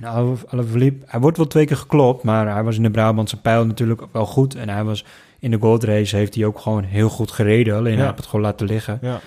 [0.00, 2.22] En Ala- Alaphilippe, hij wordt wel twee keer geklopt.
[2.22, 4.54] Maar hij was in de Brabantse pijl natuurlijk wel goed.
[4.54, 5.04] En hij was
[5.38, 7.76] in de Gold Race heeft hij ook gewoon heel goed gereden.
[7.76, 7.96] Alleen Ja.
[7.98, 8.98] hij heeft het gewoon laten liggen.
[9.02, 9.20] Ja.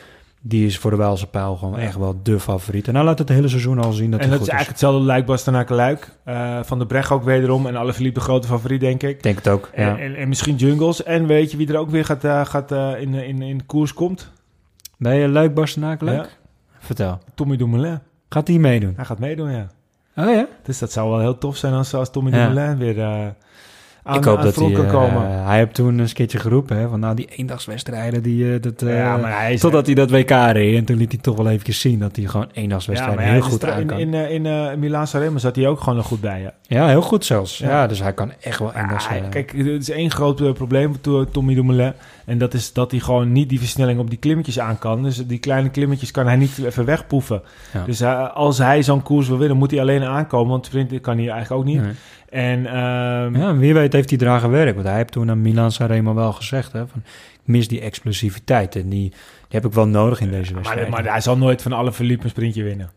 [0.44, 2.88] Die is voor de Waalse pijl gewoon echt wel de favoriet.
[2.88, 4.70] En hij laat het hele seizoen al zien dat en hij dat goed is eigenlijk
[4.82, 6.12] hetzelfde lijkt Bastenaken Luik.
[6.24, 7.66] Eh, van de Brecht ook wederom.
[7.68, 9.24] En alle verliep de grote favoriet, denk ik.
[9.24, 9.98] Denk het ook, ja.
[9.98, 11.04] En, en, en misschien Jungles.
[11.04, 13.64] En weet je wie er ook weer gaat, eh, gaat eh, in, in, in de
[13.64, 14.32] koers komt?
[14.98, 16.16] Ben je Luik Bastenaak leuk?
[16.16, 16.26] Ja.
[16.80, 17.20] Vertel.
[17.36, 18.00] Tommy Dumoulin.
[18.30, 18.94] Gaat hij meedoen?
[18.96, 19.68] Hij gaat meedoen, ja.
[20.18, 20.48] Oh ja?
[20.64, 22.48] Dus dat zou wel heel tof zijn als, als Tommy Ja.
[22.48, 23.28] Dumoulin weer eh,
[24.04, 24.74] aan, ik hoop aan dat het hij...
[24.74, 25.44] kan eh, komen.
[25.44, 26.88] hij heeft toen een keertje geroepen, hè.
[26.90, 28.54] Van nou, die eendagswedstrijden, die...
[28.54, 29.60] eh, dat, eh, ja, maar hij is...
[29.60, 30.78] Totdat hij dat WK reed.
[30.78, 33.66] En toen liet hij toch wel even zien dat hij gewoon eendagswedstrijden ja, heel goed
[33.66, 34.00] aan in, kan.
[34.00, 36.54] in, in eh Milaan Sanremo zat hij ook gewoon nog goed bij, ja.
[36.62, 37.58] ja, heel goed zelfs.
[37.58, 37.70] Ja.
[37.70, 37.88] Ja.
[37.88, 39.30] dus hij kan echt wel eendagswedstrijden.
[39.30, 41.94] kijk, er is één groot probleem voor Tommy Dumoulin.
[42.26, 45.04] En dat is dat hij gewoon niet die versnelling op die klimmetjes aan kan.
[45.04, 47.42] Dus die kleine klimmetjes kan hij niet even wegpoeven.
[47.86, 50.52] Dus als hij zo'n koers wil winnen, moet hij alleen aankomen.
[50.52, 51.82] Want sprinten kan hij eigenlijk ook niet.
[51.82, 51.94] Nee.
[52.32, 54.74] En ehm, Ja, wie weet heeft hij eraan gewerkt.
[54.74, 57.04] Want hij heeft toen aan Milan Sanremo wel gezegd, hè, van,
[57.34, 58.76] ik mis die explosiviteit.
[58.76, 59.14] En die, die
[59.50, 60.90] heb ik wel nodig in deze wedstrijd.
[60.90, 62.92] maar, maar hij zal nooit van alle verliep een sprintje winnen.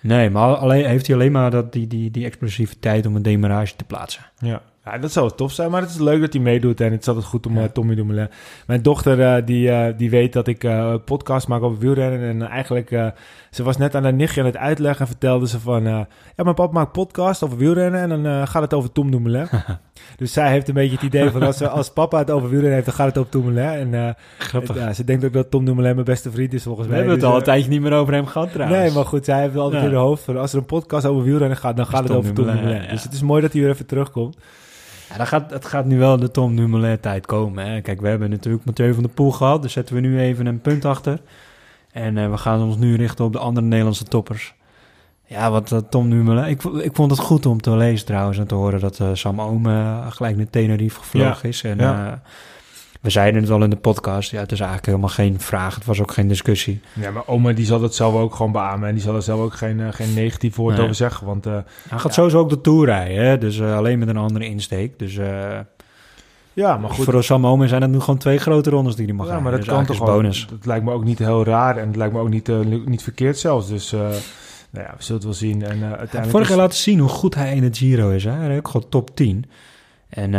[0.00, 3.76] Nee, maar alleen, heeft hij alleen maar dat, die, die, die explosiviteit om een demarage
[3.76, 4.22] te plaatsen.
[4.38, 4.62] Ja.
[4.84, 5.70] Ja, dat zou tof zijn.
[5.70, 6.80] Maar het is leuk dat hij meedoet.
[6.80, 7.62] En het is altijd goed om Ja.
[7.62, 8.28] eh, Tommy Dumoulin.
[8.66, 10.66] Mijn dochter, eh, die, eh, die weet dat ik
[11.04, 12.20] podcast maak over wielrennen.
[12.28, 13.12] En eigenlijk,
[13.50, 15.00] ze was net aan haar nichtje aan het uitleggen.
[15.00, 16.06] En vertelde ze van, ja,
[16.36, 18.00] mijn papa maakt podcast over wielrennen.
[18.10, 19.46] En dan gaat het over Tom Dumoulin.
[20.16, 22.86] dus zij heeft een beetje het idee van, als, als papa het over wielrennen heeft,
[22.86, 23.94] dan gaat het over Dumoulin.
[23.94, 24.94] En Grappig.
[24.94, 27.02] ze denkt ook dat Tom Dumoulin mijn beste vriend is, volgens We mij.
[27.02, 28.80] hebben het Dus, al een tijdje niet meer over hem gehad trouwens.
[28.82, 29.88] Nee, maar goed, zij heeft altijd Ja.
[29.88, 32.16] in haar hoofd van als er een podcast over wielrennen gaat, dan gaat het Tom
[32.16, 32.86] over Tom Dumoulin, Dumoulin.
[32.88, 32.94] ja.
[32.94, 34.36] Dus het is mooi dat hij weer even terugkomt.
[35.12, 37.66] Ja, dan gaat, het gaat nu wel de Tom Dumoulin tijd komen.
[37.66, 37.80] Hè.
[37.80, 39.62] Kijk, we hebben natuurlijk Mathieu van der Poel gehad.
[39.62, 41.20] Dus zetten we nu even een punt achter.
[41.92, 44.54] En eh, we gaan ons nu richten op de andere Nederlandse toppers.
[45.32, 46.44] Ja, wat eh, Tom Dumoulin...
[46.44, 49.40] Ik, ik vond het goed om te lezen trouwens en te horen dat eh, Sam
[49.40, 51.62] Oom eh, gelijk naar Tenerife gevlogen is.
[51.62, 52.22] En ja.
[53.02, 54.30] We zeiden het al in de podcast.
[54.30, 55.74] Ja, het is eigenlijk helemaal geen vraag.
[55.74, 56.80] Het was ook geen discussie.
[56.92, 58.88] Ja, maar oma die zal dat zelf ook gewoon beamen.
[58.88, 60.82] En die zal er zelf ook geen, eh, geen negatief woord Nee.
[60.82, 61.26] over zeggen.
[61.26, 62.10] Want eh, Hij gaat Ja.
[62.10, 63.24] sowieso ook de Tour rijden.
[63.24, 63.38] Hè?
[63.38, 64.98] Dus eh, alleen met een andere insteek.
[64.98, 65.14] Dus...
[66.52, 67.04] ja, maar goed.
[67.04, 69.50] Voor Sam Omen zijn het nu gewoon twee grote rondes die hij mag Ja, rijden.
[69.50, 70.14] maar dat Dus kan toch wel.
[70.16, 70.46] bonus.
[70.50, 71.76] Dat lijkt me ook niet heel raar.
[71.76, 72.50] En het lijkt me ook niet,
[72.86, 73.68] niet verkeerd zelfs.
[73.68, 75.62] Dus nou ja, we zullen het wel zien.
[75.62, 78.24] En, heeft uiteindelijk vorig jaar is- laten zien hoe goed hij in het Giro is.
[78.24, 78.30] Hè?
[78.30, 79.44] Hij ook gewoon top 10.
[80.08, 80.30] En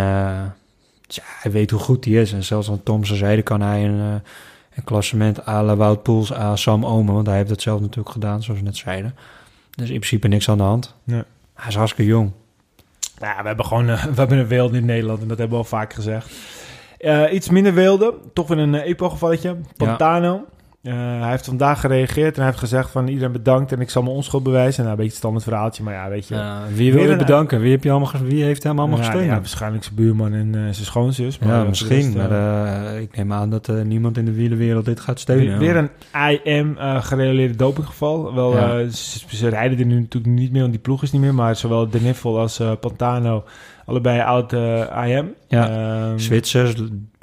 [1.15, 2.33] ja, hij weet hoe goed hij is.
[2.33, 4.29] En zelfs aan Thompson zeiden kan hij een, eh,
[4.75, 7.13] een klassement à la Wout Poels, à Sam Omen.
[7.13, 9.15] Want hij heeft dat zelf natuurlijk gedaan, zoals we net zeiden.
[9.75, 10.95] Dus in principe niks aan de hand.
[11.03, 11.25] Ja.
[11.53, 12.31] Hij is hartstikke jong.
[13.19, 15.21] Nou we hebben gewoon eh, we hebben een weelde in Nederland.
[15.21, 16.31] En dat hebben we al vaak gezegd.
[16.97, 18.13] Eh, iets minder weelde.
[18.33, 19.57] Toch weer een epo-gevalletje.
[19.77, 20.45] Pantano.
[20.83, 24.01] Eh, hij heeft vandaag gereageerd en hij heeft gezegd van iedereen bedankt en ik zal
[24.03, 24.79] mijn onschuld bewijzen.
[24.83, 26.35] Nou, een beetje een standaard verhaaltje, maar ja, weet je.
[26.35, 27.59] Uh, wie wil je een- bedanken?
[27.59, 29.25] Wie, heb je allemaal, wie heeft hem allemaal gesteund?
[29.25, 31.39] Ja, waarschijnlijk zijn buurman en eh, zijn schoonzus.
[31.39, 31.95] Maar Ja, misschien.
[31.95, 32.31] rest, Maar
[32.95, 35.59] eh, ik neem aan dat niemand in de wielenwereld dit gaat steunen.
[35.59, 35.89] weer, weer
[36.23, 38.33] een IM gerelateerd dopinggeval.
[38.33, 38.89] Wel, Ja.
[38.89, 41.33] ze, ze rijden er nu natuurlijk niet meer, want die ploeg is niet meer.
[41.33, 43.43] Maar zowel De Niffel als Pantano,
[43.85, 44.51] allebei oud
[45.05, 45.33] IM.
[45.47, 45.69] Ja.
[45.69, 46.73] Ehm, Zwitsers,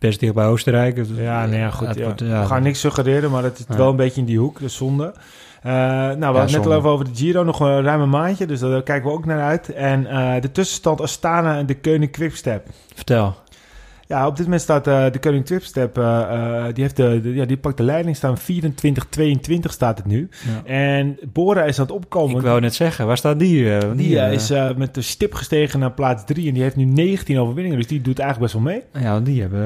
[0.01, 1.01] best dicht bij Oostenrijk.
[1.17, 1.95] Ja, nee, ja, goed.
[1.95, 2.41] ja.
[2.41, 5.13] We gaan niks suggereren, maar het is wel een beetje in die hoek, dus zonde.
[5.63, 8.11] Eh, nou, we hadden het net al even over de Giro, nog een ruim een
[8.11, 9.73] maandje, dus daar kijken we ook naar uit.
[9.73, 12.67] En eh, de tussenstand Astana en de Koning Quickstep.
[12.95, 13.37] Vertel.
[14.11, 17.45] Ja, op dit moment staat eh, de Koning Twipstep, eh, die, heeft de, de- ja,
[17.45, 18.37] die pakt de leiding staan.
[18.39, 18.41] 24-22
[19.61, 20.29] staat het nu.
[20.47, 20.71] Ja.
[20.71, 22.37] En Bora is aan het opkomen.
[22.37, 23.71] Ik wou net zeggen, waar staat die?
[23.71, 27.39] want die is met de stip gestegen naar plaats 3 en die heeft nu 19
[27.39, 27.79] overwinningen.
[27.79, 29.05] Dus die doet eigenlijk best wel mee.
[29.05, 29.63] Ja, want die hebben...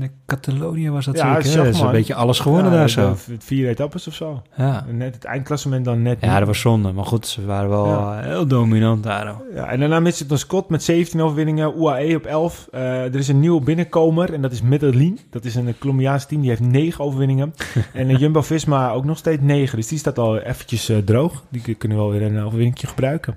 [0.00, 1.56] in Catalonië was dat Ja, zeker.
[1.64, 3.16] Dat is een beetje alles gewonnen Ja, daar zo.
[3.38, 4.42] Vier etappes of zo.
[4.56, 4.84] Ja.
[4.90, 6.38] Net het eindklassement dan net ja, niet.
[6.38, 6.92] dat was zonde.
[6.92, 9.34] Maar goed, ze waren wel heel dominant daar.
[9.54, 12.68] Ja, en daarna Mitchelton Scott met 17 overwinningen, UAE op 11.
[12.72, 15.18] Eh, er is een nieuwe binnenkomer en dat is Medellin.
[15.30, 17.54] Dat is een Colombiaans team, die heeft 9 overwinningen.
[17.92, 21.42] en Jumbo-Visma ook nog steeds 9, dus die staat al eventjes eh, droog.
[21.48, 23.36] Die kunnen wel weer een overwinningje gebruiken.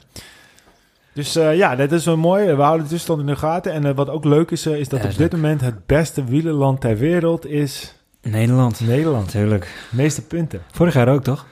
[1.13, 2.45] Dus eh, ja, dat is wel mooi.
[2.45, 3.71] We houden de tussenstand in de gaten.
[3.73, 5.32] En eh, wat ook leuk is, is dat Ja, op dit leuk.
[5.32, 8.79] moment het beste wielerland ter wereld is Nederland.
[8.88, 9.32] Nederland.
[9.32, 9.59] De
[9.89, 10.61] meeste punten.
[10.71, 11.45] Vorig jaar ook, toch?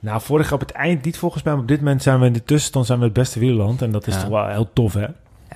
[0.00, 2.26] Nou, vorig jaar op het eind niet volgens mij, maar op dit moment zijn we
[2.26, 3.82] in de tussenstand zijn we het beste wielerland.
[3.82, 4.20] En dat is Ja.
[4.20, 5.06] toch wel heel tof, hè?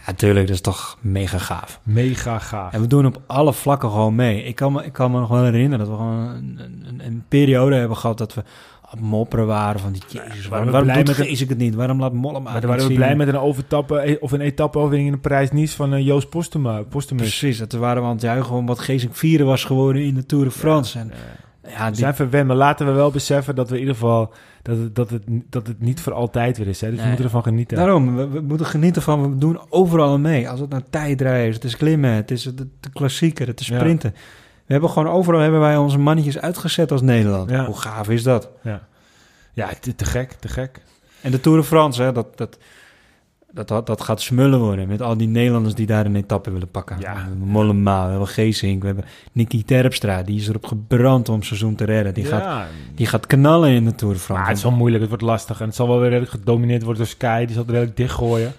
[0.06, 0.46] Ja, tuurlijk.
[0.46, 1.80] Dat is toch mega gaaf.
[1.82, 2.72] Mega gaaf.
[2.72, 4.42] En we doen op alle vlakken gewoon mee.
[4.42, 7.24] Ik kan me, ik kan me nog wel herinneren dat we gewoon een, een, een
[7.28, 8.42] periode hebben gehad dat we
[9.00, 11.74] mopperen waren van die jezus, waren waarom, blij doet met Gees ik het niet?
[11.74, 12.96] Waarom laat Mollema Maar waren niet we zien?
[12.96, 16.28] blij met een overtappen eh, of een etappe-overwinning in de prijs Nice van eh, Joost
[16.28, 16.82] Postuma.
[16.82, 17.22] Postumus.
[17.22, 20.26] Precies, dat waren we aan het juichen om wat Geesink vierde was geworden in de
[20.26, 20.98] Tour de France.
[20.98, 21.14] En, ja,
[21.66, 24.76] We die, zijn verwend, maar laten we wel beseffen dat we in ieder geval dat
[24.78, 26.80] het, dat het, dat het niet voor altijd weer is.
[26.80, 26.86] Hè?
[26.86, 27.06] Dus we Nee.
[27.10, 27.76] moeten ervan genieten.
[27.76, 30.48] daarom, we, we moeten genieten van, we doen overal mee.
[30.48, 33.66] Als het nou tijdrijden is, het is klimmen, het is de, de klassieker, het is
[33.66, 33.78] Ja.
[33.78, 34.14] sprinten.
[34.66, 37.50] We hebben gewoon overal hebben wij onze mannetjes uitgezet als Nederland.
[37.50, 37.64] Ja.
[37.66, 38.50] Hoe gaaf is dat?
[39.52, 40.80] Ja, te, te gek, te gek.
[41.20, 42.58] En de Tour de France, hè, dat, dat,
[43.56, 46.68] dat, dat, dat gaat smullen worden met al die Nederlanders die daar een etappe willen
[46.68, 46.96] pakken.
[47.00, 47.12] Ja.
[47.12, 50.22] We hebben Mollema, we hebben Geesink, we hebben Nicky Terpstra.
[50.22, 52.14] Die is erop gebrand om het seizoen te redden.
[52.14, 54.42] Die, gaat, die gaat knallen in de Tour de France.
[54.42, 55.60] maar het is wel moeilijk, het wordt lastig.
[55.60, 57.44] En het zal wel weer redelijk gedomineerd worden door Sky.
[57.44, 58.52] Die zal het redelijk dichtgooien.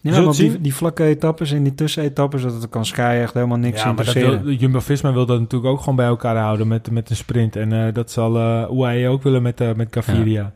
[0.00, 3.86] ja, die, die vlakke etappes en die tussenetappes, dat kan Sky echt helemaal niks ja,
[3.86, 4.44] maar dat interesseren.
[4.44, 7.56] wil, Jumbo-Visma wil dat natuurlijk ook gewoon bij elkaar houden met, met een sprint.
[7.56, 10.52] En eh, dat zal eh UAE ook willen met, eh met Gaviria.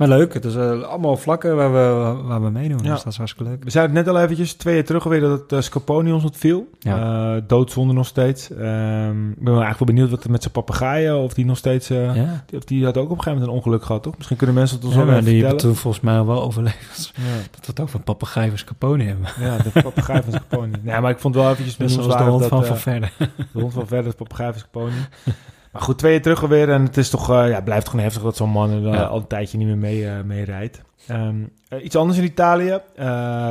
[0.00, 2.78] Maar leuk, het is eh, allemaal vlakken waar we, waar we meedoen.
[2.82, 2.92] Ja.
[2.92, 3.64] Dus dat is hartstikke leuk.
[3.64, 6.70] We zeiden het net al eventjes, twee jaar terug alweer, dat uh, Scaponi ons ontviel.
[6.78, 7.36] Ja.
[7.36, 8.50] Eh, doodzonde nog steeds.
[8.50, 11.56] Ehm, ik ben wel eigenlijk wel benieuwd wat er met zijn papegaaien, of die nog
[11.56, 11.88] steeds...
[11.88, 12.44] ja.
[12.54, 14.16] Of die had ook op een gegeven moment een ongeluk gehad, toch?
[14.16, 17.12] Misschien kunnen mensen het ons Ja, wel die hebben toen volgens mij wel overleefd.
[17.50, 19.28] Dat we het ook van papegaai van hebben.
[19.40, 20.72] Ja, de papegaai van Scaponi.
[20.82, 23.12] Nee, maar ik vond het wel eventjes Net zoals de hond dat, van Van Verder.
[23.52, 24.94] De hond van verder, de papegaai van Scaponi.
[25.72, 26.70] maar goed, twee jaar terug alweer.
[26.70, 29.02] En het is toch, eh, ja, blijft gewoon heftig dat zo'n man er eh, Ja.
[29.04, 30.82] al een tijdje niet meer mee, mee rijdt.
[31.06, 31.34] Ehm,
[31.68, 32.78] eh, iets anders in Italië.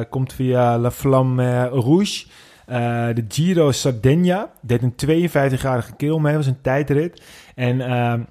[0.09, 2.25] komt via La Flamme Rouge.
[3.13, 4.51] De Giro Sardegna.
[4.61, 6.35] Deed een 52-jarige kerel mee.
[6.35, 7.21] was een tijdrit.
[7.55, 8.21] En ehm,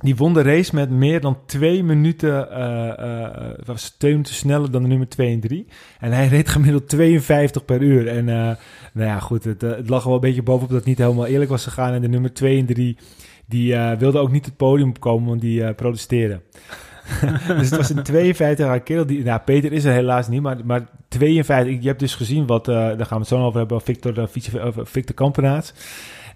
[0.00, 4.70] die won de race met meer dan twee minuten, eh, eh, was twee minuten sneller
[4.70, 5.66] dan de nummer 2 en 3.
[6.00, 8.08] En hij reed gemiddeld 52 per uur.
[8.08, 8.56] En eh,
[8.92, 11.26] nou ja, goed, het, eh, het lag wel een beetje bovenop dat het niet helemaal
[11.26, 11.92] eerlijk was gegaan.
[11.92, 12.96] En de nummer 2 en 3,
[13.46, 16.42] die eh wilden ook niet het podium opkomen, want die eh protesteerden.
[17.58, 19.06] dus het was een 52-jarige kerel.
[19.06, 21.82] Die, nou, Peter is er helaas niet, maar, maar 52.
[21.82, 24.24] Je hebt dus gezien wat, eh, daar gaan we het zo over hebben, Victor, uh,
[24.54, 25.72] uh, Victor Kampenaerts.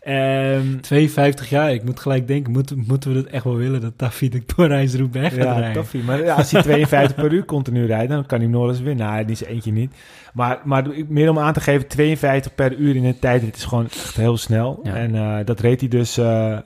[0.04, 3.92] Ehm 52 jaar, ik moet gelijk denken, moeten, moeten we dat echt wel willen dat
[3.96, 5.72] David door Rijnsroepweg gaat Ja, rijden?
[5.72, 6.02] toffie.
[6.02, 9.06] Maar ja, als hij 52 per uur continu rijdt, dan kan hij nog eens winnen.
[9.06, 9.92] Nou, die is eentje niet.
[10.32, 13.84] Maar, maar meer om aan te geven, 52 per uur in een tijdrit is gewoon
[13.86, 14.80] echt heel snel.
[14.82, 14.94] Ja.
[14.96, 16.58] En uh, dat reed hij dus uh,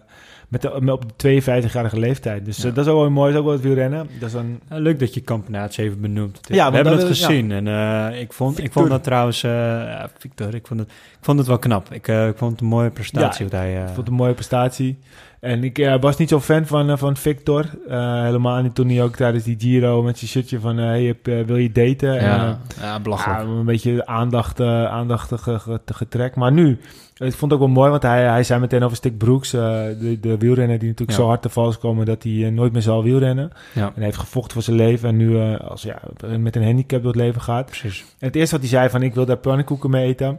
[0.49, 2.45] met de, met op de 52-jarige leeftijd.
[2.45, 2.69] Dus Ja.
[2.69, 4.09] uh, dat is ook wel mooi, dat is ook wel het wielrennen.
[4.21, 4.41] Dat is.
[4.69, 6.41] Ja, leuk dat je Kampenaerts even benoemt.
[6.49, 10.05] Ja, we hebben dat het gezien en eh, ik, vond, ik vond dat trouwens, eh,
[10.19, 11.93] Victor, ik vond, het, ik vond het wel knap.
[11.93, 13.47] Ik, eh, ik vond het een mooie prestatie.
[13.51, 14.99] Ja, hij, eh, Ik vond het een mooie prestatie.
[15.41, 17.65] En ik eh, was niet zo fan van, eh, van Victor.
[17.89, 20.79] Eh, helemaal niet toen hij ook tijdens die Giro met zijn shirtje van...
[20.79, 22.19] eh, hey, heb, eh, wil je daten?
[22.19, 23.41] En, eh, ja, ja, belachelijk.
[23.41, 26.35] Ja, een beetje aandacht, uh, aandacht ge, ge, getrek.
[26.35, 26.71] Maar nu,
[27.15, 29.61] ik vond het ook wel mooi, want hij, hij zei meteen over Stick Brooks, uh,
[29.61, 31.25] de, de wielrenner die natuurlijk Ja.
[31.25, 33.53] zo hard te vals komen dat hij uh, nooit meer zal wielrennen.
[33.75, 33.83] Ja.
[33.87, 36.01] En hij heeft gevochten voor zijn leven en nu uh, als, ja,
[36.39, 37.67] met een handicap door het leven gaat.
[37.67, 38.01] Precies.
[38.19, 40.39] En het eerste wat hij zei van, ik wil daar pannenkoeken mee eten.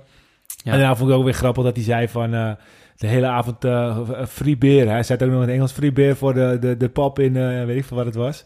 [0.64, 0.72] Ja.
[0.72, 2.34] En daarna vond ik ook weer grappig dat hij zei van...
[2.34, 2.52] Uh,
[2.98, 3.98] de hele avond uh,
[4.28, 4.90] free beer.
[4.90, 7.20] Hij zei het ook nog in het Engels free beer voor de, de, de pap
[7.20, 8.44] in, uh, weet ik veel wat het was.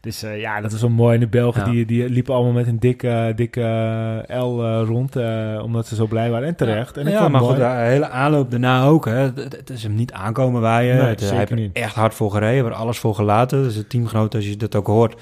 [0.00, 1.14] Dus uh, ja, dat was wel mooi.
[1.14, 1.70] En de Belgen Ja.
[1.70, 5.16] die, die liepen allemaal met een dikke, dikke L rond,
[5.62, 6.48] omdat ze zo blij waren.
[6.48, 6.96] En terecht.
[6.96, 9.04] En ik ja, vond maar het goed, de hele aanloop daarna ook.
[9.04, 9.12] Hè.
[9.12, 10.96] Het, het is hem niet aankomen waaien.
[10.96, 12.64] Nee, het, hij heeft er echt hard voor gereden.
[12.64, 13.62] Er alles voor gelaten.
[13.62, 15.20] Dus de teamgenoot, als je dat ook hoort...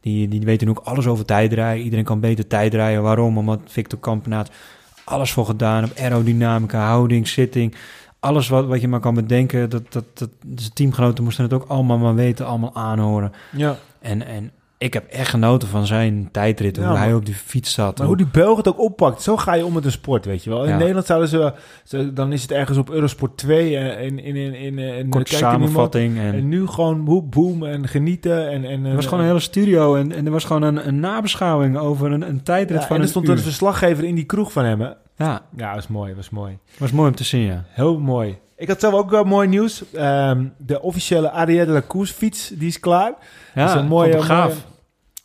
[0.00, 1.84] Die, die weten ook alles over tijdrijden.
[1.84, 3.02] Iedereen kan beter tijdrijden.
[3.02, 3.38] Waarom?
[3.38, 4.50] Omdat Victor Kampenaert
[5.04, 5.84] alles voor gedaan.
[5.84, 7.74] Op aerodynamica, houding, zitting.
[8.20, 9.70] Alles wat, wat je maar kan bedenken.
[9.70, 12.46] Dat, dat, dat, dus de teamgenoten moesten het ook allemaal maar weten.
[12.46, 13.32] Allemaal aanhoren.
[13.50, 13.76] Ja.
[14.00, 14.50] En, en
[14.82, 16.76] ik heb echt genoten van zijn tijdrit.
[16.76, 17.98] Ja, hoe hij op die fiets zat.
[17.98, 20.44] Maar hoe die Belg het ook oppakt, zo ga je om met een sport, weet
[20.44, 20.62] je wel.
[20.64, 20.76] In Ja.
[20.76, 21.52] Nederland zouden ze,
[21.84, 26.18] ze- dan is het ergens op Eurosport 2 en in, in, in, in, Korte samenvatting.
[26.18, 28.50] En, En nu gewoon boem, boem en genieten.
[28.50, 31.00] En, en, er was gewoon een hele studio en, en er was gewoon een, een
[31.00, 34.52] nabeschouwing over een, een tijdrit ja, van en er stond een verslaggever in die kroeg
[34.52, 34.80] van hem.
[34.80, 34.88] Hè?
[35.16, 36.58] Ja, Ja, was mooi, was mooi.
[36.78, 37.64] was mooi om te zien, ja.
[37.68, 38.38] Heel mooi.
[38.56, 39.84] Ik had zelf ook wel mooi nieuws.
[39.92, 43.12] Ehm, de officiële Arielle de la Course fiets, die is klaar.
[43.54, 44.48] Ja, Dat is een mooie, gaaf.
[44.48, 44.60] mooie-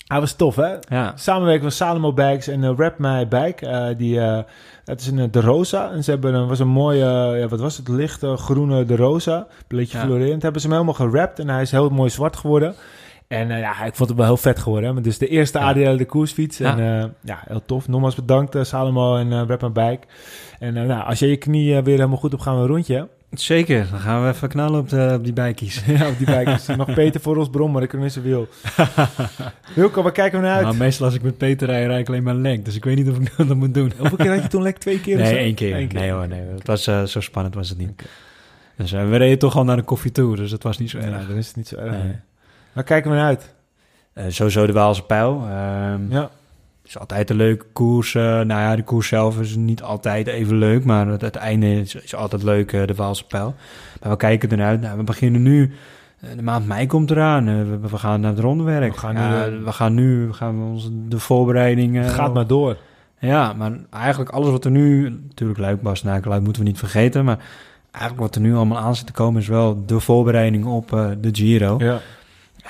[0.07, 0.75] Hij was tof, hè?
[0.89, 3.65] Ja, Samenwerking van Salamo Bags en uh, Rap My Bike.
[3.67, 4.39] eh, die, eh,
[4.83, 5.91] dat is een eh, De Rosa.
[5.91, 7.03] En ze hebben een, was een mooie,
[7.33, 9.37] eh, ja, wat was het, lichte groene De Rosa.
[9.37, 10.03] Een beetje Ja.
[10.03, 10.41] florerend.
[10.41, 12.75] Hebben ze hem helemaal gerapt en hij is heel mooi zwart geworden.
[13.27, 14.95] En eh, ja, ik vond het wel heel vet geworden.
[14.95, 15.01] Hè?
[15.01, 15.65] Dus de eerste Ja.
[15.65, 16.59] ADL de koersfiets.
[16.59, 17.87] En eh, ja, heel tof.
[17.87, 20.07] Nogmaals bedankt eh, Salamo en eh, Rap My Bike.
[20.59, 22.67] En eh, nou, als je je knie eh, weer helemaal goed op gaan we een
[22.67, 23.07] rondje.
[23.31, 23.87] Zeker.
[23.91, 25.83] Dan gaan we even knallen op, de, op die bikies.
[25.97, 26.57] ja, op die bike.
[26.77, 28.47] Nog Peter voor ons brom, maar ik kan niet zoveel.
[29.75, 30.63] Wilco, waar kijken we naar uit?
[30.65, 32.65] Maar meestal als ik met Peter rij, rijd ik alleen maar lek.
[32.65, 33.91] Dus ik weet niet of ik dat moet doen.
[33.97, 34.77] Hoeveel keer had je toen lek?
[34.77, 35.15] Twee keer?
[35.15, 35.75] of Nee, één keer.
[35.75, 36.41] Eén Nee hoor, nee.
[36.45, 36.53] hoor.
[36.53, 38.03] Het was, eh, zo spannend was het niet.
[38.75, 40.97] Dus eh, we reden toch al naar de koffie toe, dus het was niet zo
[40.99, 41.27] Ja, erg.
[41.27, 42.03] dan is het niet zo erg.
[42.03, 42.15] Nee.
[42.73, 43.53] Waar kijken we naar uit?
[44.13, 45.41] Eh, sowieso de Waalse Pijl.
[45.49, 46.29] Ehm, Ja.
[46.87, 48.15] Het is altijd een leuke koers.
[48.15, 51.73] eh, nou ja, de koers zelf is niet altijd even leuk, maar het, het einde
[51.79, 53.55] is, is altijd leuk, eh, de Waalse Pijl.
[54.01, 54.79] Maar we kijken ernaar.
[54.79, 55.71] Nou, we beginnen nu.
[56.21, 57.45] eh, De maand mei komt eraan.
[57.45, 58.93] we, we gaan naar het rondewerk.
[58.93, 62.03] We gaan nu, we gaan nu gaan we onze, de voorbereidingen.
[62.03, 62.77] Het gaat maar door.
[63.19, 65.09] Ja, maar eigenlijk alles wat er nu...
[65.27, 67.25] Natuurlijk Luik, Bastenaken, Luik moeten we niet vergeten.
[67.25, 67.39] Maar
[67.91, 69.41] eigenlijk wat er nu allemaal aan zit te komen...
[69.41, 70.89] is wel de voorbereiding op
[71.21, 71.75] de Giro.
[71.79, 71.99] Ja.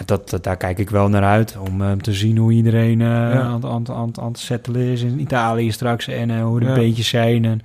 [0.06, 1.58] Dat, dat- daar kijk ik wel naar uit.
[1.70, 3.42] Om eh, te zien hoe iedereen eh, Ja.
[3.42, 6.08] aan, aan, aan, aan het settelen is in Italië straks.
[6.08, 6.74] En eh, hoe de Ja.
[6.74, 7.46] beetjes zijn.
[7.46, 7.58] En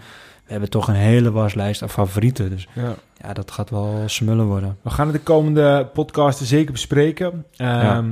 [0.45, 2.51] we hebben toch een hele waslijst aan favorieten.
[2.51, 2.95] Dus ja.
[3.23, 4.77] ja, dat gaat wel smullen worden.
[4.83, 7.45] We gaan het de komende podcasten zeker bespreken.
[7.53, 8.05] Ja.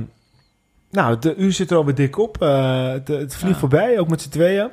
[0.91, 2.39] Nou, de uur zit er alweer dik op.
[2.39, 4.67] Het, het vliegt voorbij, ook met z'n tweeën.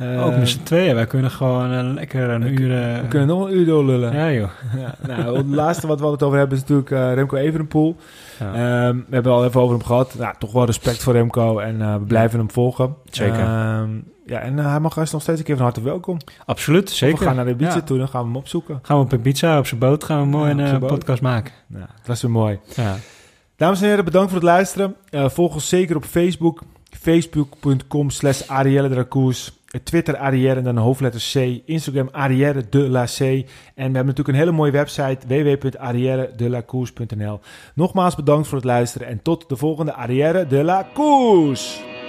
[0.00, 0.94] Eh, Ook met z'n tweeën.
[0.94, 2.82] Wij kunnen gewoon eh, lekker een uur...
[2.94, 4.12] eh, We kunnen nog een uur doorlullen.
[4.12, 4.48] Ja, joh.
[4.76, 7.96] Ja, nou, het laatste wat we het over hebben is natuurlijk eh, Remco Evenepoel.
[8.38, 8.46] Ja.
[8.86, 10.14] Ehm, we hebben al even over hem gehad.
[10.18, 12.94] Nou, toch wel respect voor Remco en eh, we blijven hem volgen.
[13.10, 13.38] Zeker.
[13.38, 13.90] Ehm,
[14.26, 16.16] ja, en eh, hij mag is nog steeds een keer van harte welkom.
[16.46, 17.18] Absoluut, zeker.
[17.18, 17.80] We gaan naar de Ibiza Ja.
[17.80, 18.78] toe, dan gaan we hem opzoeken.
[18.82, 21.52] Gaan we op een pizza op zijn boot, gaan we mooi een eh, podcast maken.
[21.68, 22.58] Dat was weer mooi.
[22.76, 22.96] Ja.
[23.56, 24.94] Dames en heren, bedankt voor het luisteren.
[25.10, 26.62] Eh, volg ons zeker op Facebook.
[27.00, 28.88] Facebook.com slash Arielle.
[28.88, 29.02] Eh,
[29.82, 31.34] Twitter Arielle en dan de hoofdletter C.
[31.64, 33.20] Instagram Arielle de la C.
[33.20, 33.44] En
[33.74, 37.40] we hebben natuurlijk een hele mooie website www.arielledelacourse.nl
[37.74, 41.99] Nogmaals bedankt voor het luisteren en tot de volgende Arielle de la Course.